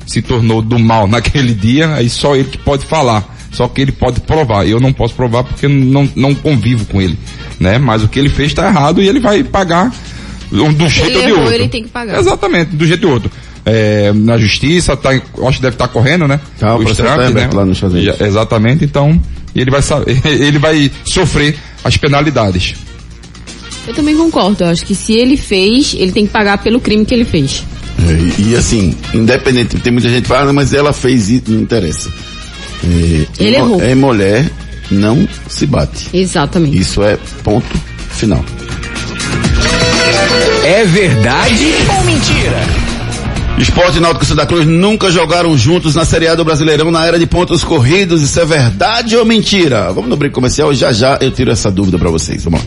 se 0.05 0.21
tornou 0.21 0.61
do 0.61 0.77
mal 0.77 1.07
naquele 1.09 1.55
dia, 1.55 1.95
aí 1.95 2.11
só 2.11 2.35
ele 2.35 2.49
que 2.49 2.59
pode 2.59 2.85
falar. 2.85 3.35
Só 3.51 3.67
que 3.67 3.81
ele 3.81 3.91
pode 3.91 4.19
provar. 4.19 4.67
Eu 4.67 4.79
não 4.79 4.93
posso 4.93 5.15
provar 5.15 5.43
porque 5.43 5.67
não, 5.67 6.07
não 6.15 6.35
convivo 6.35 6.85
com 6.85 7.01
ele, 7.01 7.17
né? 7.59 7.79
Mas 7.79 8.03
o 8.03 8.07
que 8.07 8.19
ele 8.19 8.29
fez 8.29 8.49
está 8.49 8.67
errado 8.67 9.01
e 9.01 9.07
ele 9.07 9.19
vai 9.19 9.43
pagar 9.43 9.91
do 10.49 10.89
jeito 10.89 11.09
Ele 11.09 11.17
ou 11.17 11.23
de 11.23 11.29
errou, 11.29 11.39
outro. 11.43 11.53
ele 11.55 11.67
tem 11.69 11.83
que 11.83 11.89
pagar. 11.89 12.19
Exatamente, 12.19 12.75
do 12.75 12.85
jeito 12.85 13.05
ou 13.07 13.13
outro. 13.13 13.31
É, 13.65 14.13
na 14.13 14.37
justiça, 14.37 14.95
tá, 14.95 15.09
acho 15.11 15.57
que 15.57 15.61
deve 15.61 15.75
estar 15.75 15.87
correndo, 15.89 16.27
né? 16.27 16.39
Tá, 16.57 16.75
o 16.77 16.85
tá 16.95 17.13
aberto 17.25 17.53
lá 17.53 17.65
nos 17.65 17.77
Estados 17.77 17.95
Unidos. 17.95 18.17
Já- 18.17 18.25
Exatamente, 18.25 18.85
então 18.85 19.21
ele 19.53 19.69
vai 19.69 19.81
saber, 19.81 20.19
ele 20.25 20.57
vai 20.57 20.89
sofrer 21.05 21.57
as 21.83 21.97
penalidades. 21.97 22.75
Eu 23.85 23.93
também 23.93 24.15
concordo. 24.15 24.63
Eu 24.63 24.67
acho 24.69 24.85
que 24.85 24.93
se 24.95 25.13
ele 25.13 25.35
fez, 25.37 25.95
ele 25.97 26.11
tem 26.11 26.25
que 26.25 26.31
pagar 26.31 26.57
pelo 26.59 26.79
crime 26.79 27.05
que 27.05 27.13
ele 27.13 27.25
fez. 27.25 27.63
É, 28.07 28.41
e, 28.41 28.49
e 28.51 28.55
assim, 28.55 28.95
independente, 29.13 29.77
tem 29.79 29.91
muita 29.91 30.09
gente 30.09 30.23
que 30.23 30.27
fala, 30.27 30.49
"Ah, 30.49 30.53
mas 30.53 30.73
ela 30.73 30.93
fez 30.93 31.29
isso, 31.29 31.43
não 31.47 31.61
interessa. 31.61 32.09
É, 32.83 32.87
Ele 33.43 33.55
em, 33.55 33.59
errou. 33.59 33.81
Em 33.83 33.95
mulher, 33.95 34.49
não 34.91 35.27
se 35.49 35.65
bate. 35.65 36.07
Exatamente. 36.13 36.77
Isso 36.77 37.01
é 37.01 37.17
ponto 37.43 37.65
final. 38.11 38.43
É 40.67 40.83
verdade 40.83 41.73
ou 41.97 42.03
mentira? 42.03 42.61
Esporte 43.57 43.99
e 43.99 44.01
Náutico 44.01 44.25
Santa 44.25 44.45
Cruz 44.45 44.67
nunca 44.67 45.09
jogaram 45.09 45.57
juntos 45.57 45.95
na 45.95 46.03
Série 46.03 46.27
A 46.27 46.35
do 46.35 46.43
Brasileirão 46.43 46.91
na 46.91 47.05
era 47.05 47.17
de 47.17 47.25
pontos 47.25 47.63
corridos. 47.63 48.21
Isso 48.21 48.37
é 48.37 48.43
verdade 48.43 49.15
ou 49.15 49.23
mentira? 49.23 49.93
Vamos 49.93 50.09
no 50.09 50.17
brinco 50.17 50.35
comercial 50.35 50.73
já 50.73 50.91
já 50.91 51.17
eu 51.21 51.31
tiro 51.31 51.51
essa 51.51 51.71
dúvida 51.71 51.97
para 51.97 52.09
vocês. 52.09 52.43
Vamos 52.43 52.59
lá. 52.59 52.65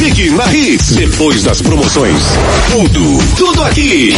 Fique 0.00 0.28
na 0.28 0.54
Hits. 0.54 0.96
Depois 0.96 1.42
das 1.44 1.62
promoções. 1.62 2.22
Tudo, 2.70 3.18
tudo 3.38 3.62
aqui. 3.62 4.14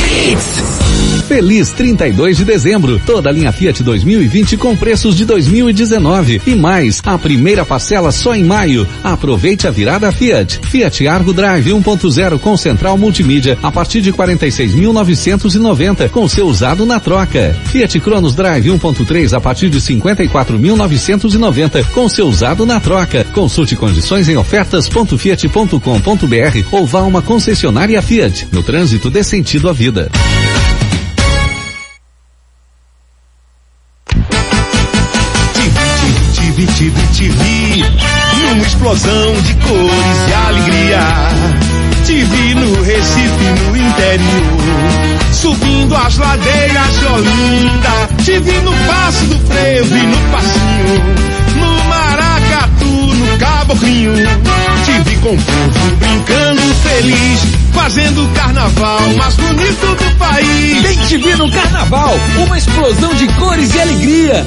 Feliz 1.27 1.71
32 1.71 2.37
de 2.37 2.45
dezembro. 2.45 3.01
Toda 3.05 3.31
a 3.31 3.33
linha 3.33 3.51
Fiat 3.51 3.83
2020 3.83 4.57
com 4.57 4.77
preços 4.77 5.17
de 5.17 5.25
2019 5.25 6.43
e 6.47 6.55
mais. 6.55 7.01
A 7.05 7.19
primeira 7.19 7.65
parcela 7.65 8.13
só 8.13 8.35
em 8.35 8.45
maio. 8.45 8.87
Aproveite 9.03 9.67
a 9.67 9.71
virada 9.71 10.13
Fiat. 10.13 10.61
Fiat 10.63 11.09
Argo 11.09 11.33
Drive 11.33 11.71
1.0 11.71 12.39
com 12.39 12.55
central 12.57 12.99
multimídia 12.99 13.59
a 13.63 13.73
partir 13.73 14.01
de 14.01 14.13
46.990 14.13 16.11
com 16.11 16.29
seu 16.29 16.47
usado 16.47 16.85
na 16.85 17.01
troca. 17.01 17.57
Fiat 17.67 17.99
Cronos 18.01 18.35
Drive 18.35 18.69
1.3 18.69 19.33
a 19.33 19.41
partir 19.41 19.71
de 19.71 19.81
54.990 19.81 21.85
com 21.93 22.09
seu 22.09 22.29
usado 22.29 22.67
na 22.67 22.79
troca. 22.79 23.25
Consulte 23.33 23.77
condições 23.77 24.29
em 24.29 24.37
ofertas.fiat.com.br 24.37 26.69
ou 26.71 26.87
vá 26.87 27.01
a 27.01 27.05
uma 27.05 27.23
concessionária 27.23 28.01
Fiat. 28.03 28.49
No 28.53 28.63
trânsito 28.63 29.11
dê 29.11 29.25
sentido 29.25 29.69
à 29.69 29.73
vida. 29.73 30.11
Explosão 38.95 39.33
de 39.43 39.55
cores 39.55 40.29
e 40.29 40.35
alegria. 40.49 41.01
Tive 42.07 42.55
no 42.55 42.83
Recife, 42.83 43.45
no 43.67 43.77
interior, 43.77 45.33
subindo 45.33 45.97
as 45.97 46.17
ladeiras 46.17 46.99
de 46.99 47.07
Olinda. 47.07 48.05
No 48.65 48.73
Passo 48.87 49.25
do 49.27 49.39
Frevo 49.47 49.97
e 49.97 50.03
no 50.03 50.17
Passinho, 50.31 51.03
no 51.57 51.85
Maracatu, 51.85 52.85
no 52.85 53.39
Caboclinho. 53.39 54.13
Tive 54.85 55.17
com 55.19 55.31
o 55.31 55.39
povo 55.39 55.97
brincando 55.97 56.63
feliz, 56.83 57.41
fazendo 57.73 58.25
o 58.25 58.29
carnaval 58.29 59.01
mais 59.17 59.35
bonito 59.35 59.87
do 59.87 60.19
país. 60.19 60.83
Bem 60.83 60.99
te 61.07 61.19
no 61.37 61.51
carnaval, 61.51 62.15
uma 62.47 62.57
explosão 62.57 63.15
de 63.15 63.27
cores 63.35 63.75
e 63.75 63.81
alegria. 63.81 64.47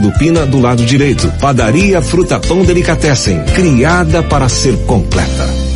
do 0.00 0.12
Pina 0.12 0.46
do 0.46 0.60
lado 0.60 0.84
direito. 0.84 1.30
Padaria 1.40 2.00
Fruta 2.02 2.38
Pão 2.38 2.64
Delicatessen, 2.64 3.42
criada 3.54 4.22
para 4.22 4.48
ser 4.48 4.76
completa. 4.86 5.75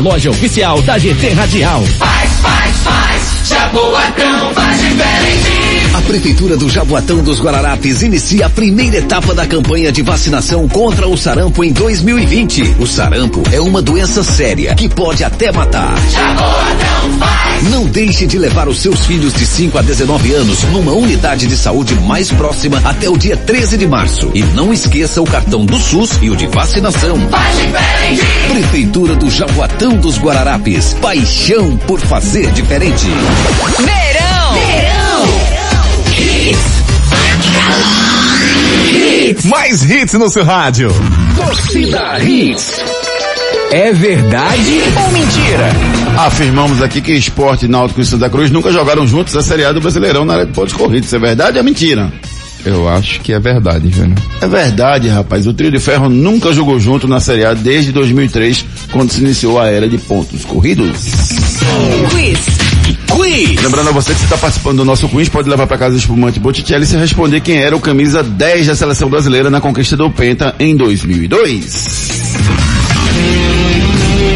loja 0.00 0.30
oficial 0.30 0.80
da 0.82 0.98
GT 0.98 1.34
Radial. 1.34 1.84
Faz, 1.98 2.30
faz, 2.40 2.76
faz, 2.78 3.48
Jaboatão 3.48 4.54
faz 4.54 4.80
diferente. 4.80 5.79
A 5.92 6.00
Prefeitura 6.02 6.56
do 6.56 6.68
Jaboatão 6.68 7.18
dos 7.18 7.40
Guararapes 7.40 8.02
inicia 8.02 8.46
a 8.46 8.50
primeira 8.50 8.98
etapa 8.98 9.34
da 9.34 9.44
campanha 9.44 9.90
de 9.90 10.02
vacinação 10.02 10.68
contra 10.68 11.08
o 11.08 11.16
sarampo 11.16 11.64
em 11.64 11.72
2020. 11.72 12.76
O 12.78 12.86
sarampo 12.86 13.42
é 13.50 13.60
uma 13.60 13.82
doença 13.82 14.22
séria 14.22 14.72
que 14.76 14.88
pode 14.88 15.24
até 15.24 15.50
matar. 15.50 15.96
Jaboatão 16.10 17.18
faz. 17.18 17.68
Não 17.70 17.86
deixe 17.86 18.24
de 18.24 18.38
levar 18.38 18.68
os 18.68 18.78
seus 18.78 19.04
filhos 19.04 19.34
de 19.34 19.44
5 19.44 19.78
a 19.78 19.82
19 19.82 20.32
anos 20.32 20.62
numa 20.64 20.92
unidade 20.92 21.48
de 21.48 21.56
saúde 21.56 21.94
mais 21.94 22.30
próxima 22.30 22.80
até 22.84 23.08
o 23.08 23.18
dia 23.18 23.36
13 23.36 23.76
de 23.76 23.86
março. 23.88 24.30
E 24.32 24.42
não 24.42 24.72
esqueça 24.72 25.20
o 25.20 25.24
cartão 25.24 25.66
do 25.66 25.78
SUS 25.78 26.18
e 26.22 26.30
o 26.30 26.36
de 26.36 26.46
vacinação. 26.46 27.18
Faz 27.28 27.56
diferente. 27.56 28.22
Prefeitura 28.48 29.16
do 29.16 29.28
Jaboatão 29.28 29.96
dos 29.96 30.18
Guararapes. 30.18 30.94
Paixão 30.94 31.76
por 31.78 31.98
fazer 32.00 32.50
diferente. 32.52 33.06
Verão! 33.06 33.86
Verão! 33.86 34.19
Mais 39.70 39.88
hits 39.88 40.14
no 40.14 40.28
seu 40.28 40.42
rádio. 40.42 40.90
Torcida 41.36 42.18
Hits. 42.18 42.80
É 43.70 43.92
verdade 43.92 44.80
ou 45.00 45.12
mentira? 45.12 45.70
Afirmamos 46.18 46.82
aqui 46.82 47.00
que 47.00 47.12
Esporte 47.12 47.68
Náutico 47.68 48.00
e 48.00 48.04
Santa 48.04 48.28
Cruz 48.28 48.50
nunca 48.50 48.72
jogaram 48.72 49.06
juntos 49.06 49.36
a 49.36 49.42
Série 49.42 49.64
A 49.64 49.70
do 49.70 49.80
Brasileirão 49.80 50.24
na 50.24 50.32
área 50.32 50.46
de 50.46 50.52
pontos 50.52 50.72
corridos. 50.74 51.06
Isso 51.06 51.14
é 51.14 51.20
verdade 51.20 51.52
ou 51.52 51.60
é 51.60 51.62
mentira? 51.62 52.12
Eu 52.66 52.88
acho 52.88 53.20
que 53.20 53.32
é 53.32 53.38
verdade, 53.38 53.88
Júnior. 53.90 54.18
É 54.40 54.48
verdade, 54.48 55.06
rapaz. 55.06 55.46
O 55.46 55.54
trio 55.54 55.70
de 55.70 55.78
ferro 55.78 56.08
nunca 56.08 56.52
jogou 56.52 56.80
junto 56.80 57.06
na 57.06 57.20
Série 57.20 57.44
A 57.44 57.54
desde 57.54 57.92
2003, 57.92 58.64
quando 58.90 59.12
se 59.12 59.20
iniciou 59.20 59.60
a 59.60 59.68
era 59.68 59.88
de 59.88 59.98
pontos 59.98 60.44
corridos. 60.44 60.98
Quiz. 62.10 62.59
Quiz. 63.20 63.62
Lembrando 63.62 63.90
a 63.90 63.92
você 63.92 64.14
que 64.14 64.18
você 64.18 64.24
está 64.24 64.38
participando 64.38 64.78
do 64.78 64.84
nosso 64.84 65.06
quiz, 65.08 65.28
pode 65.28 65.48
levar 65.48 65.66
para 65.66 65.76
casa 65.76 65.94
o 65.94 65.98
espumante 65.98 66.40
Botticelli 66.40 66.86
se 66.86 66.96
responder 66.96 67.40
quem 67.40 67.58
era 67.58 67.76
o 67.76 67.80
camisa 67.80 68.22
10 68.22 68.68
da 68.68 68.74
seleção 68.74 69.10
brasileira 69.10 69.50
na 69.50 69.60
conquista 69.60 69.94
do 69.94 70.10
Penta 70.10 70.54
em 70.58 70.74
2002. 70.74 71.64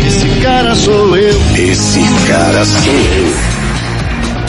Esse 0.06 0.28
cara 0.42 0.74
sou 0.74 1.16
eu. 1.16 1.40
Esse 1.56 2.00
cara 2.28 2.64
sou 2.64 2.92
eu. 2.92 3.54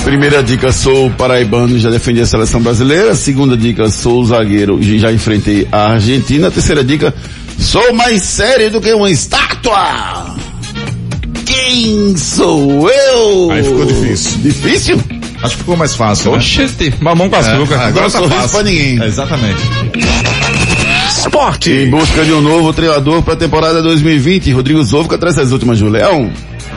Primeira 0.03 0.43
dica, 0.43 0.71
sou 0.71 1.09
paraibano, 1.11 1.79
já 1.79 1.89
defendi 1.89 2.19
a 2.19 2.25
seleção 2.25 2.61
brasileira. 2.61 3.15
Segunda 3.15 3.55
dica, 3.55 3.89
sou 3.89 4.23
zagueiro 4.25 4.79
e 4.81 4.99
já 4.99 5.13
enfrentei 5.13 5.65
a 5.71 5.93
Argentina. 5.93 6.51
Terceira 6.51 6.83
dica, 6.83 7.13
sou 7.57 7.93
mais 7.93 8.21
sério 8.21 8.69
do 8.69 8.81
que 8.81 8.93
uma 8.93 9.09
estátua. 9.09 10.34
Quem 11.55 12.17
sou 12.17 12.89
eu? 12.89 13.51
Aí 13.51 13.63
ficou 13.63 13.85
difícil. 13.85 14.37
Difícil? 14.41 15.01
Acho 15.41 15.53
que 15.55 15.59
ficou 15.61 15.77
mais 15.77 15.95
fácil, 15.95 16.31
né? 16.31 16.37
Oxente, 16.37 16.93
mamão 17.01 17.29
com 17.29 17.35
açúcar. 17.37 17.75
É, 17.75 17.85
agora 17.85 18.07
Agora 18.07 18.09
tá 18.11 18.29
fácil. 18.35 18.49
pra 18.49 18.63
ninguém. 18.63 19.01
É, 19.01 19.05
exatamente. 19.05 19.61
Esporte. 21.09 21.71
Em 21.71 21.89
busca 21.89 22.23
de 22.25 22.33
um 22.33 22.41
novo 22.41 22.73
treinador 22.73 23.21
para 23.23 23.33
a 23.33 23.37
temporada 23.37 23.81
2020, 23.81 24.51
Rodrigo 24.51 24.83
Zouca 24.83 25.17
traz 25.17 25.37
as 25.39 25.51
últimas 25.51 25.79
do 25.79 25.87
Leão. 25.89 26.29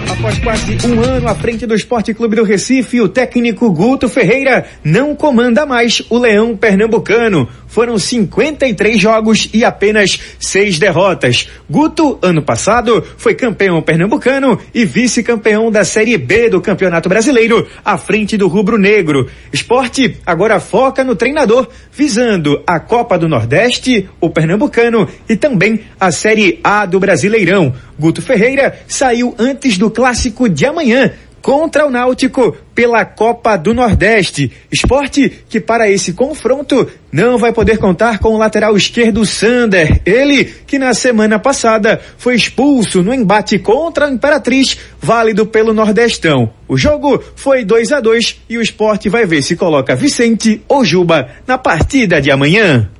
Após 0.09 0.39
quase 0.39 0.79
um 0.87 1.01
ano 1.03 1.29
à 1.29 1.35
frente 1.35 1.67
do 1.67 1.75
Esporte 1.75 2.15
Clube 2.15 2.37
do 2.37 2.43
Recife, 2.45 3.01
o 3.01 3.09
técnico 3.09 3.71
Guto 3.71 4.09
Ferreira 4.09 4.65
não 4.83 5.15
comanda 5.15 5.67
mais 5.67 6.03
o 6.09 6.19
Leão 6.19 6.57
Pernambucano. 6.57 7.49
Foram 7.69 7.99
53 7.99 9.01
jogos 9.01 9.49
e 9.53 9.65
apenas 9.65 10.19
seis 10.41 10.79
derrotas. 10.79 11.49
Guto, 11.71 12.19
ano 12.23 12.43
passado, 12.43 13.05
foi 13.17 13.35
campeão 13.35 13.81
pernambucano 13.83 14.59
e 14.75 14.85
vice-campeão 14.85 15.71
da 15.71 15.85
Série 15.85 16.17
B 16.17 16.49
do 16.49 16.61
Campeonato 16.61 17.09
Brasileiro, 17.09 17.67
à 17.85 17.97
frente 17.97 18.37
do 18.37 18.49
Rubro 18.49 18.79
Negro. 18.79 19.29
Esporte 19.53 20.17
agora 20.27 20.59
foca 20.59 21.05
no 21.05 21.15
treinador, 21.15 21.69
visando 21.93 22.63
a 22.67 22.81
Copa 22.81 23.19
do 23.19 23.29
Nordeste, 23.29 24.09
o 24.21 24.31
Pernambucano 24.31 25.07
e 25.29 25.37
também 25.37 25.81
a 26.01 26.11
Série 26.11 26.59
A 26.65 26.87
do 26.87 26.99
Brasileirão. 26.99 27.75
Guto 27.99 28.23
Ferreira 28.23 28.79
saiu 28.89 29.35
antes 29.39 29.77
do 29.77 29.91
clássico 29.91 30.49
de 30.49 30.65
amanhã 30.65 31.13
contra 31.49 31.87
o 31.87 31.91
Náutico 31.91 32.55
pela 32.75 33.07
Copa 33.07 33.57
do 33.57 33.73
Nordeste. 33.73 34.53
Esporte 34.71 35.45
que 35.49 35.59
para 35.59 35.91
esse 35.91 36.13
confronto 36.13 36.87
não 37.11 37.39
vai 37.39 37.55
poder 37.55 37.79
contar 37.79 38.19
com 38.19 38.35
o 38.35 38.37
lateral 38.37 38.77
esquerdo 38.77 39.25
Sander. 39.25 40.03
Ele 40.05 40.45
que 40.45 40.79
na 40.79 40.93
semana 40.93 41.39
passada 41.39 41.99
foi 42.19 42.35
expulso 42.35 43.03
no 43.03 43.15
embate 43.15 43.59
contra 43.59 44.05
a 44.05 44.11
Imperatriz, 44.11 44.77
válido 45.01 45.47
pelo 45.47 45.73
Nordestão. 45.73 46.53
O 46.69 46.77
jogo 46.77 47.19
foi 47.35 47.65
2 47.65 47.93
a 47.93 48.01
2 48.01 48.41
e 48.51 48.59
o 48.59 48.61
esporte 48.61 49.09
vai 49.09 49.25
ver 49.25 49.41
se 49.41 49.57
coloca 49.57 49.97
Vicente 49.97 50.61
ou 50.69 50.85
Juba 50.85 51.31
na 51.47 51.57
partida 51.57 52.21
de 52.21 52.31
amanhã. 52.31 52.91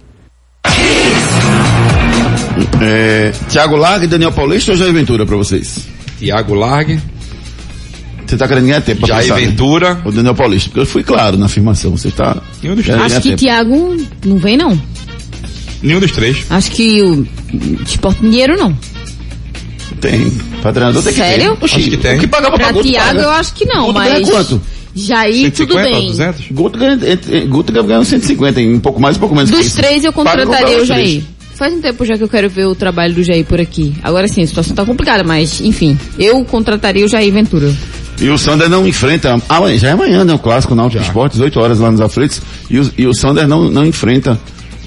É, 2.81 3.31
Thiago 3.51 3.77
Largue, 3.77 4.07
Daniel 4.07 4.33
Paulista 4.33 4.71
ou 4.71 4.77
Jair 4.79 4.95
Ventura 4.95 5.27
para 5.27 5.37
vocês? 5.37 5.87
Thiago 6.19 6.55
Largue. 6.55 6.99
Você 8.29 8.37
tá 8.37 8.47
querendo 8.47 8.67
ganhar 8.67 8.81
tempo 8.83 9.07
Jair 9.07 9.23
pensar, 9.23 9.41
né? 9.41 9.47
Ventura. 9.47 10.01
O 10.05 10.13
Daniel 10.13 10.35
Paulista, 10.35 10.69
porque 10.69 10.81
eu 10.81 10.87
fui 10.87 11.03
claro 11.03 11.39
na 11.39 11.47
afirmação. 11.47 11.91
Você 11.93 12.11
tá. 12.11 12.37
Nenhum 12.63 12.75
dos 12.77 12.85
querendo 12.85 13.03
Acho 13.05 13.17
que 13.23 13.29
tempo. 13.31 13.37
Thiago 13.41 13.97
não 14.25 14.37
vem 14.37 14.57
não. 14.57 14.81
Nenhum 15.83 16.01
dos 16.01 16.13
três. 16.13 16.45
Acho 16.51 16.71
que 16.73 17.01
o 17.03 17.27
Esporte 17.87 18.21
Dinheiro 18.21 18.57
não. 18.59 18.77
Tem. 20.01 20.31
Pra 20.63 20.73
treinador 20.73 21.03
tem 21.03 21.13
que 21.13 21.19
ter. 21.21 21.27
Sério? 21.27 21.59
Acho 21.61 21.79
que 21.81 21.97
tem. 21.97 22.17
O 22.17 22.21
que 22.21 22.27
pagava 22.27 22.57
pra 22.57 22.67
Pra 22.67 22.73
Guto 22.75 22.89
Thiago 22.89 23.07
paga. 23.09 23.23
eu 23.23 23.31
acho 23.31 23.55
que 23.55 23.65
não, 23.65 23.87
Guto 23.87 23.99
ganha 23.99 24.13
mas 24.21 24.31
quanto? 24.31 24.61
Jair 24.95 25.51
tudo 25.53 25.73
150 25.75 25.89
ou 25.89 25.95
bem. 25.95 26.07
200? 26.09 26.45
Guto 26.51 26.79
ganha, 26.79 26.99
Guto 27.49 27.73
ganha 27.73 28.05
150, 28.05 28.61
em 28.61 28.75
um 28.75 28.81
pouco 28.81 29.01
mais, 29.01 29.17
um 29.17 29.21
pouco 29.21 29.35
menos. 29.35 29.51
que 29.51 29.57
Dos 29.57 29.67
isso. 29.67 29.77
três 29.77 30.05
eu 30.05 30.13
contrataria 30.13 30.67
o 30.83 30.87
três. 30.87 30.89
Jair. 30.89 31.23
Faz 31.55 31.73
um 31.75 31.81
tempo 31.81 32.05
já 32.05 32.17
que 32.17 32.23
eu 32.23 32.29
quero 32.29 32.49
ver 32.49 32.67
o 32.67 32.75
trabalho 32.75 33.15
do 33.15 33.23
Jair 33.25 33.45
por 33.45 33.61
aqui. 33.61 33.95
Agora 34.03 34.29
sim, 34.29 34.43
a 34.43 34.47
situação 34.47 34.75
tá 34.77 34.85
complicada, 34.85 35.25
mas 35.25 35.61
enfim, 35.61 35.99
eu 36.19 36.45
contrataria 36.45 37.05
o 37.05 37.09
Jair 37.09 37.33
Ventura. 37.33 37.73
E 38.21 38.29
o 38.29 38.37
Sander 38.39 38.69
não 38.69 38.87
enfrenta. 38.87 39.41
Amanhã, 39.49 39.79
já 39.79 39.89
é 39.89 39.93
amanhã, 39.93 40.25
né? 40.25 40.35
O 40.35 40.39
clássico 40.39 40.75
Náutico 40.75 41.03
Esporte, 41.03 41.33
18 41.33 41.61
horas 41.61 41.79
lá 41.79 41.91
nos 41.91 42.01
aflitos. 42.01 42.43
E 42.69 42.79
o, 42.81 42.91
e 42.99 43.07
o 43.07 43.15
Sander 43.15 43.47
não, 43.47 43.71
não 43.71 43.87
enfrenta 43.87 44.39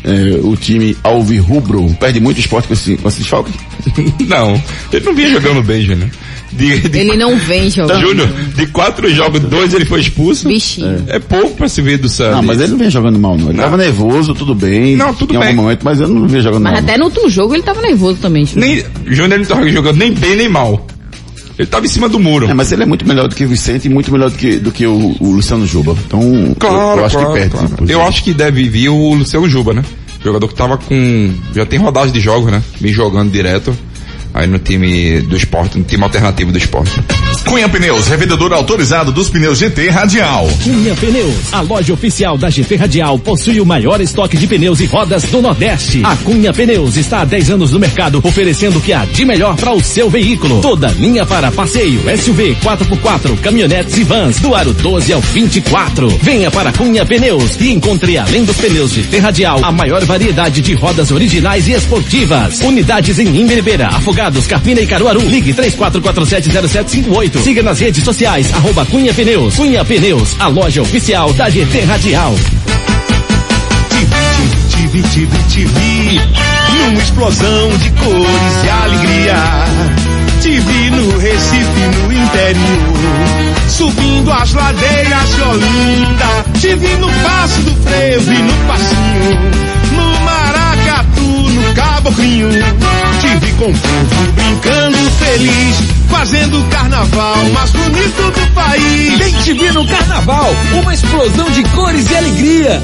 é, 0.04 0.40
o 0.44 0.56
time 0.58 0.98
Alvirrubro. 1.04 1.96
Perde 2.00 2.20
muito 2.20 2.40
esporte 2.40 2.68
com 2.68 2.74
esse, 2.74 2.98
com 2.98 3.08
esse 3.08 3.20
desfalque. 3.20 3.52
Não, 4.28 4.62
ele 4.94 5.06
não 5.06 5.14
vinha 5.16 5.32
jogando 5.32 5.64
bem, 5.64 5.82
Júnior. 5.82 6.10
De, 6.52 6.80
de, 6.90 7.00
Ele 7.00 7.16
não 7.16 7.38
vem 7.38 7.70
jogando. 7.70 8.02
Júnior, 8.02 8.28
de 8.56 8.68
quatro 8.68 9.10
jogos, 9.14 9.40
dois 9.42 9.74
ele 9.74 9.86
foi 9.86 10.02
expulso. 10.02 10.48
Bichinho. 10.48 11.04
É 11.08 11.18
pouco 11.18 11.56
pra 11.56 11.70
se 11.70 11.82
ver 11.82 11.98
do 11.98 12.10
Santos. 12.10 12.36
Não, 12.36 12.44
mas 12.44 12.60
ele 12.60 12.72
não 12.72 12.78
vem 12.78 12.90
jogando 12.90 13.18
mal, 13.18 13.38
não. 13.38 13.48
Ele 13.48 13.58
Não. 13.58 13.64
tava 13.64 13.78
nervoso, 13.78 14.34
tudo 14.34 14.54
bem. 14.54 14.96
Não, 14.98 15.14
tudo 15.14 15.34
em 15.34 15.40
bem. 15.40 15.48
algum 15.50 15.62
momento, 15.64 15.82
mas 15.84 16.00
eu 16.02 16.08
não 16.10 16.28
vi 16.28 16.42
jogando 16.42 16.64
Mas 16.64 16.74
mal. 16.74 16.82
até 16.84 16.98
no 16.98 17.06
último 17.06 17.30
jogo 17.30 17.56
ele 17.56 17.64
tava 17.64 17.82
nervoso 17.82 18.20
também. 18.22 18.46
Nem, 18.56 18.84
Júnior 19.06 19.32
ele 19.32 19.38
não 19.40 19.46
tava 19.46 19.70
jogando 19.70 19.98
nem 19.98 20.14
bem 20.14 20.36
nem 20.36 20.50
mal. 20.50 20.86
Ele 21.62 21.70
tava 21.70 21.86
em 21.86 21.90
cima 21.90 22.10
do 22.10 22.20
muro. 22.20 22.50
É, 22.50 22.54
mas 22.56 22.72
ele 22.72 22.82
é 22.84 22.86
muito 22.88 23.08
melhor 23.08 23.28
do 23.28 23.36
que 23.36 23.46
o 23.46 23.48
Vicente 23.48 23.86
e 23.86 23.90
muito 23.90 24.12
melhor 24.12 24.32
do 24.32 24.36
que, 24.38 24.58
do 24.58 24.72
que 24.72 24.88
o, 24.88 25.16
o 25.20 25.32
Luciano 25.32 25.66
Juba. 25.68 25.96
Então, 26.08 26.20
eu- 26.22 26.56
Claro, 26.56 27.02
eu, 27.02 27.06
acho 27.06 27.16
claro, 27.18 27.34
que 27.34 27.40
perde. 27.40 27.52
claro. 27.56 27.86
Eu 27.88 28.02
acho 28.02 28.24
que 28.24 28.34
deve 28.34 28.68
vir 28.68 28.90
o 28.90 29.14
Luciano 29.14 29.48
Juba, 29.48 29.74
né? 29.74 29.84
Jogador 30.24 30.48
que 30.48 30.56
tava 30.56 30.78
com. 30.78 31.34
Já 31.54 31.66
tem 31.66 31.78
rodagem 31.80 32.12
de 32.12 32.20
jogos, 32.20 32.52
né? 32.52 32.64
Vem 32.80 32.92
jogando 32.92 33.32
direto. 33.32 33.76
Aí 34.34 34.48
no 34.48 34.60
time 34.60 35.22
do 35.22 35.36
esporte, 35.36 35.78
no 35.78 35.84
time 35.84 36.04
alternativo 36.04 36.52
do 36.52 36.58
esporte. 36.58 36.92
Cunha 37.46 37.68
Pneus, 37.68 38.08
revendedor 38.08 38.54
autorizado 38.54 39.12
dos 39.12 39.30
pneus 39.30 39.58
GT 39.58 39.90
Radial. 39.90 40.48
Cunha 40.64 40.96
Pneus, 40.96 41.54
a 41.54 41.62
loja 41.62 41.94
oficial 41.94 42.38
da 42.38 42.50
GT 42.50 42.76
Radial, 42.76 43.20
possui 43.20 43.60
o 43.60 43.66
maior 43.66 44.00
estoque 44.00 44.38
de 44.38 44.48
pneus 44.48 44.80
e 44.80 44.86
rodas 44.86 45.24
do 45.24 45.42
Nordeste. 45.42 46.02
A 46.06 46.16
Cunha 46.16 46.54
Pneus 46.54 46.96
está 46.96 47.22
há 47.22 47.26
10 47.26 47.52
anos 47.52 47.72
no 47.74 47.80
mercado, 47.80 48.22
oferecendo 48.24 48.80
o 48.80 48.82
que 48.82 48.94
há 48.94 49.06
de 49.06 49.26
melhor 49.26 49.56
para 49.58 49.72
o 49.74 49.82
seu 49.82 50.10
veículo. 50.10 50.62
Toda 50.62 50.88
linha 50.92 51.26
para 51.26 51.52
passeio, 51.52 52.02
SUV, 52.18 52.56
4x4, 52.56 53.38
caminhonetes 53.42 53.98
e 53.98 54.04
vans, 54.04 54.40
do 54.40 54.56
aro 54.56 54.74
12 54.74 55.12
ao 55.12 55.22
24. 55.22 56.08
Venha 56.22 56.50
para 56.52 56.72
Cunha 56.72 57.06
Pneus 57.06 57.60
e 57.60 57.72
encontre, 57.72 58.18
além 58.18 58.46
dos 58.46 58.58
pneus 58.58 58.92
GT 58.92 59.20
Radial, 59.20 59.60
a 59.64 59.72
maior 59.72 60.06
variedade 60.06 60.62
de 60.62 60.74
rodas 60.74 61.12
originais 61.12 61.68
e 61.68 61.74
esportivas. 61.74 62.62
Unidades 62.62 63.20
em 63.20 63.28
Imberibeira, 63.36 63.88
Afogados, 64.22 64.46
Carpina 64.46 64.80
e 64.82 64.86
Caruaru. 64.86 65.20
Ligue 65.22 65.52
34470758. 65.54 67.42
Siga 67.42 67.64
nas 67.64 67.80
redes 67.80 68.04
sociais, 68.04 68.54
arroba 68.54 68.86
Cunha 68.86 69.12
Pneus. 69.14 69.56
Cunha 69.56 69.84
Pneus, 69.84 70.36
a 70.40 70.48
loja 70.48 70.84
oficial 70.84 71.34
da 71.34 71.50
GT 71.50 71.82
Radial. 71.82 72.36
Tive, 74.70 75.02
tive, 75.10 75.38
tive, 75.50 76.22
numa 76.70 77.02
explosão 77.02 77.70
de 77.78 77.90
cores 77.92 78.64
e 78.64 78.70
alegria. 78.70 79.36
Tive 80.42 80.90
no 80.92 81.18
Recife, 81.18 81.88
no 82.04 82.14
interior, 82.14 82.98
subindo 83.70 84.32
as 84.32 84.54
ladeiras 84.54 85.36
de 85.36 85.42
Olinda. 85.42 86.46
Tive 86.60 86.96
no 86.98 87.10
Passo 87.24 87.62
do 87.62 87.76
Frevo 87.84 88.32
e 88.32 88.38
no 88.38 88.54
Passinho, 88.68 89.40
no 89.96 90.20
Maracatu, 90.22 90.61
no 92.12 92.16
Caboclinho. 92.16 92.50
Tive 93.22 93.54
com 93.54 93.66
o 93.66 93.74
povo 93.74 94.32
brincando 94.36 94.98
feliz, 95.12 95.78
fazendo 96.10 96.60
o 96.60 96.64
carnaval 96.66 97.38
mais 97.54 97.72
bonito 97.72 98.32
do 98.32 98.54
país. 98.54 99.18
Bem 99.18 99.34
te 99.44 99.54
vi 99.54 99.72
no 99.72 99.88
carnaval, 99.88 100.54
uma 100.74 100.94
explosão 100.94 101.50
de 101.52 101.64
cores 101.70 102.10
e 102.10 102.16
alegria. 102.16 102.82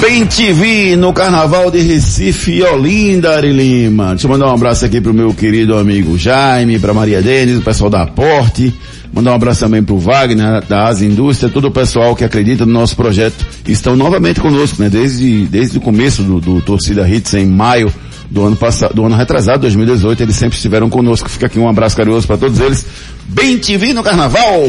Bem 0.00 0.26
TV 0.26 0.96
no 0.96 1.12
Carnaval 1.12 1.70
de 1.70 1.80
Recife 1.80 2.62
Olinda, 2.62 3.36
Ari 3.36 3.52
Lima. 3.52 4.10
Deixa 4.10 4.26
eu 4.26 4.30
mandar 4.30 4.48
um 4.48 4.54
abraço 4.54 4.84
aqui 4.84 5.00
pro 5.00 5.14
meu 5.14 5.32
querido 5.32 5.76
amigo 5.76 6.18
Jaime, 6.18 6.78
pra 6.78 6.92
Maria 6.92 7.22
Denis, 7.22 7.58
o 7.58 7.62
pessoal 7.62 7.88
da 7.88 8.02
Aporte. 8.02 8.74
Mandar 9.16 9.32
um 9.32 9.34
abraço 9.34 9.60
também 9.60 9.82
pro 9.82 9.96
Wagner, 9.96 10.62
da 10.68 10.88
Asa 10.88 11.02
Indústria, 11.02 11.50
todo 11.50 11.68
o 11.68 11.70
pessoal 11.70 12.14
que 12.14 12.22
acredita 12.22 12.66
no 12.66 12.72
nosso 12.74 12.94
projeto. 12.94 13.46
Estão 13.66 13.96
novamente 13.96 14.38
conosco, 14.40 14.82
né? 14.82 14.90
Desde, 14.90 15.46
desde 15.46 15.78
o 15.78 15.80
começo 15.80 16.22
do, 16.22 16.38
do 16.38 16.60
Torcida 16.60 17.08
Hits, 17.08 17.32
em 17.32 17.46
maio 17.46 17.90
do 18.30 18.44
ano 18.44 18.56
passado, 18.56 18.92
do 18.92 19.06
ano 19.06 19.16
retrasado, 19.16 19.60
2018, 19.60 20.22
eles 20.22 20.36
sempre 20.36 20.56
estiveram 20.56 20.90
conosco. 20.90 21.30
Fica 21.30 21.46
aqui 21.46 21.58
um 21.58 21.66
abraço 21.66 21.96
carinhoso 21.96 22.26
para 22.26 22.36
todos 22.36 22.60
eles. 22.60 22.84
Bem 23.24 23.56
TV 23.56 23.94
no 23.94 24.02
Carnaval! 24.02 24.60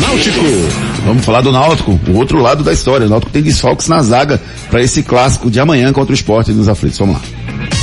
Náutico! 0.00 0.40
Vamos 1.04 1.24
falar 1.24 1.40
do 1.40 1.50
Náutico, 1.50 1.98
o 2.06 2.16
outro 2.16 2.38
lado 2.40 2.62
da 2.62 2.72
história. 2.72 3.08
O 3.08 3.10
Náutico 3.10 3.32
tem 3.32 3.42
desfalques 3.42 3.88
na 3.88 4.00
zaga 4.00 4.40
para 4.70 4.80
esse 4.80 5.02
clássico 5.02 5.50
de 5.50 5.58
amanhã 5.58 5.92
contra 5.92 6.12
o 6.12 6.14
esporte 6.14 6.52
nos 6.52 6.68
aflitos. 6.68 7.00
Vamos 7.00 7.16
lá. 7.16 7.22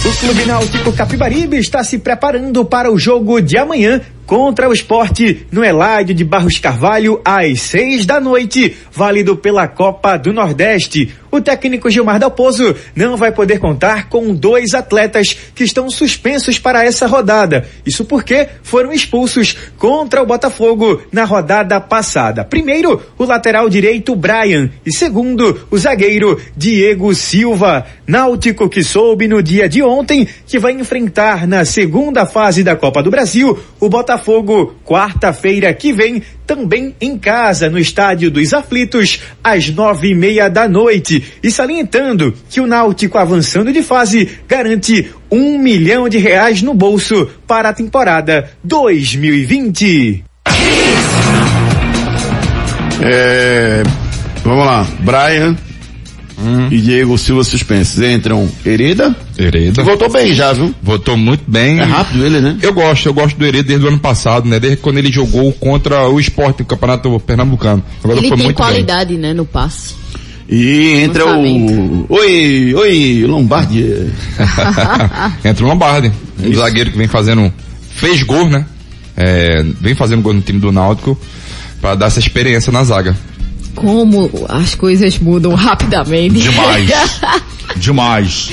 O 0.05 0.17
Clube 0.17 0.45
Náutico 0.45 0.93
Capibaribe 0.93 1.57
está 1.57 1.83
se 1.83 1.99
preparando 1.99 2.63
para 2.63 2.89
o 2.89 2.97
jogo 2.97 3.41
de 3.41 3.57
amanhã 3.57 3.99
contra 4.25 4.69
o 4.69 4.73
esporte 4.73 5.45
no 5.51 5.63
Eládio 5.63 6.15
de 6.15 6.23
Barros 6.23 6.57
Carvalho 6.59 7.19
às 7.25 7.61
seis 7.61 8.05
da 8.05 8.19
noite, 8.19 8.77
válido 8.91 9.35
pela 9.35 9.67
Copa 9.67 10.17
do 10.17 10.31
Nordeste. 10.31 11.13
O 11.29 11.39
técnico 11.39 11.89
Gilmar 11.89 12.19
Dalpozo 12.19 12.75
não 12.93 13.15
vai 13.15 13.31
poder 13.31 13.57
contar 13.57 14.09
com 14.09 14.33
dois 14.33 14.73
atletas 14.73 15.35
que 15.55 15.63
estão 15.63 15.89
suspensos 15.89 16.59
para 16.59 16.83
essa 16.83 17.07
rodada. 17.07 17.65
Isso 17.85 18.03
porque 18.03 18.49
foram 18.63 18.91
expulsos 18.91 19.55
contra 19.77 20.21
o 20.21 20.25
Botafogo 20.25 21.01
na 21.09 21.23
rodada 21.23 21.79
passada. 21.79 22.43
Primeiro, 22.43 23.01
o 23.17 23.23
lateral 23.23 23.69
direito 23.69 24.13
Brian 24.13 24.69
e 24.85 24.91
segundo, 24.91 25.67
o 25.71 25.77
zagueiro 25.77 26.39
Diego 26.55 27.15
Silva. 27.15 27.85
Náutico 28.05 28.67
que 28.67 28.83
soube 28.83 29.25
no 29.25 29.41
dia 29.41 29.69
de 29.69 29.81
ontem 29.81 30.27
que 30.45 30.59
vai 30.59 30.73
enfrentar 30.73 31.47
na 31.47 31.63
segunda 31.63 32.25
fase 32.25 32.61
da 32.61 32.75
Copa 32.75 33.01
do 33.01 33.09
Brasil 33.09 33.57
o 33.79 33.87
Botafogo 33.87 34.10
quarta-feira 34.85 35.73
que 35.73 35.93
vem 35.93 36.21
também 36.45 36.95
em 36.99 37.17
casa 37.17 37.69
no 37.69 37.79
estádio 37.79 38.29
dos 38.29 38.53
Aflitos 38.53 39.21
às 39.43 39.69
nove 39.69 40.09
e 40.09 40.15
meia 40.15 40.49
da 40.49 40.67
noite. 40.67 41.23
E 41.41 41.51
salientando 41.51 42.33
que 42.49 42.59
o 42.59 42.67
Náutico 42.67 43.17
avançando 43.17 43.71
de 43.71 43.81
fase 43.81 44.29
garante 44.47 45.11
um 45.31 45.57
milhão 45.57 46.09
de 46.09 46.17
reais 46.17 46.61
no 46.61 46.73
bolso 46.73 47.29
para 47.47 47.69
a 47.69 47.73
temporada 47.73 48.51
2020. 48.63 50.23
É, 53.03 53.83
vamos 54.43 54.65
lá, 54.65 54.85
Brian, 54.99 55.57
e 56.69 56.77
Diego 56.79 57.17
Silva 57.17 57.43
suspensos. 57.43 58.01
Entram 58.01 58.49
Hereda. 58.65 59.15
Hereda. 59.37 59.83
Voltou 59.83 60.11
bem 60.11 60.33
já, 60.33 60.53
viu? 60.53 60.73
Voltou 60.81 61.17
muito 61.17 61.43
bem. 61.47 61.79
É 61.79 61.83
rápido 61.83 62.25
ele, 62.25 62.39
né? 62.41 62.57
Eu 62.61 62.73
gosto, 62.73 63.05
eu 63.07 63.13
gosto 63.13 63.37
do 63.37 63.45
Hereda 63.45 63.67
desde 63.67 63.85
o 63.85 63.89
ano 63.89 63.99
passado, 63.99 64.47
né? 64.47 64.59
Desde 64.59 64.77
quando 64.77 64.97
ele 64.97 65.11
jogou 65.11 65.51
contra 65.53 66.09
o 66.09 66.19
esporte 66.19 66.59
no 66.59 66.65
Campeonato 66.65 67.19
Pernambucano. 67.19 67.83
Agora 68.03 68.19
Ele 68.19 68.27
foi 68.27 68.37
tem 68.37 68.45
muito 68.45 68.57
qualidade, 68.57 69.17
né, 69.17 69.33
no 69.33 69.45
passe. 69.45 69.95
E 70.49 71.01
entra 71.01 71.25
o. 71.25 72.05
Oi, 72.09 72.73
oi, 72.75 73.25
Lombardi. 73.25 73.83
bem. 73.83 74.11
Entra 75.49 75.65
o 75.65 75.67
Lombardi. 75.69 76.11
Um 76.43 76.53
zagueiro 76.53 76.91
que 76.91 76.97
vem 76.97 77.07
fazendo. 77.07 77.51
Fez 77.89 78.21
gol, 78.23 78.49
né? 78.49 78.65
É, 79.15 79.63
vem 79.79 79.95
fazendo 79.95 80.21
gol 80.21 80.33
no 80.33 80.41
time 80.41 80.59
do 80.59 80.71
Náutico 80.71 81.17
para 81.81 81.95
dar 81.95 82.07
essa 82.07 82.19
experiência 82.19 82.71
na 82.71 82.83
zaga. 82.83 83.15
Como 83.75 84.29
as 84.49 84.75
coisas 84.75 85.17
mudam 85.19 85.53
rapidamente. 85.53 86.39
Demais. 86.41 86.89
Demais. 87.77 88.49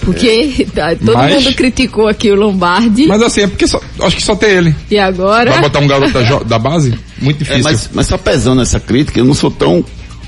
Porque 0.00 0.66
tá, 0.74 0.94
todo 0.94 1.14
Mas- 1.14 1.42
mundo 1.44 1.54
criticou 1.56 2.06
aqui 2.08 2.30
o 2.30 2.34
Lombardi. 2.36 3.06
Mas 3.06 3.22
assim, 3.22 3.42
é 3.42 3.46
porque 3.48 3.66
só, 3.66 3.80
acho 4.00 4.16
que 4.16 4.22
só 4.22 4.36
tem 4.36 4.50
ele. 4.50 4.74
E 4.90 4.98
agora? 4.98 5.50
Vai 5.50 5.62
botar 5.62 5.80
um 5.80 5.86
garoto 5.88 6.12
da, 6.12 6.38
da 6.44 6.58
base? 6.58 6.94
Muito 7.20 7.38
difícil. 7.38 7.60
É, 7.60 7.62
mas, 7.64 7.90
mas 7.92 8.06
só 8.06 8.16
pesando 8.16 8.62
essa 8.62 8.78
crítica, 8.78 9.18
eu 9.18 9.24
não 9.24 9.34
sou 9.34 9.50
tão, 9.50 9.84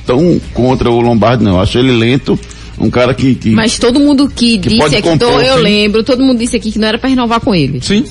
tão 0.06 0.40
contra 0.52 0.90
o 0.90 1.00
Lombardi, 1.00 1.44
não. 1.44 1.52
Eu 1.52 1.60
acho 1.60 1.78
ele 1.78 1.92
lento, 1.92 2.38
um 2.78 2.90
cara 2.90 3.14
que. 3.14 3.34
que 3.36 3.50
Mas 3.50 3.78
todo 3.78 4.00
mundo 4.00 4.28
que, 4.28 4.58
Que 4.58 4.70
disse 4.70 4.96
aqui, 4.96 5.02
compor, 5.02 5.42
eu 5.42 5.56
sim. 5.58 5.62
lembro, 5.62 6.02
todo 6.02 6.22
mundo 6.22 6.38
disse 6.38 6.56
aqui 6.56 6.72
que 6.72 6.78
não 6.78 6.88
era 6.88 6.98
pra 6.98 7.08
renovar 7.08 7.40
com 7.40 7.54
ele. 7.54 7.80
Sim. 7.80 8.04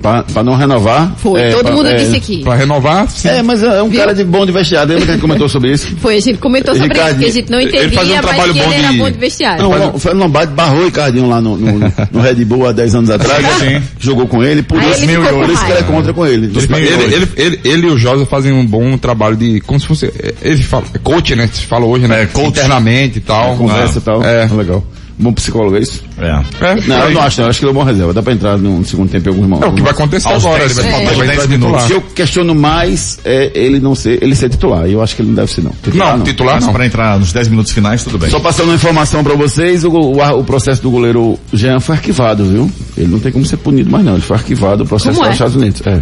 Pra, 0.00 0.22
pra 0.22 0.42
não 0.42 0.54
renovar. 0.56 1.12
Foi, 1.18 1.40
é, 1.40 1.50
todo 1.50 1.62
pra- 1.64 1.72
mundo 1.72 1.88
é, 1.88 1.94
disse 1.96 2.16
aqui. 2.16 2.42
Pra 2.42 2.54
renovar, 2.54 3.08
sim. 3.10 3.28
É, 3.28 3.42
mas 3.42 3.62
é 3.62 3.82
um 3.82 3.90
cara 3.90 4.14
de 4.14 4.24
bom 4.24 4.44
de 4.46 4.52
vestiário. 4.52 4.88
Lembra 4.90 5.04
que 5.06 5.10
a 5.10 5.14
gente 5.14 5.22
comentou 5.22 5.48
sobre 5.48 5.72
isso? 5.72 5.86
Foi, 5.98 6.16
a 6.16 6.20
gente 6.20 6.38
comentou 6.38 6.74
sobre 6.74 6.86
isso, 6.98 7.14
que 7.18 7.24
a 7.24 7.30
gente 7.32 7.50
não 7.50 7.60
ele 7.60 7.68
entendia, 7.68 7.98
fazia 7.98 8.12
um 8.12 8.16
mas 8.16 8.26
trabalho 8.26 8.52
que 8.52 8.58
ele 8.58 8.66
bom 8.68 8.72
era 8.74 8.88
de- 8.92 8.98
bom 8.98 9.10
de 9.10 9.18
vestiário. 9.18 9.62
Não, 9.62 9.94
o 9.94 9.98
Fernando 9.98 10.22
Lombardi 10.22 10.52
barrou 10.52 10.80
o 10.80 10.84
Ricardinho 10.86 11.28
lá 11.28 11.40
no, 11.40 11.56
no, 11.56 11.78
no 12.12 12.20
Red 12.20 12.44
Bull 12.44 12.66
há 12.68 12.72
10 12.72 12.94
anos 12.94 13.10
atrás. 13.10 13.44
Sim. 13.58 13.82
Jogou 13.98 14.26
com 14.26 14.42
ele, 14.42 14.62
por 14.62 14.80
isso, 14.82 15.02
ele 15.04 15.16
por 15.16 15.50
isso 15.50 15.64
que 15.64 15.70
ele 15.72 15.80
é 15.80 15.82
contra 15.82 16.12
com 16.12 16.26
ele. 16.26 16.46
Ele, 16.46 16.86
ele, 16.86 17.14
ele, 17.14 17.28
ele- 17.36 17.60
ele 17.64 17.86
e 17.86 17.90
o 17.90 17.98
Josa 17.98 18.24
fazem 18.26 18.52
um 18.52 18.64
bom 18.64 18.96
trabalho 18.98 19.36
de, 19.36 19.60
como 19.60 19.78
se 19.80 19.86
fosse, 19.86 20.12
ele 20.42 20.62
fala, 20.62 20.84
coach, 21.02 21.34
né? 21.34 21.48
Se 21.52 21.62
fala 21.66 21.84
hoje, 21.86 22.06
né? 22.06 22.22
É, 22.22 22.26
coach. 22.26 22.48
Internamente 22.48 23.18
e 23.18 23.20
tal. 23.20 23.56
Conversa 23.56 23.98
e 23.98 24.02
tal. 24.02 24.22
É. 24.22 24.46
Legal. 24.52 24.84
Bom 25.20 25.32
psicólogo, 25.32 25.76
é 25.76 25.80
isso? 25.80 26.04
É. 26.16 26.26
É, 26.64 26.74
Não, 26.86 26.96
eu 27.00 27.10
não 27.10 27.22
acho, 27.22 27.38
não. 27.40 27.46
Eu 27.46 27.50
acho 27.50 27.58
que 27.58 27.64
ele 27.64 27.70
é 27.72 27.74
bom 27.74 27.82
reserva. 27.82 28.12
Dá 28.12 28.22
pra 28.22 28.32
entrar 28.32 28.56
no 28.56 28.84
segundo 28.84 29.10
tempo 29.10 29.28
em 29.28 29.32
alguns 29.32 29.48
momentos. 29.48 29.68
É 29.68 29.72
o 29.72 29.74
que 29.74 29.82
vai 29.82 29.90
acontecer 29.90 30.28
Aos 30.28 30.44
agora. 30.44 30.60
10 30.60 30.78
Ele 30.78 30.88
vai, 30.90 31.00
ele 31.00 31.06
vai 31.16 31.26
10 31.26 31.30
entrar 31.38 31.48
minutos. 31.48 31.74
O 31.74 31.76
que 31.76 31.82
titular. 31.88 31.90
eu 32.08 32.14
questiono 32.14 32.54
mais 32.54 33.18
é 33.24 33.50
ele 33.54 33.80
não 33.80 33.94
ser, 33.96 34.22
ele 34.22 34.36
ser 34.36 34.48
titular. 34.48 34.86
E 34.88 34.92
eu 34.92 35.02
acho 35.02 35.16
que 35.16 35.22
ele 35.22 35.28
não 35.30 35.34
deve 35.34 35.50
ser, 35.52 35.62
não. 35.62 35.72
Titular, 35.82 36.16
Não, 36.18 36.24
titular 36.24 36.54
Mas 36.54 36.66
não. 36.66 36.72
pra 36.72 36.86
entrar 36.86 37.18
nos 37.18 37.32
10 37.32 37.48
minutos 37.48 37.72
finais, 37.72 38.04
tudo 38.04 38.16
bem. 38.18 38.30
Só 38.30 38.38
passando 38.38 38.66
uma 38.68 38.74
informação 38.76 39.24
pra 39.24 39.34
vocês, 39.34 39.84
o, 39.84 39.90
o, 39.90 40.38
o 40.38 40.44
processo 40.44 40.80
do 40.82 40.90
goleiro 40.90 41.36
Jean 41.52 41.80
foi 41.80 41.96
arquivado, 41.96 42.44
viu? 42.44 42.70
Ele 42.96 43.08
não 43.08 43.18
tem 43.18 43.32
como 43.32 43.44
ser 43.44 43.56
punido 43.56 43.90
mais 43.90 44.04
não, 44.04 44.12
ele 44.12 44.22
foi 44.22 44.36
arquivado, 44.36 44.84
o 44.84 44.86
processo 44.86 45.16
Como 45.16 45.22
lá 45.22 45.26
é? 45.26 45.30
nos 45.30 45.34
Estados 45.34 45.56
Unidos. 45.56 45.82
É, 45.84 46.00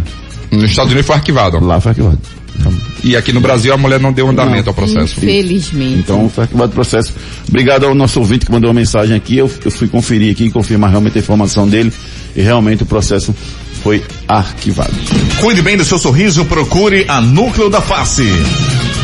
Nos 0.55 0.69
Estados 0.69 0.91
Unidos 0.91 1.07
foi 1.07 1.15
arquivado. 1.15 1.59
lá 1.65 1.81
foi 1.81 1.89
arquivado. 1.89 2.19
E 3.03 3.15
aqui 3.15 3.31
no 3.31 3.39
Brasil 3.39 3.73
a 3.73 3.77
mulher 3.77 3.99
não 3.99 4.11
deu 4.11 4.27
andamento 4.27 4.69
ao 4.69 4.73
processo. 4.73 5.17
Infelizmente. 5.17 5.99
Então 5.99 6.29
foi 6.29 6.43
arquivado 6.43 6.71
o 6.71 6.75
processo. 6.75 7.13
Obrigado 7.47 7.85
ao 7.85 7.95
nosso 7.95 8.19
ouvinte 8.19 8.45
que 8.45 8.51
mandou 8.51 8.69
uma 8.69 8.79
mensagem 8.79 9.15
aqui, 9.15 9.37
eu, 9.37 9.49
eu 9.63 9.71
fui 9.71 9.87
conferir 9.87 10.31
aqui, 10.31 10.49
confirmar 10.49 10.89
realmente 10.89 11.17
a 11.17 11.21
informação 11.21 11.67
dele, 11.67 11.91
e 12.35 12.41
realmente 12.41 12.83
o 12.83 12.85
processo 12.85 13.33
foi 13.87 14.03
arquivado. 14.27 14.93
Cuide 15.39 15.61
bem 15.61 15.77
do 15.77 15.85
seu 15.85 15.97
sorriso, 15.97 16.43
procure 16.43 17.05
a 17.07 17.21
Núcleo 17.21 17.69
da 17.69 17.79
Face. 17.79 18.29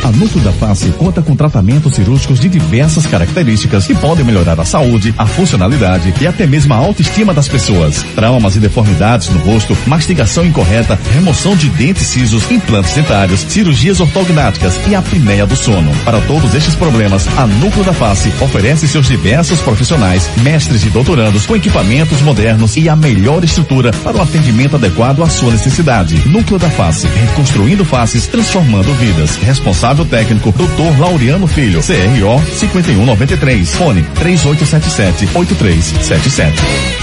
A 0.04 0.12
Núcleo 0.12 0.44
da 0.44 0.52
Face 0.52 0.90
conta 0.98 1.22
com 1.22 1.34
tratamentos 1.34 1.96
cirúrgicos 1.96 2.38
de 2.38 2.50
diversas 2.50 3.06
características 3.06 3.88
que 3.88 3.96
podem 3.96 4.26
melhorar 4.26 4.60
a 4.60 4.66
saúde, 4.66 5.16
a 5.18 5.26
funcionalidade 5.26 6.14
e 6.20 6.28
até 6.28 6.46
mesmo 6.46 6.74
a 6.74 6.78
autoestima 6.78 7.34
das 7.34 7.48
pessoas. 7.48 8.04
Traumas 8.14 8.58
e 8.58 8.60
deformidades 8.60 9.30
no 9.30 9.40
rosto, 9.40 9.78
mastigação 9.88 10.46
incorreta, 10.46 11.00
remoção 11.14 11.56
de 11.56 11.70
dentes 11.70 12.08
cisos, 12.08 12.52
implantes 12.52 12.94
dentários, 12.94 13.40
cirurgias 13.48 14.02
ortognáticas 14.02 14.78
e 14.90 14.94
apneia 14.94 15.46
do 15.46 15.56
sono. 15.56 15.90
Para 16.04 16.20
todos 16.22 16.54
estes 16.54 16.76
problemas, 16.76 17.26
a 17.38 17.48
Núcleo 17.48 17.86
da 17.86 17.94
Face 17.94 18.30
oferece 18.42 18.90
seus 18.90 19.08
diversos 19.08 19.62
profissionais, 19.62 20.30
mestres 20.42 20.84
e 20.84 20.90
doutorandos 20.90 21.46
com 21.46 21.56
equipamentos 21.56 22.22
modernos 22.22 22.76
e 22.76 22.90
a 22.90 22.96
melhor 22.96 23.42
estrutura 23.42 23.94
para 24.04 24.18
o 24.18 24.22
atendimento 24.22 24.73
adequado 24.76 25.24
à 25.24 25.30
sua 25.30 25.52
necessidade. 25.52 26.22
Núcleo 26.28 26.60
da 26.60 26.70
Face, 26.70 27.08
reconstruindo 27.08 27.86
faces, 27.86 28.28
transformando 28.28 28.94
vidas. 28.96 29.38
Responsável 29.38 30.04
técnico, 30.06 30.52
Dr. 30.52 31.00
Laureano 31.00 31.48
Filho, 31.48 31.80
CRO 31.82 32.44
5193, 32.58 33.76
fone 33.76 34.06
3877-8377. 34.20 36.54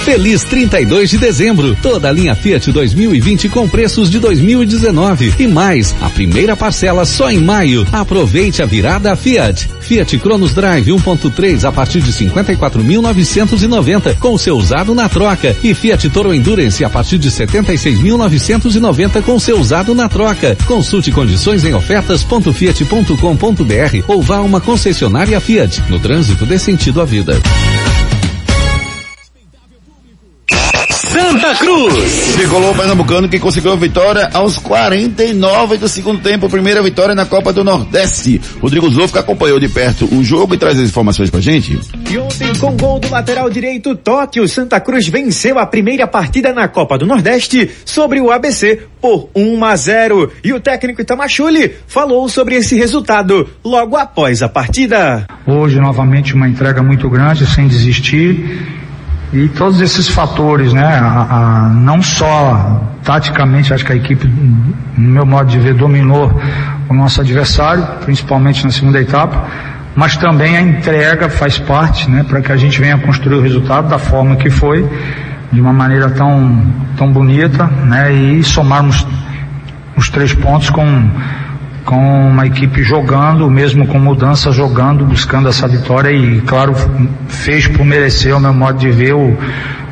Feliz 0.04 0.44
32 0.44 1.10
de 1.10 1.18
dezembro. 1.18 1.76
Toda 1.82 2.08
a 2.08 2.12
linha 2.12 2.34
Fiat 2.34 2.72
2020 2.72 3.48
com 3.48 3.68
preços 3.68 4.10
de 4.10 4.18
2019 4.18 5.34
e 5.38 5.46
mais. 5.46 5.94
A 6.00 6.08
primeira 6.08 6.56
parcela 6.56 7.04
só 7.04 7.30
em 7.30 7.38
maio. 7.38 7.86
Aproveite 7.92 8.62
a 8.62 8.66
virada 8.66 9.14
Fiat. 9.14 9.68
Fiat 9.80 10.18
Cronos 10.18 10.54
Drive 10.54 10.90
1.3 10.90 11.64
a 11.64 11.72
partir 11.72 12.00
de 12.00 12.12
54.990 12.12 14.16
com 14.18 14.38
seu 14.38 14.56
usado 14.56 14.94
na 14.94 15.08
troca 15.08 15.56
e 15.62 15.74
Fiat 15.74 16.08
Toro 16.10 16.32
Endurance 16.32 16.84
a 16.84 16.90
partir 16.90 17.18
de 17.18 17.30
76.990 17.62 19.22
com 19.22 19.38
seu 19.38 19.58
usado 19.58 19.94
na 19.94 20.08
troca. 20.08 20.56
Consulte 20.66 21.12
condições 21.12 21.64
em 21.64 21.74
ofertas.fiat.com.br 21.74 24.04
ou 24.08 24.22
vá 24.22 24.38
a 24.38 24.42
uma 24.42 24.60
concessionária 24.60 25.40
Fiat. 25.40 25.82
No 25.88 25.98
trânsito 25.98 26.46
dê 26.46 26.58
sentido 26.58 27.00
à 27.00 27.04
vida. 27.04 27.40
Santa 31.50 31.54
Cruz. 31.56 32.34
Tricolor 32.34 32.76
Pernambucano 32.76 33.28
que 33.28 33.38
conseguiu 33.40 33.72
a 33.72 33.76
vitória 33.76 34.30
aos 34.32 34.56
49 34.58 35.78
do 35.78 35.88
segundo 35.88 36.20
tempo, 36.20 36.48
primeira 36.48 36.80
vitória 36.80 37.14
na 37.14 37.26
Copa 37.26 37.52
do 37.52 37.64
Nordeste. 37.64 38.40
Rodrigo 38.60 38.88
que 39.10 39.18
acompanhou 39.18 39.58
de 39.58 39.68
perto 39.68 40.04
o 40.14 40.22
jogo 40.22 40.54
e 40.54 40.58
traz 40.58 40.78
as 40.78 40.88
informações 40.88 41.28
pra 41.28 41.40
gente. 41.40 41.78
E 42.08 42.18
ontem, 42.18 42.54
com 42.56 42.76
gol 42.76 43.00
do 43.00 43.10
lateral 43.10 43.50
direito 43.50 43.96
Totti, 43.96 44.38
o 44.38 44.48
Santa 44.48 44.78
Cruz 44.78 45.08
venceu 45.08 45.58
a 45.58 45.66
primeira 45.66 46.06
partida 46.06 46.52
na 46.52 46.68
Copa 46.68 46.96
do 46.96 47.06
Nordeste 47.06 47.68
sobre 47.84 48.20
o 48.20 48.30
ABC 48.30 48.82
por 49.00 49.28
1 49.34 49.64
a 49.64 49.74
0. 49.74 50.32
E 50.44 50.52
o 50.52 50.60
técnico 50.60 51.00
Itamachule 51.00 51.74
falou 51.88 52.28
sobre 52.28 52.56
esse 52.56 52.76
resultado 52.76 53.48
logo 53.64 53.96
após 53.96 54.42
a 54.42 54.48
partida. 54.48 55.26
Hoje, 55.46 55.80
novamente, 55.80 56.34
uma 56.34 56.48
entrega 56.48 56.82
muito 56.82 57.08
grande, 57.08 57.44
sem 57.46 57.66
desistir. 57.66 58.78
E 59.32 59.48
todos 59.48 59.80
esses 59.80 60.08
fatores, 60.08 60.72
né? 60.72 60.84
A, 60.84 61.26
a- 61.30 61.68
não 61.68 62.02
só 62.02 62.82
taticamente, 63.04 63.72
acho 63.72 63.84
que 63.84 63.92
a 63.92 63.96
equipe, 63.96 64.26
no 64.26 65.10
meu 65.10 65.24
modo 65.24 65.48
de 65.48 65.58
ver, 65.58 65.74
dominou 65.74 66.32
o 66.88 66.94
nosso 66.94 67.20
adversário, 67.20 67.86
principalmente 68.04 68.64
na 68.64 68.70
segunda 68.72 69.00
etapa, 69.00 69.44
mas 69.94 70.16
também 70.16 70.56
a 70.56 70.60
entrega 70.60 71.28
faz 71.28 71.58
parte, 71.58 72.10
né? 72.10 72.24
Para 72.28 72.40
que 72.40 72.50
a 72.50 72.56
gente 72.56 72.80
venha 72.80 72.98
construir 72.98 73.36
o 73.36 73.40
resultado 73.42 73.88
da 73.88 73.98
forma 73.98 74.34
que 74.36 74.50
foi, 74.50 74.88
de 75.52 75.60
uma 75.60 75.72
maneira 75.72 76.10
tão, 76.10 76.62
tão 76.96 77.12
bonita, 77.12 77.66
né? 77.66 78.12
E 78.12 78.42
somarmos 78.42 79.06
os 79.96 80.08
três 80.10 80.32
pontos 80.34 80.70
com 80.70 81.08
com 81.90 82.28
uma 82.28 82.46
equipe 82.46 82.84
jogando, 82.84 83.50
mesmo 83.50 83.84
com 83.84 83.98
mudança 83.98 84.52
jogando, 84.52 85.04
buscando 85.04 85.48
essa 85.48 85.66
vitória 85.66 86.12
e, 86.12 86.40
claro, 86.42 86.72
fez 87.26 87.66
por 87.66 87.84
merecer, 87.84 88.32
ao 88.32 88.38
meu 88.38 88.54
modo 88.54 88.78
de 88.78 88.92
ver, 88.92 89.12
o, 89.12 89.36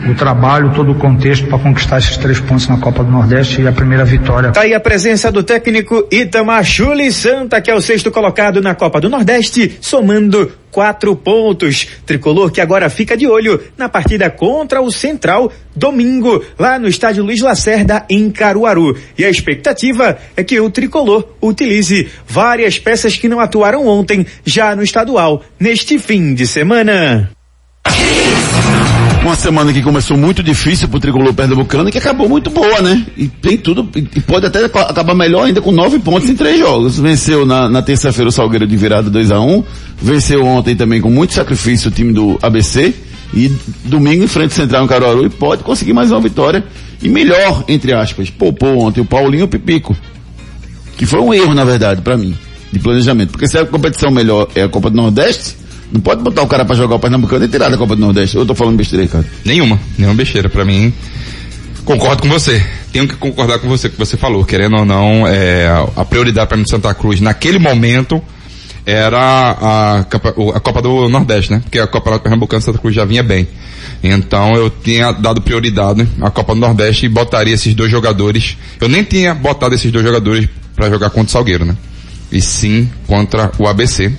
o 0.06 0.14
trabalho, 0.14 0.72
todo 0.74 0.92
o 0.92 0.94
contexto 0.94 1.46
para 1.46 1.58
conquistar 1.58 1.98
esses 1.98 2.16
três 2.16 2.38
pontos 2.40 2.68
na 2.68 2.78
Copa 2.78 3.02
do 3.02 3.10
Nordeste 3.10 3.62
e 3.62 3.66
a 3.66 3.72
primeira 3.72 4.04
vitória. 4.04 4.52
Tá 4.52 4.62
aí 4.62 4.74
a 4.74 4.80
presença 4.80 5.32
do 5.32 5.42
técnico 5.42 6.06
Itamar 6.10 6.64
Chuli 6.64 7.10
Santa, 7.12 7.60
que 7.60 7.70
é 7.70 7.74
o 7.74 7.80
sexto 7.80 8.10
colocado 8.10 8.60
na 8.60 8.74
Copa 8.74 9.00
do 9.00 9.08
Nordeste, 9.08 9.78
somando 9.80 10.52
quatro 10.70 11.16
pontos. 11.16 11.88
Tricolor 12.06 12.50
que 12.50 12.60
agora 12.60 12.88
fica 12.88 13.16
de 13.16 13.26
olho 13.26 13.60
na 13.76 13.88
partida 13.88 14.30
contra 14.30 14.80
o 14.80 14.90
Central, 14.90 15.52
domingo, 15.74 16.44
lá 16.58 16.78
no 16.78 16.88
estádio 16.88 17.24
Luiz 17.24 17.40
Lacerda, 17.40 18.04
em 18.08 18.30
Caruaru. 18.30 18.96
E 19.16 19.24
a 19.24 19.30
expectativa 19.30 20.18
é 20.36 20.44
que 20.44 20.60
o 20.60 20.70
Tricolor 20.70 21.24
utilize 21.42 22.08
várias 22.26 22.78
peças 22.78 23.16
que 23.16 23.28
não 23.28 23.40
atuaram 23.40 23.86
ontem, 23.86 24.26
já 24.44 24.76
no 24.76 24.82
estadual, 24.82 25.42
neste 25.58 25.98
fim 25.98 26.34
de 26.34 26.46
semana. 26.46 27.30
Uma 29.22 29.34
semana 29.36 29.72
que 29.72 29.82
começou 29.82 30.16
muito 30.16 30.42
difícil 30.42 30.88
pro 30.88 30.98
tricolor 31.00 31.34
pernambucano 31.34 31.88
e 31.88 31.92
que 31.92 31.98
acabou 31.98 32.28
muito 32.28 32.48
boa, 32.50 32.80
né? 32.80 33.04
E 33.16 33.26
tem 33.28 33.58
tudo, 33.58 33.86
e 33.94 34.20
pode 34.20 34.46
até 34.46 34.64
aca- 34.64 34.82
acabar 34.82 35.14
melhor 35.14 35.46
ainda 35.46 35.60
com 35.60 35.70
nove 35.70 35.98
pontos 35.98 36.28
em 36.30 36.34
três 36.34 36.58
jogos. 36.58 36.98
Venceu 36.98 37.44
na, 37.44 37.68
na 37.68 37.82
terça-feira 37.82 38.28
o 38.28 38.32
Salgueiro 38.32 38.66
de 38.66 38.76
virada 38.76 39.10
2 39.10 39.30
a 39.30 39.40
1 39.40 39.64
venceu 40.00 40.44
ontem 40.46 40.74
também 40.76 41.00
com 41.00 41.10
muito 41.10 41.34
sacrifício 41.34 41.90
o 41.90 41.92
time 41.92 42.12
do 42.12 42.38
ABC 42.40 42.94
e 43.34 43.52
domingo 43.84 44.24
enfrenta 44.24 44.52
o 44.52 44.56
Central 44.56 44.84
em 44.84 44.88
Caruaru 44.88 45.26
e 45.26 45.28
pode 45.28 45.62
conseguir 45.62 45.92
mais 45.92 46.10
uma 46.10 46.20
vitória 46.20 46.64
e 47.02 47.08
melhor, 47.08 47.64
entre 47.68 47.92
aspas. 47.92 48.30
Poupou 48.30 48.78
ontem 48.78 49.00
o 49.00 49.04
Paulinho 49.04 49.44
o 49.44 49.48
Pipico. 49.48 49.94
Que 50.96 51.04
foi 51.04 51.20
um 51.20 51.34
erro, 51.34 51.54
na 51.54 51.64
verdade, 51.64 52.00
pra 52.00 52.16
mim, 52.16 52.34
de 52.72 52.78
planejamento. 52.78 53.30
Porque 53.30 53.46
se 53.46 53.58
a 53.58 53.66
competição 53.66 54.10
melhor 54.10 54.48
é 54.54 54.62
a 54.62 54.68
Copa 54.68 54.88
do 54.88 54.96
Nordeste, 54.96 55.54
Não 55.92 56.00
pode 56.00 56.22
botar 56.22 56.42
o 56.42 56.46
cara 56.46 56.64
pra 56.64 56.76
jogar 56.76 56.96
o 56.96 56.98
Pernambucano 56.98 57.44
e 57.44 57.48
tirar 57.48 57.70
da 57.70 57.76
Copa 57.76 57.96
do 57.96 58.00
Nordeste. 58.00 58.36
Eu 58.36 58.44
tô 58.44 58.54
falando 58.54 58.76
besteira 58.76 59.06
cara. 59.06 59.24
Nenhuma, 59.44 59.78
nenhuma 59.96 60.14
besteira. 60.14 60.48
Pra 60.48 60.64
mim, 60.64 60.92
concordo 61.84 62.22
com 62.22 62.28
você. 62.28 62.64
Tenho 62.92 63.08
que 63.08 63.16
concordar 63.16 63.58
com 63.58 63.68
você, 63.68 63.88
que 63.88 63.98
você 63.98 64.16
falou. 64.16 64.44
Querendo 64.44 64.76
ou 64.76 64.84
não, 64.84 65.26
é, 65.26 65.66
a 65.96 66.04
prioridade 66.04 66.46
para 66.46 66.56
mim 66.56 66.64
de 66.64 66.70
Santa 66.70 66.92
Cruz 66.94 67.20
naquele 67.20 67.58
momento 67.58 68.22
era 68.84 69.18
a, 69.18 69.98
a 69.98 70.60
Copa 70.60 70.80
do 70.80 71.08
Nordeste, 71.08 71.52
né? 71.52 71.60
Porque 71.62 71.78
a 71.78 71.86
Copa 71.86 72.10
do 72.12 72.20
Pernambucano 72.20 72.62
Santa 72.62 72.78
Cruz 72.78 72.94
já 72.94 73.04
vinha 73.04 73.22
bem. 73.22 73.46
Então 74.02 74.54
eu 74.54 74.70
tinha 74.70 75.12
dado 75.12 75.40
prioridade 75.42 76.06
à 76.20 76.30
Copa 76.30 76.54
do 76.54 76.60
Nordeste 76.60 77.06
e 77.06 77.08
botaria 77.08 77.54
esses 77.54 77.74
dois 77.74 77.90
jogadores. 77.90 78.56
Eu 78.80 78.88
nem 78.88 79.04
tinha 79.04 79.34
botado 79.34 79.74
esses 79.74 79.90
dois 79.90 80.04
jogadores 80.04 80.48
para 80.74 80.88
jogar 80.88 81.10
contra 81.10 81.28
o 81.28 81.30
Salgueiro, 81.30 81.64
né? 81.64 81.76
E 82.30 82.40
sim 82.40 82.90
contra 83.06 83.52
o 83.58 83.66
ABC. 83.66 84.12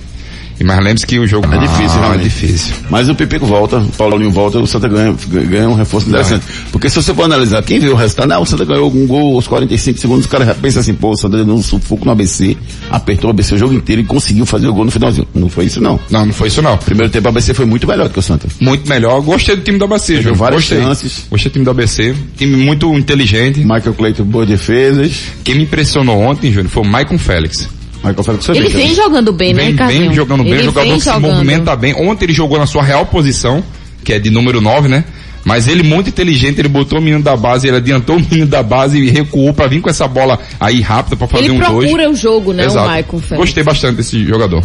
Mas 0.64 0.76
lembre-se 0.78 1.06
que 1.06 1.18
o 1.18 1.26
jogo 1.26 1.46
É 1.52 1.58
difícil, 1.58 2.00
ah, 2.02 2.14
é 2.14 2.18
difícil. 2.18 2.74
Mas 2.90 3.08
o 3.08 3.14
Pipico 3.14 3.46
volta, 3.46 3.78
o 3.78 3.88
Paulinho 3.92 4.30
volta, 4.30 4.58
o 4.58 4.66
Santa 4.66 4.88
ganha, 4.88 5.14
ganha 5.28 5.68
um 5.68 5.74
reforço 5.74 6.08
interessante. 6.08 6.44
Porque 6.70 6.88
se 6.90 6.96
você 6.96 7.14
for 7.14 7.24
analisar, 7.24 7.62
quem 7.62 7.78
viu 7.78 7.92
o 7.92 7.96
resultado, 7.96 8.32
ah, 8.32 8.38
o 8.38 8.44
Santa 8.46 8.64
ganhou 8.64 8.90
um 8.90 9.06
gol 9.06 9.34
aos 9.36 9.48
45 9.48 9.98
segundos, 9.98 10.26
o 10.26 10.28
cara 10.28 10.44
já 10.44 10.54
pensa 10.54 10.80
assim, 10.80 10.94
pô, 10.94 11.10
o 11.10 11.16
Santa 11.16 11.42
deu 11.42 11.54
um 11.54 11.62
sufoco 11.62 12.04
no 12.04 12.10
ABC, 12.12 12.56
apertou 12.90 13.28
o 13.28 13.30
ABC 13.30 13.54
o 13.54 13.58
jogo 13.58 13.74
inteiro 13.74 14.02
e 14.02 14.04
conseguiu 14.04 14.44
fazer 14.46 14.66
o 14.68 14.74
gol 14.74 14.84
no 14.84 14.90
finalzinho. 14.90 15.26
Não 15.34 15.48
foi 15.48 15.64
isso 15.66 15.80
não. 15.80 15.98
Não, 16.10 16.26
não 16.26 16.32
foi 16.32 16.48
isso 16.48 16.60
não. 16.62 16.76
Primeiro 16.76 17.10
tempo 17.12 17.26
o 17.26 17.28
ABC 17.30 17.54
foi 17.54 17.64
muito 17.66 17.86
melhor 17.86 18.08
do 18.08 18.12
que 18.12 18.18
o 18.18 18.22
Santa. 18.22 18.46
Muito 18.60 18.88
melhor. 18.88 19.20
Gostei 19.22 19.56
do 19.56 19.62
time 19.62 19.78
do 19.78 19.84
ABC, 19.84 20.16
Júnior. 20.16 20.36
várias 20.36 20.62
Gostei. 20.62 20.82
chances. 20.82 21.24
Gostei 21.30 21.50
do 21.50 21.52
time 21.54 21.64
do 21.64 21.70
ABC. 21.70 22.14
Time 22.36 22.56
muito 22.56 22.92
inteligente. 22.96 23.60
Michael 23.60 23.94
Cleiton, 23.94 24.24
boas 24.24 24.48
defesas. 24.48 25.16
Quem 25.44 25.54
me 25.54 25.62
impressionou 25.64 26.18
ontem, 26.20 26.52
Júnior, 26.52 26.70
foi 26.70 26.82
o 26.82 26.86
Maicon 26.86 27.18
Félix. 27.18 27.68
Michael 28.02 28.22
Félix 28.24 28.48
Ele 28.48 28.68
vem 28.68 28.94
jogando 28.94 29.32
bem, 29.32 29.52
né, 29.52 29.62
Vem, 29.62 29.70
Ricardinho? 29.72 30.00
vem 30.06 30.14
jogando 30.14 30.42
bem, 30.44 30.52
Ele 30.54 30.62
jogador 30.64 30.86
vem 30.88 30.94
que 30.96 31.00
se 31.00 31.10
jogando. 31.12 31.32
movimenta 31.32 31.76
bem. 31.76 31.94
Ontem 31.94 32.24
ele 32.24 32.32
jogou 32.32 32.58
na 32.58 32.66
sua 32.66 32.82
real 32.82 33.04
posição, 33.06 33.62
que 34.04 34.12
é 34.12 34.18
de 34.18 34.30
número 34.30 34.60
9, 34.60 34.88
né? 34.88 35.04
Mas 35.44 35.68
ele 35.68 35.82
muito 35.82 36.08
inteligente, 36.10 36.58
ele 36.60 36.68
botou 36.68 36.98
o 36.98 37.02
menino 37.02 37.22
da 37.22 37.34
base, 37.36 37.66
ele 37.66 37.78
adiantou 37.78 38.16
o 38.16 38.20
menino 38.20 38.46
da 38.46 38.62
base 38.62 38.98
e 38.98 39.08
recuou 39.10 39.52
pra 39.54 39.66
vir 39.66 39.80
com 39.80 39.88
essa 39.88 40.06
bola 40.06 40.38
aí 40.58 40.80
rápida 40.82 41.16
pra 41.16 41.26
fazer 41.26 41.44
Ele 41.44 41.52
um 41.54 41.58
dois. 41.58 41.70
procura 41.88 42.10
o 42.10 42.14
jogo, 42.14 42.52
né, 42.52 42.66
Exato. 42.66 42.86
o 42.86 42.90
Maicon 42.90 43.18
Félix. 43.20 43.38
Gostei 43.46 43.62
bastante 43.62 43.96
desse 43.96 44.22
jogador. 44.26 44.62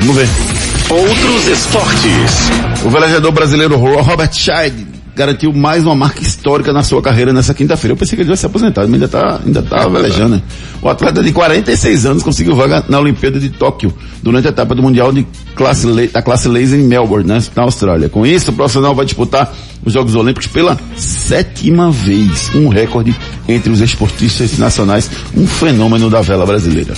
Vamos 0.00 0.14
ver. 0.16 0.28
Outros 0.88 1.48
esportes. 1.48 2.50
O 2.84 2.90
velejador 2.90 3.32
brasileiro 3.32 3.76
Robert 3.76 4.32
Scheid 4.32 4.85
garantiu 5.16 5.50
mais 5.50 5.82
uma 5.82 5.94
marca 5.94 6.20
histórica 6.22 6.74
na 6.74 6.82
sua 6.82 7.00
carreira 7.00 7.32
nessa 7.32 7.54
quinta-feira. 7.54 7.94
Eu 7.94 7.96
pensei 7.96 8.16
que 8.16 8.22
ele 8.22 8.28
ia 8.30 8.36
se 8.36 8.44
aposentar, 8.44 8.82
mas 8.82 8.92
ainda 8.92 9.08
tá, 9.08 9.40
ainda 9.44 9.62
tá 9.62 9.88
velejando. 9.88 10.36
né? 10.36 10.42
O 10.82 10.88
atleta 10.90 11.22
de 11.22 11.32
46 11.32 12.04
anos 12.04 12.22
conseguiu 12.22 12.54
vaga 12.54 12.84
na 12.86 13.00
Olimpíada 13.00 13.40
de 13.40 13.48
Tóquio 13.48 13.92
durante 14.22 14.46
a 14.46 14.50
etapa 14.50 14.74
do 14.74 14.82
Mundial 14.82 15.10
de 15.12 15.26
classe, 15.54 15.86
la- 15.86 16.06
da 16.12 16.20
classe 16.20 16.48
laser 16.48 16.78
em 16.78 16.82
Melbourne, 16.84 17.26
né, 17.26 17.42
na 17.56 17.62
Austrália. 17.62 18.10
Com 18.10 18.26
isso, 18.26 18.50
o 18.50 18.54
profissional 18.54 18.94
vai 18.94 19.06
disputar 19.06 19.52
os 19.84 19.92
Jogos 19.94 20.14
Olímpicos 20.14 20.48
pela 20.48 20.78
sétima 20.96 21.90
vez. 21.90 22.50
Um 22.54 22.68
recorde 22.68 23.16
entre 23.48 23.72
os 23.72 23.80
esportistas 23.80 24.58
nacionais. 24.58 25.10
Um 25.34 25.46
fenômeno 25.46 26.10
da 26.10 26.20
vela 26.20 26.44
brasileira. 26.44 26.92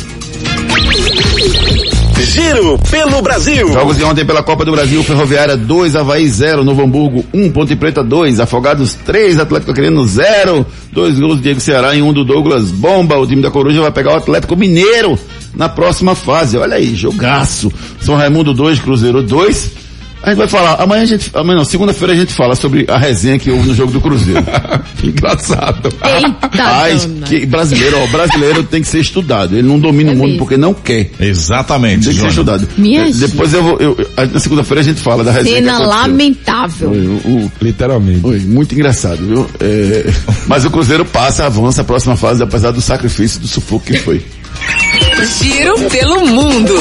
Giro 2.23 2.79
pelo 2.91 3.23
Brasil. 3.23 3.73
Jogos 3.73 3.97
de 3.97 4.05
ontem 4.05 4.25
pela 4.25 4.43
Copa 4.43 4.65
do 4.65 4.73
Brasil, 4.73 5.03
Ferroviária 5.03 5.57
2, 5.57 5.97
Havaí 5.97 6.29
0, 6.29 6.65
Novo 6.65 6.83
Hamburgo 6.83 7.25
1, 7.33 7.51
Ponte 7.53 7.75
Preta 7.77 8.03
2, 8.03 8.41
Afogados 8.41 8.95
3, 8.95 9.39
Atlético 9.39 9.73
Acreano 9.73 10.07
0, 10.07 10.67
dois 10.93 11.19
gols 11.19 11.37
do 11.37 11.43
Diego 11.43 11.61
Ceará 11.61 11.95
e 11.95 12.03
um 12.03 12.13
do 12.13 12.25
Douglas 12.25 12.71
Bomba. 12.71 13.17
O 13.17 13.27
time 13.27 13.43
da 13.43 13.51
Coruja 13.51 13.81
vai 13.81 13.93
pegar 13.93 14.13
o 14.13 14.17
Atlético 14.17 14.57
Mineiro 14.57 15.19
na 15.55 15.69
próxima 15.69 16.15
fase. 16.15 16.57
Olha 16.57 16.77
aí, 16.77 16.95
jogaço. 16.95 17.73
São 18.01 18.17
Raimundo 18.17 18.53
2, 18.53 18.79
Cruzeiro 18.81 19.23
2. 19.23 19.88
A 20.23 20.31
gente 20.31 20.39
vai 20.39 20.49
falar, 20.49 20.75
amanhã 20.83 21.03
a 21.03 21.07
gente, 21.07 21.31
amanhã 21.33 21.59
não, 21.59 21.65
segunda-feira 21.65 22.13
a 22.13 22.17
gente 22.17 22.35
fala 22.35 22.55
sobre 22.57 22.85
a 22.89 22.99
resenha 22.99 23.39
que 23.39 23.51
houve 23.51 23.69
no 23.69 23.75
jogo 23.75 23.93
do 23.93 24.01
Cruzeiro. 24.01 24.45
Engraçado. 25.03 25.89
Eita, 26.05 26.49
Mas, 26.57 27.05
dona. 27.05 27.27
que 27.27 27.47
brasileiro, 27.47 27.99
ó, 28.03 28.07
brasileiro 28.09 28.65
tem 28.65 28.83
que 28.83 28.89
ser 28.89 28.99
estudado. 28.99 29.55
Ele 29.57 29.67
não 29.67 29.79
domina 29.79 30.13
o 30.13 30.17
mundo 30.17 30.37
porque 30.37 30.57
não 30.57 30.75
quer. 30.75 31.11
Exatamente. 31.21 32.07
Tem 32.07 32.15
que 32.15 32.21
ser 32.21 32.27
estudado. 32.29 32.69
Minha 32.77 33.09
Eh, 33.09 33.13
Depois 33.13 33.55
eu 33.55 33.63
vou, 33.63 33.77
eu, 33.79 33.97
eu- 33.97 34.27
na 34.33 34.41
segunda-feira 34.41 34.81
a 34.81 34.85
gente 34.85 35.01
fala 35.01 35.23
da 35.23 35.31
resenha. 35.31 35.57
Cena 35.57 35.79
lamentável. 35.79 36.93
Literalmente. 37.63 38.27
Oi, 38.27 38.41
muito 38.41 38.75
engraçado, 38.75 39.19
viu? 39.25 39.47
É, 39.61 40.11
mas 40.49 40.65
o 40.65 40.71
Cruzeiro 40.71 41.05
passa, 41.05 41.47
avança 41.47 41.83
a 41.83 41.85
próxima 41.85 42.17
fase, 42.17 42.43
apesar 42.43 42.73
do 42.73 42.81
sacrifício, 42.81 43.39
do 43.41 43.47
sufoco 43.47 43.87
que 43.87 43.97
foi. 43.99 44.25
Giro 45.41 45.79
pelo 45.91 46.27
mundo. 46.27 46.75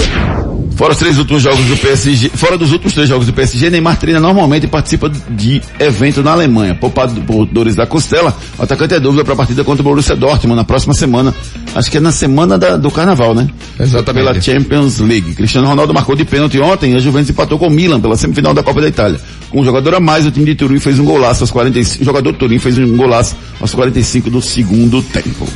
Fora 0.77 0.91
os 0.93 0.99
três 0.99 1.17
últimos 1.17 1.41
jogos 1.41 1.65
do 1.65 1.75
PSG, 1.75 2.29
fora 2.35 2.55
dos 2.55 2.71
últimos 2.71 2.93
três 2.93 3.09
jogos 3.09 3.25
do 3.25 3.33
PSG, 3.33 3.71
Neymar 3.71 3.97
treina 3.97 4.19
normalmente 4.19 4.65
e 4.65 4.67
participa 4.67 5.09
de 5.09 5.59
evento 5.79 6.21
na 6.21 6.31
Alemanha. 6.33 6.75
Poupado 6.75 7.19
por 7.21 7.47
dores 7.47 7.75
da 7.75 7.87
costela, 7.87 8.31
o 8.59 8.61
atacante 8.61 8.93
é 8.93 8.99
dúvida 8.99 9.23
para 9.23 9.33
a 9.33 9.37
partida 9.37 9.63
contra 9.63 9.81
o 9.81 9.83
Borussia 9.83 10.15
Dortmund 10.15 10.55
na 10.55 10.63
próxima 10.63 10.93
semana. 10.93 11.33
Acho 11.73 11.89
que 11.89 11.97
é 11.97 11.99
na 11.99 12.11
semana 12.11 12.59
da- 12.59 12.77
do 12.77 12.91
Carnaval, 12.91 13.33
né? 13.33 13.47
Exatamente. 13.79 14.23
Pela 14.23 14.39
Champions 14.41 14.99
League. 14.99 15.33
Cristiano 15.33 15.67
Ronaldo 15.67 15.95
marcou 15.95 16.15
de 16.15 16.23
pênalti 16.23 16.59
ontem 16.59 16.93
e 16.93 16.95
a 16.95 16.99
Juventus 16.99 17.31
empatou 17.31 17.57
com 17.57 17.67
o 17.67 17.71
Milan 17.71 17.99
pela 17.99 18.15
semifinal 18.15 18.53
da 18.53 18.61
Copa 18.61 18.79
da 18.79 18.87
Itália. 18.87 19.19
Com 19.49 19.61
um 19.61 19.63
jogador 19.63 19.95
a 19.95 19.99
mais, 19.99 20.25
o 20.25 20.31
time 20.31 20.45
de 20.45 20.55
Turim 20.55 20.79
fez 20.79 20.99
um 20.99 21.05
golaço 21.05 21.43
aos 21.43 21.51
45, 21.51 22.01
o 22.01 22.05
jogador 22.05 22.33
Turim 22.33 22.59
fez 22.59 22.77
um 22.77 22.97
golaço 22.97 23.35
aos 23.59 23.73
45 23.73 24.29
do 24.29 24.41
segundo 24.41 25.01
tempo. 25.01 25.47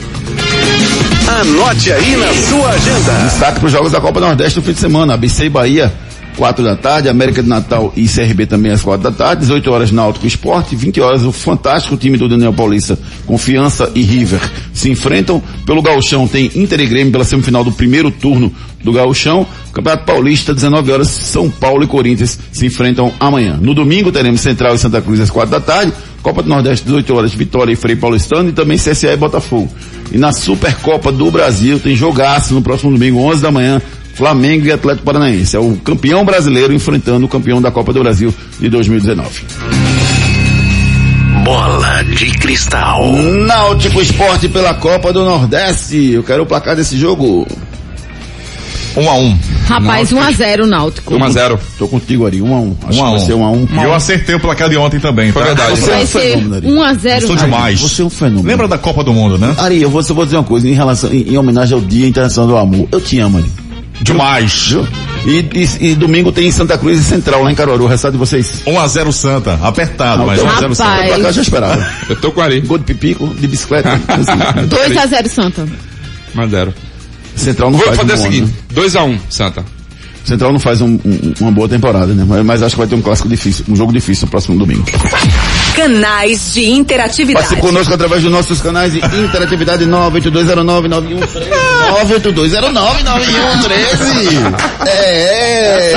Anote 1.28 1.92
aí 1.92 2.16
na 2.18 2.34
sua 2.34 2.70
agenda. 2.70 3.12
Destaque 3.30 3.60
para 3.60 3.66
os 3.66 3.72
jogos 3.72 3.92
da 3.92 4.02
Copa 4.02 4.20
Nordeste 4.20 4.60
no 4.60 4.66
fim 4.66 4.74
de 4.74 4.80
semana. 4.80 5.14
ABC 5.14 5.46
e 5.46 5.50
Bahia, 5.50 5.94
4 6.42 6.66
da 6.66 6.76
tarde, 6.76 7.08
América 7.08 7.44
de 7.44 7.48
Natal 7.48 7.94
e 7.96 8.08
CRB 8.08 8.48
também 8.48 8.72
às 8.72 8.82
4 8.82 9.04
da 9.04 9.16
tarde, 9.16 9.42
18 9.42 9.72
horas 9.72 9.92
Náutico 9.92 10.26
Esporte, 10.26 10.76
20 10.76 11.00
horas 11.00 11.22
o 11.22 11.32
fantástico 11.32 11.96
time 11.96 12.18
do 12.18 12.28
Daniel 12.28 12.52
Paulista, 12.52 12.98
Confiança 13.28 13.92
e 13.94 14.02
River 14.02 14.42
se 14.74 14.90
enfrentam. 14.90 15.40
Pelo 15.68 15.84
Gauchão 15.84 16.28
tem 16.28 16.50
Inter 16.56 16.80
e 16.80 16.88
Grêmio 16.88 17.12
pela 17.12 17.24
semifinal 17.24 17.64
do 17.64 17.72
primeiro 17.72 18.10
turno 18.10 18.52
do 18.84 18.92
Gauchão. 18.92 19.46
Campeonato 19.72 20.04
Paulista, 20.04 20.52
19 20.52 20.92
horas, 20.92 21.10
São 21.10 21.48
Paulo 21.48 21.84
e 21.84 21.88
Corinthians 21.88 22.40
se 22.52 22.66
enfrentam 22.66 23.14
amanhã. 23.20 23.60
No 23.62 23.76
domingo 23.76 24.12
teremos 24.12 24.42
Central 24.42 24.74
e 24.74 24.80
Santa 24.80 25.00
Cruz 25.00 25.20
às 25.20 25.30
4 25.30 25.52
da 25.52 25.60
tarde, 25.62 25.94
Copa 26.24 26.42
do 26.42 26.50
Nordeste, 26.50 26.86
18 26.86 27.16
horas, 27.16 27.34
Vitória 27.36 27.72
e 27.72 27.76
Frei 27.76 27.96
Paulistano 27.96 28.50
e 28.50 28.52
também 28.52 28.80
CSA 28.80 29.14
e 29.14 29.16
Botafogo. 29.16 29.70
E 30.12 30.18
na 30.18 30.34
Supercopa 30.34 31.12
do 31.12 31.30
Brasil 31.30 31.80
tem 31.80 31.96
jogaço 31.96 32.56
no 32.56 32.64
próximo 32.64 32.92
domingo, 32.92 33.20
11 33.20 33.42
da 33.44 33.52
manhã, 33.52 33.80
Flamengo 34.22 34.68
e 34.68 34.72
Atlético 34.72 35.04
Paranaense. 35.04 35.56
É 35.56 35.60
o 35.60 35.76
campeão 35.78 36.24
brasileiro 36.24 36.72
enfrentando 36.72 37.26
o 37.26 37.28
campeão 37.28 37.60
da 37.60 37.72
Copa 37.72 37.92
do 37.92 38.02
Brasil 38.02 38.32
de 38.60 38.70
2019. 38.70 39.42
Bola 41.44 42.04
de 42.04 42.28
cristal. 42.38 43.12
Náutico 43.48 44.00
Esporte 44.00 44.48
pela 44.48 44.76
Copa 44.76 45.12
do 45.12 45.26
Nordeste. 45.26 46.12
Eu 46.12 46.22
quero 46.22 46.44
o 46.44 46.46
placar 46.46 46.76
desse 46.76 47.00
jogo. 47.00 47.48
1 48.96 49.10
a 49.10 49.16
1 49.16 49.40
Rapaz, 49.66 50.12
1x0 50.12 50.66
Náutico. 50.68 51.16
1 51.16 51.24
a 51.24 51.30
0 51.32 51.60
Tô 51.80 51.88
contigo, 51.88 52.28
Ari. 52.28 52.44
1 52.44 52.54
a 52.56 52.60
1 52.60 52.78
Acho 52.90 53.00
1 53.00 53.04
a 53.04 53.08
que 53.08 53.16
1 53.16 53.18
vai 53.18 53.26
ser 53.26 53.34
1 53.34 53.44
a 53.44 53.52
1 53.52 53.68
E 53.72 53.84
eu 53.84 53.94
acertei 53.96 54.36
o 54.36 54.40
placar 54.40 54.70
de 54.70 54.78
ontem 54.78 55.00
também, 55.00 55.32
Foi 55.32 55.42
tá? 55.42 55.48
verdade. 55.48 55.80
Você 55.80 55.90
é 55.90 55.94
Vai 55.94 56.04
um 56.04 56.06
ser 56.06 56.20
fenômeno, 56.20 56.56
Ari. 56.56 56.68
1x0 56.68 57.22
Sou 57.26 57.36
demais. 57.36 57.82
Você 57.82 58.02
é 58.04 58.06
um 58.06 58.10
fenômeno. 58.12 58.48
Lembra 58.48 58.68
da 58.68 58.78
Copa 58.78 59.04
do 59.04 59.14
Mundo, 59.14 59.40
né? 59.40 59.56
Ari, 59.58 59.82
eu 59.82 59.90
vou, 59.90 60.02
eu 60.08 60.14
vou 60.14 60.26
dizer 60.26 60.38
uma 60.38 60.44
coisa 60.44 60.70
em 60.70 60.74
relação, 60.74 61.12
em, 61.12 61.24
em 61.34 61.38
homenagem 61.40 61.74
ao 61.74 61.82
Dia 61.82 62.08
Internacional 62.08 62.48
do 62.48 62.58
Amor. 62.58 62.88
Eu 62.92 63.02
te 63.02 63.18
amo, 63.18 63.40
Ari. 63.40 63.71
Demais. 64.02 64.68
Viu? 64.70 64.88
E, 65.26 65.46
e- 65.54 65.92
e 65.92 65.96
domingo 65.96 66.32
tem 66.32 66.50
Santa 66.52 66.78
Cruz 66.78 67.00
e 67.00 67.04
Central 67.04 67.44
lá 67.44 67.52
em 67.52 67.56
Caruaru. 67.56 67.84
O 67.84 67.88
resultado 67.88 68.14
de 68.14 68.18
vocês? 68.18 68.62
1 68.66 68.80
a 68.80 68.88
0 68.88 69.12
Santa. 69.14 69.60
Apertado, 69.62 70.26
mas 70.26 70.42
1 70.42 70.48
a 70.50 70.60
0 70.60 70.76
Santa. 70.76 71.08
Eu 71.08 71.34
já 71.34 71.42
esperava. 71.42 71.88
Eu 72.10 72.16
tô 72.16 72.32
com 72.32 72.42
o 72.42 72.44
Ari. 72.44 72.62
Gol 72.62 72.78
de 72.80 72.84
pipico, 72.86 73.28
de 73.36 73.48
bicicleta. 73.48 73.90
assim. 74.08 74.68
2x0 74.68 75.28
Santa. 75.28 75.68
Mandero. 76.34 76.74
Central 77.36 77.72
não 77.72 77.78
Vou 77.78 77.88
faz 77.88 77.98
fazer 78.00 78.14
um 78.14 78.16
o 78.16 78.18
seguinte, 78.18 78.54
né? 78.74 78.82
2x1, 78.82 79.20
Santa. 79.30 79.66
Central 80.26 80.52
não 80.52 80.60
faz 80.60 80.82
um- 80.82 81.00
um- 81.06 81.34
uma 81.40 81.52
boa 81.52 81.68
temporada, 81.68 82.14
né? 82.14 82.24
Mas, 82.28 82.46
mas 82.46 82.64
acho 82.64 82.76
que 82.76 82.80
vai 82.80 82.88
ter 82.88 82.96
um 82.96 83.02
clássico 83.02 83.28
difícil, 83.30 83.66
um 83.70 83.76
jogo 83.76 83.92
difícil 83.94 84.26
no 84.26 84.32
próximo 84.32 84.58
domingo. 84.58 84.84
Canais 85.76 86.54
de 86.54 86.70
interatividade. 86.70 87.46
Participe 87.48 87.62
conosco 87.62 87.94
através 87.94 88.22
dos 88.24 88.32
nossos 88.32 88.62
canais 88.62 88.92
de 88.94 89.00
interatividade 89.00 89.86
982099113. 89.88 91.20
982099113. 93.22 94.88
É, 94.88 95.92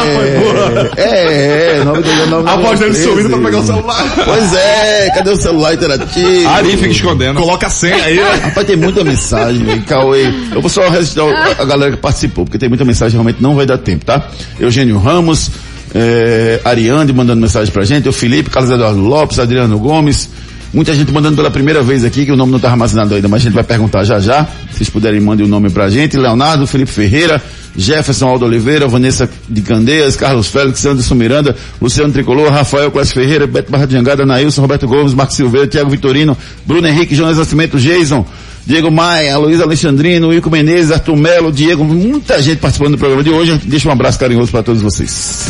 é, 0.96 1.76
é, 1.76 1.80
982099113. 1.84 2.48
A 2.48 2.56
voz 2.56 2.80
dele 2.80 2.94
subindo 2.94 3.28
pra 3.30 3.38
pegar 3.38 3.58
o 3.58 3.66
celular. 3.66 4.04
Pois 4.24 4.54
é, 4.54 5.10
cadê 5.14 5.30
o 5.30 5.36
celular 5.36 5.74
interativo? 5.74 6.48
Ari 6.48 6.76
fica 6.76 6.88
escondendo. 6.90 7.40
Coloca 7.40 7.66
a 7.66 7.70
senha 7.70 8.04
aí. 8.04 8.16
né? 8.16 8.40
Rapaz, 8.44 8.66
tem 8.66 8.76
muita 8.76 9.02
mensagem, 9.04 9.64
velho. 9.64 9.82
Cauê. 9.84 10.32
Eu 10.52 10.60
vou 10.60 10.70
só 10.70 10.88
registrar 10.88 11.24
a 11.58 11.64
galera 11.64 11.92
que 11.92 11.98
participou, 11.98 12.44
porque 12.44 12.58
tem 12.58 12.68
muita 12.68 12.84
mensagem, 12.84 13.12
realmente 13.14 13.42
não 13.42 13.54
vai 13.54 13.66
dar 13.66 13.78
tempo, 13.78 14.04
tá? 14.04 14.28
Eugênio 14.58 14.98
Ramos, 14.98 15.50
eh, 15.94 16.60
Ariane 16.64 17.12
mandando 17.12 17.40
mensagem 17.40 17.72
pra 17.72 17.84
gente, 17.84 18.08
o 18.08 18.12
Felipe, 18.12 18.50
Carlos 18.50 18.70
Eduardo 18.70 19.00
Lopes, 19.00 19.38
Adriano 19.38 19.78
Gomes, 19.78 20.28
muita 20.72 20.92
gente 20.92 21.12
mandando 21.12 21.36
pela 21.36 21.50
primeira 21.50 21.82
vez 21.82 22.04
aqui, 22.04 22.26
que 22.26 22.32
o 22.32 22.36
nome 22.36 22.50
não 22.50 22.58
tá 22.58 22.68
armazenado 22.68 23.14
ainda, 23.14 23.28
mas 23.28 23.42
a 23.42 23.44
gente 23.44 23.54
vai 23.54 23.62
perguntar 23.62 24.02
já 24.02 24.18
já. 24.18 24.44
Se 24.44 24.78
vocês 24.78 24.90
puderem, 24.90 25.20
mandem 25.20 25.46
o 25.46 25.48
nome 25.48 25.70
pra 25.70 25.88
gente. 25.88 26.16
Leonardo, 26.16 26.66
Felipe 26.66 26.90
Ferreira, 26.90 27.40
Jefferson 27.76 28.26
Aldo 28.26 28.44
Oliveira, 28.44 28.88
Vanessa 28.88 29.30
de 29.48 29.62
Candeias, 29.62 30.16
Carlos 30.16 30.48
Félix, 30.48 30.84
Anderson 30.84 31.14
Miranda, 31.14 31.56
Luciano 31.80 32.12
Tricolor, 32.12 32.50
Rafael 32.50 32.90
Clássico 32.90 33.20
Ferreira, 33.20 33.46
Beto 33.46 33.70
Barra 33.70 33.86
de 33.86 33.92
Jangada, 33.92 34.26
Nailson, 34.26 34.62
Roberto 34.62 34.88
Gomes, 34.88 35.14
Marcos 35.14 35.36
Silveira, 35.36 35.66
Thiago 35.68 35.90
Vitorino, 35.90 36.36
Bruno 36.66 36.88
Henrique, 36.88 37.14
Jonas 37.14 37.38
Nascimento, 37.38 37.78
Jason, 37.78 38.26
Diego 38.66 38.90
Maia, 38.90 39.36
Luiz 39.36 39.60
Alexandrino, 39.60 40.32
Ico 40.32 40.50
Menezes, 40.50 40.90
Arthur 40.90 41.16
Melo, 41.16 41.52
Diego, 41.52 41.84
muita 41.84 42.42
gente 42.42 42.58
participando 42.58 42.92
do 42.92 42.98
programa 42.98 43.22
de 43.22 43.30
hoje. 43.30 43.60
Deixa 43.64 43.88
um 43.88 43.92
abraço 43.92 44.18
carinhoso 44.18 44.50
para 44.50 44.62
todos 44.62 44.80
vocês. 44.80 45.48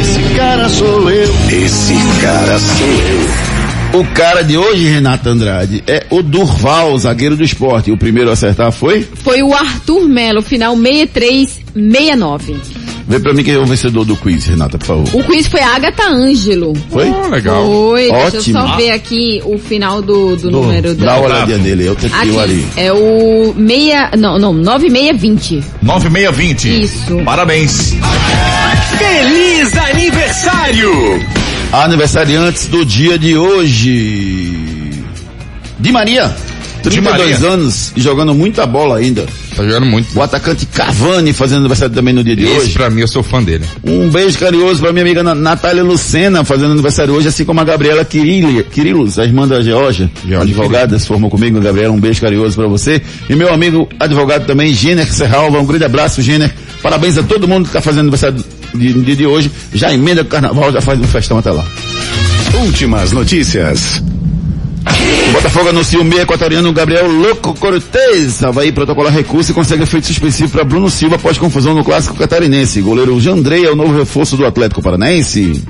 Esse 0.00 0.34
cara 0.36 0.68
sou 0.68 1.10
eu. 1.10 1.34
Esse 1.50 1.94
cara 2.20 2.58
sou 2.58 2.88
eu. 2.88 3.54
O 3.94 4.04
cara 4.06 4.42
de 4.42 4.58
hoje, 4.58 4.88
Renato 4.88 5.28
Andrade, 5.28 5.84
é 5.86 6.04
o 6.10 6.20
Durval, 6.20 6.98
zagueiro 6.98 7.36
do 7.36 7.44
esporte. 7.44 7.92
O 7.92 7.96
primeiro 7.96 8.28
a 8.28 8.32
acertar 8.32 8.72
foi? 8.72 9.06
Foi 9.22 9.40
o 9.40 9.54
Arthur 9.54 10.08
Melo, 10.08 10.42
final 10.42 10.76
6369. 10.76 12.56
Vê 13.06 13.20
pra 13.20 13.34
mim 13.34 13.44
quem 13.44 13.54
é 13.54 13.58
o 13.58 13.66
vencedor 13.66 14.04
do 14.04 14.16
quiz, 14.16 14.46
Renata, 14.46 14.78
por 14.78 14.86
favor. 14.86 15.08
O 15.12 15.24
quiz 15.24 15.46
foi 15.46 15.60
a 15.60 15.76
Agatha 15.76 16.08
Ângelo. 16.08 16.72
Foi? 16.90 17.08
Oh, 17.10 17.28
legal. 17.28 17.66
Foi, 17.66 18.10
deixa 18.10 18.36
eu 18.36 18.40
Ótimo. 18.40 18.58
só 18.58 18.76
ver 18.76 18.90
aqui 18.92 19.42
o 19.44 19.58
final 19.58 20.00
do, 20.00 20.36
do, 20.36 20.50
número 20.50 20.94
Dá 20.94 21.04
dela. 21.04 21.18
uma 21.18 21.26
olhadinha 21.26 21.58
nele, 21.58 21.86
eu 21.86 21.94
tenho 21.94 22.12
que 22.12 22.26
ir 22.26 22.38
ali. 22.38 22.66
Aqui, 22.72 22.80
é 22.80 22.92
o 22.92 23.54
meia, 23.56 24.10
não, 24.16 24.38
não, 24.38 24.54
9620. 24.54 25.62
9620. 25.82 26.82
Isso. 26.82 27.16
Parabéns. 27.24 27.94
Feliz 28.98 29.76
aniversário! 29.76 31.20
Aniversariantes 31.72 32.68
do 32.68 32.84
dia 32.86 33.18
de 33.18 33.36
hoje. 33.36 35.04
Di 35.78 35.92
Maria. 35.92 36.34
32 36.90 37.40
Maria. 37.40 37.48
anos 37.54 37.92
e 37.96 38.00
jogando 38.00 38.34
muita 38.34 38.66
bola 38.66 38.98
ainda. 38.98 39.26
Tá 39.56 39.62
jogando 39.62 39.86
muito. 39.86 40.16
O 40.16 40.22
atacante 40.22 40.66
Cavani 40.66 41.32
fazendo 41.32 41.58
aniversário 41.60 41.94
também 41.94 42.12
no 42.14 42.22
dia 42.24 42.34
de 42.36 42.44
Esse 42.44 42.56
hoje. 42.58 42.72
pra 42.72 42.90
mim, 42.90 43.00
eu 43.00 43.08
sou 43.08 43.22
fã 43.22 43.42
dele. 43.42 43.64
Um 43.84 44.08
beijo 44.08 44.38
carinhoso 44.38 44.80
pra 44.80 44.92
minha 44.92 45.04
amiga 45.04 45.22
Na- 45.22 45.34
Natália 45.34 45.82
Lucena, 45.82 46.44
fazendo 46.44 46.72
aniversário 46.72 47.14
hoje, 47.14 47.28
assim 47.28 47.44
como 47.44 47.60
a 47.60 47.64
Gabriela 47.64 48.04
Kirillos, 48.04 49.18
a 49.18 49.24
irmã 49.24 49.46
da 49.46 49.60
Georgia, 49.62 50.10
advogada, 50.40 50.98
se 50.98 51.06
formou 51.06 51.30
comigo. 51.30 51.60
Gabriela, 51.60 51.92
um 51.92 52.00
beijo 52.00 52.20
carinhoso 52.20 52.56
pra 52.56 52.66
você. 52.66 53.00
E 53.28 53.34
meu 53.34 53.52
amigo 53.52 53.88
advogado 54.00 54.46
também, 54.46 54.72
Jenner 54.74 55.12
Serralva, 55.12 55.58
um 55.60 55.66
grande 55.66 55.84
abraço, 55.84 56.20
Jenner. 56.22 56.52
Parabéns 56.82 57.16
a 57.16 57.22
todo 57.22 57.46
mundo 57.48 57.66
que 57.66 57.72
tá 57.72 57.80
fazendo 57.80 58.00
aniversário 58.00 58.44
de- 58.74 58.94
no 58.94 59.02
dia 59.02 59.16
de 59.16 59.26
hoje. 59.26 59.50
Já 59.72 59.92
emenda 59.92 60.22
o 60.22 60.24
carnaval, 60.24 60.72
já 60.72 60.80
faz 60.80 60.98
um 61.00 61.04
festão 61.04 61.38
até 61.38 61.50
lá. 61.50 61.64
Últimas 62.54 63.12
notícias. 63.12 64.02
O 65.28 65.32
Botafogo 65.32 65.70
anuncia 65.70 66.00
o 66.00 66.04
meio 66.04 66.22
equatoriano 66.22 66.72
Gabriel 66.72 67.10
Loco 67.10 67.54
Cortez. 67.54 68.42
Havaí 68.42 68.70
protocola 68.70 69.10
recurso 69.10 69.50
e 69.50 69.54
consegue 69.54 69.82
efeito 69.82 70.06
suspensivo 70.06 70.50
para 70.50 70.64
Bruno 70.64 70.90
Silva 70.90 71.16
após 71.16 71.38
confusão 71.38 71.74
no 71.74 71.82
clássico 71.84 72.14
catarinense. 72.14 72.80
Goleiro 72.80 73.18
Jandrei 73.20 73.64
é 73.64 73.70
o 73.70 73.76
novo 73.76 73.96
reforço 73.96 74.36
do 74.36 74.44
Atlético 74.46 74.82
Paranaense. 74.82 75.62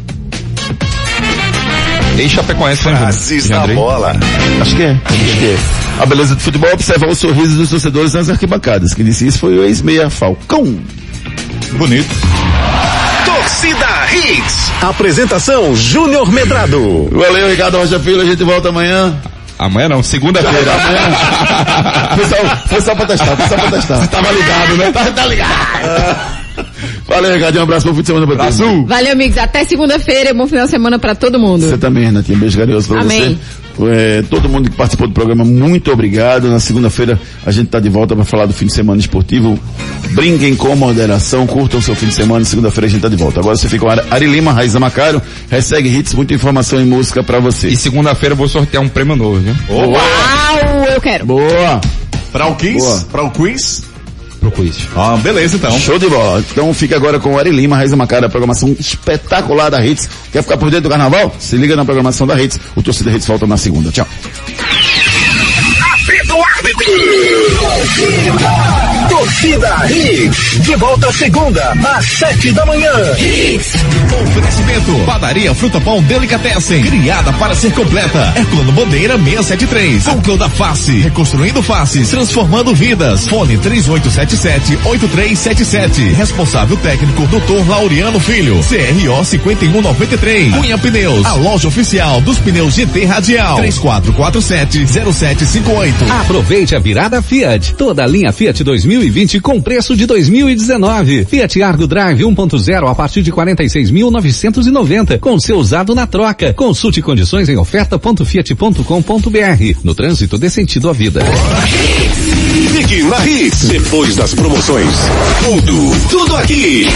Ex-Chapecoense, 2.19 2.87
né, 2.87 2.97
Frases 2.97 3.49
da 3.49 3.67
bola. 3.67 4.17
Acho 4.61 4.77
que 4.77 4.83
é. 4.83 4.91
Acho 5.05 5.39
que 5.39 5.47
é. 5.47 5.59
A 6.01 6.07
beleza 6.07 6.35
do 6.35 6.41
futebol 6.41 6.69
é 6.71 6.75
observar 6.75 7.09
os 7.09 7.19
sorrisos 7.19 7.57
dos 7.57 7.71
torcedores 7.71 8.13
nas 8.13 8.29
arquibancadas. 8.29 8.95
Quem 8.95 9.05
disse 9.05 9.27
isso 9.27 9.39
foi 9.39 9.57
o 9.57 9.65
ex-meia 9.65 10.11
Falcão. 10.11 10.79
Bonito. 11.73 12.15
Torcida 13.45 13.87
Hits. 14.11 14.73
Apresentação 14.81 15.77
Júnior 15.77 16.33
Medrado. 16.33 17.11
Valeu, 17.13 17.47
Ricardo 17.51 17.77
Rocha 17.77 18.01
Filho. 18.01 18.23
A 18.23 18.25
gente 18.25 18.43
volta 18.43 18.71
amanhã. 18.71 19.15
Amanhã 19.59 19.87
não, 19.91 20.03
segunda-feira. 20.03 20.73
Foi 22.17 22.25
só, 22.25 22.57
foi 22.67 22.81
só 22.81 22.95
pra 22.95 23.07
testar, 23.07 23.37
foi 23.37 23.49
só 23.49 23.57
pra 23.57 23.71
testar. 23.71 23.97
Você 24.01 24.07
tava 24.07 24.33
ligado, 24.33 24.77
né? 24.77 24.93
Tá, 24.93 25.05
tá 25.11 25.27
ligado. 25.27 26.17
Valeu, 27.07 27.35
Ricardo. 27.35 27.59
Um 27.59 27.63
abraço, 27.63 27.87
bom 27.87 27.95
fim 27.95 28.01
de 28.01 28.07
semana 28.07 28.27
pra 28.27 28.37
todos. 28.37 28.61
Azul. 28.61 28.87
Valeu, 28.87 29.13
amigos. 29.13 29.37
Até 29.39 29.65
segunda-feira. 29.65 30.33
Bom 30.33 30.47
final 30.47 30.65
de 30.65 30.71
semana 30.71 30.99
pra 30.99 31.15
todo 31.15 31.39
mundo. 31.39 31.69
Você 31.69 31.77
também, 31.77 32.05
Renatinha. 32.05 32.37
Um 32.37 32.41
beijo 32.41 32.59
carinhoso 32.59 32.89
pra 32.89 33.01
Amém. 33.03 33.35
você. 33.35 33.64
É, 33.91 34.23
todo 34.31 34.49
mundo 34.49 34.71
que 34.71 34.77
participou 34.77 35.09
do 35.09 35.15
programa, 35.15 35.45
muito 35.45 35.91
obrigado. 35.93 36.49
Na 36.49 36.61
segunda-feira 36.61 37.19
a 37.45 37.51
gente 37.51 37.69
tá 37.69 37.81
de 37.81 37.89
volta 37.89 38.15
para 38.15 38.25
falar 38.25 38.47
do 38.47 38.53
fim 38.53 38.67
de 38.67 38.73
semana 38.73 39.01
esportivo. 39.01 39.59
Brinquem 40.11 40.55
com 40.55 40.75
moderação, 40.77 41.47
curtam 41.47 41.81
seu 41.81 41.95
fim 41.95 42.07
de 42.07 42.15
semana. 42.15 42.45
Segunda-feira 42.45 42.87
a 42.87 42.91
gente 42.91 43.03
tá 43.03 43.09
de 43.09 43.17
volta. 43.17 43.41
Agora 43.41 43.57
você 43.57 43.69
fica 43.69 43.85
com 43.85 43.91
a 43.91 44.15
Ari 44.15 44.27
Lima, 44.27 44.53
Raiza 44.53 44.79
Macaro, 44.79 45.21
hashtag 45.51 45.89
hits, 45.89 46.15
muita 46.15 46.35
informação 46.35 46.81
e 46.81 46.85
música 46.85 47.23
pra 47.23 47.41
você. 47.41 47.69
E 47.69 47.77
segunda-feira 47.77 48.35
eu 48.35 48.37
vou 48.37 48.49
sortear 48.49 48.83
um 48.83 48.89
prêmio 48.89 49.17
novo, 49.17 49.41
viu? 49.41 49.55
Uau, 49.69 50.85
eu 50.95 51.01
quero. 51.01 51.27
Boa! 51.27 51.81
Para 52.33 52.47
o 52.49 52.57
quiz? 52.57 53.07
Para 53.11 53.23
o 53.23 53.31
quiz? 53.31 53.94
Pro 54.45 54.51
quiz. 54.51 54.87
Ah, 54.95 55.17
beleza 55.17 55.57
então. 55.57 55.79
Show 55.79 55.99
de 55.99 56.07
bola. 56.07 56.45
Então 56.51 56.75
fica 56.75 56.95
agora 56.97 57.19
com 57.19 57.35
o 57.35 57.39
Ari 57.39 57.51
Lima, 57.51 57.77
Raiza 57.77 57.97
Macaro, 57.97 58.27
a 58.27 58.29
programação 58.29 58.77
espetacular 58.79 59.71
da 59.71 59.85
Hits. 59.85 60.09
Quer 60.31 60.43
ficar 60.43 60.59
por 60.59 60.71
dentro 60.71 60.83
do 60.85 60.91
carnaval? 60.91 61.35
Se 61.39 61.57
liga 61.57 61.75
na 61.75 61.85
programação 61.85 62.27
da 62.27 62.39
Hits. 62.41 62.61
O 62.77 62.83
Torcida 62.83 63.11
Hits 63.11 63.27
volta 63.27 63.47
na 63.47 63.57
segunda. 63.57 63.91
Tchau. 63.91 64.07
Torcida 69.11 69.87
Hits. 69.91 70.61
De 70.61 70.75
volta 70.77 71.13
segunda, 71.13 71.75
às 71.95 72.07
sete 72.07 72.53
da 72.53 72.65
manhã. 72.65 72.91
Oferecimento. 74.23 74.93
Padaria 75.05 75.55
Fruta 75.55 75.79
Pão 75.81 76.03
Delicatessen. 76.03 76.83
Criada 76.83 77.31
para 77.35 77.55
ser 77.55 77.71
completa. 77.73 78.33
Herculano 78.35 78.73
Bandeira 78.73 79.19
673. 79.19 80.07
Núcleo 80.07 80.39
da 80.39 80.49
Face. 80.49 81.01
Reconstruindo 81.01 81.63
faces. 81.63 82.09
Transformando 82.09 82.75
vidas. 82.75 83.29
Fone 83.29 83.59
3877-8377. 83.59 86.15
Responsável 86.15 86.77
técnico 86.79 87.27
Dr. 87.27 87.69
Laureano 87.69 88.19
Filho. 88.19 88.59
CRO 88.63 89.23
5193. 89.25 90.55
Cunha 90.55 90.79
Pneus. 90.79 91.27
A 91.27 91.35
loja 91.35 91.69
oficial 91.69 92.23
dos 92.23 92.39
pneus 92.39 92.75
GT 92.75 93.05
Radial. 93.05 93.59
3447-0758. 93.59 95.93
Aproveite 96.55 96.77
a 96.77 96.79
virada 96.79 97.21
Fiat. 97.21 97.75
Toda 97.75 98.05
a 98.05 98.07
linha 98.07 98.33
Fiat 98.33 98.63
2020 98.63 99.41
com 99.41 99.61
preço 99.61 99.97
de 99.97 100.07
2019. 100.07 101.25
Fiat 101.25 101.61
Argo 101.61 101.89
Drive 101.89 102.23
1.0 102.23 102.89
a 102.89 102.95
partir 102.95 103.23
de 103.23 103.33
46.990 103.33 105.19
com 105.19 105.37
seu 105.41 105.57
usado 105.57 105.97
na 105.97 106.07
troca. 106.07 106.55
Consulte 106.55 107.03
condições 107.03 107.49
em 107.49 107.57
oferta.fiat.com.br. 107.57 109.81
No 109.83 109.97
trânsito 109.97 110.39
dê 110.39 110.49
sentido 110.49 110.89
à 110.89 110.93
vida. 110.93 111.25
Fique 112.71 113.03
na 113.03 113.27
Hits. 113.27 113.65
Depois 113.65 114.15
das 114.15 114.33
promoções. 114.33 114.95
Tudo, 115.45 116.09
tudo 116.09 116.37
aqui. 116.37 116.87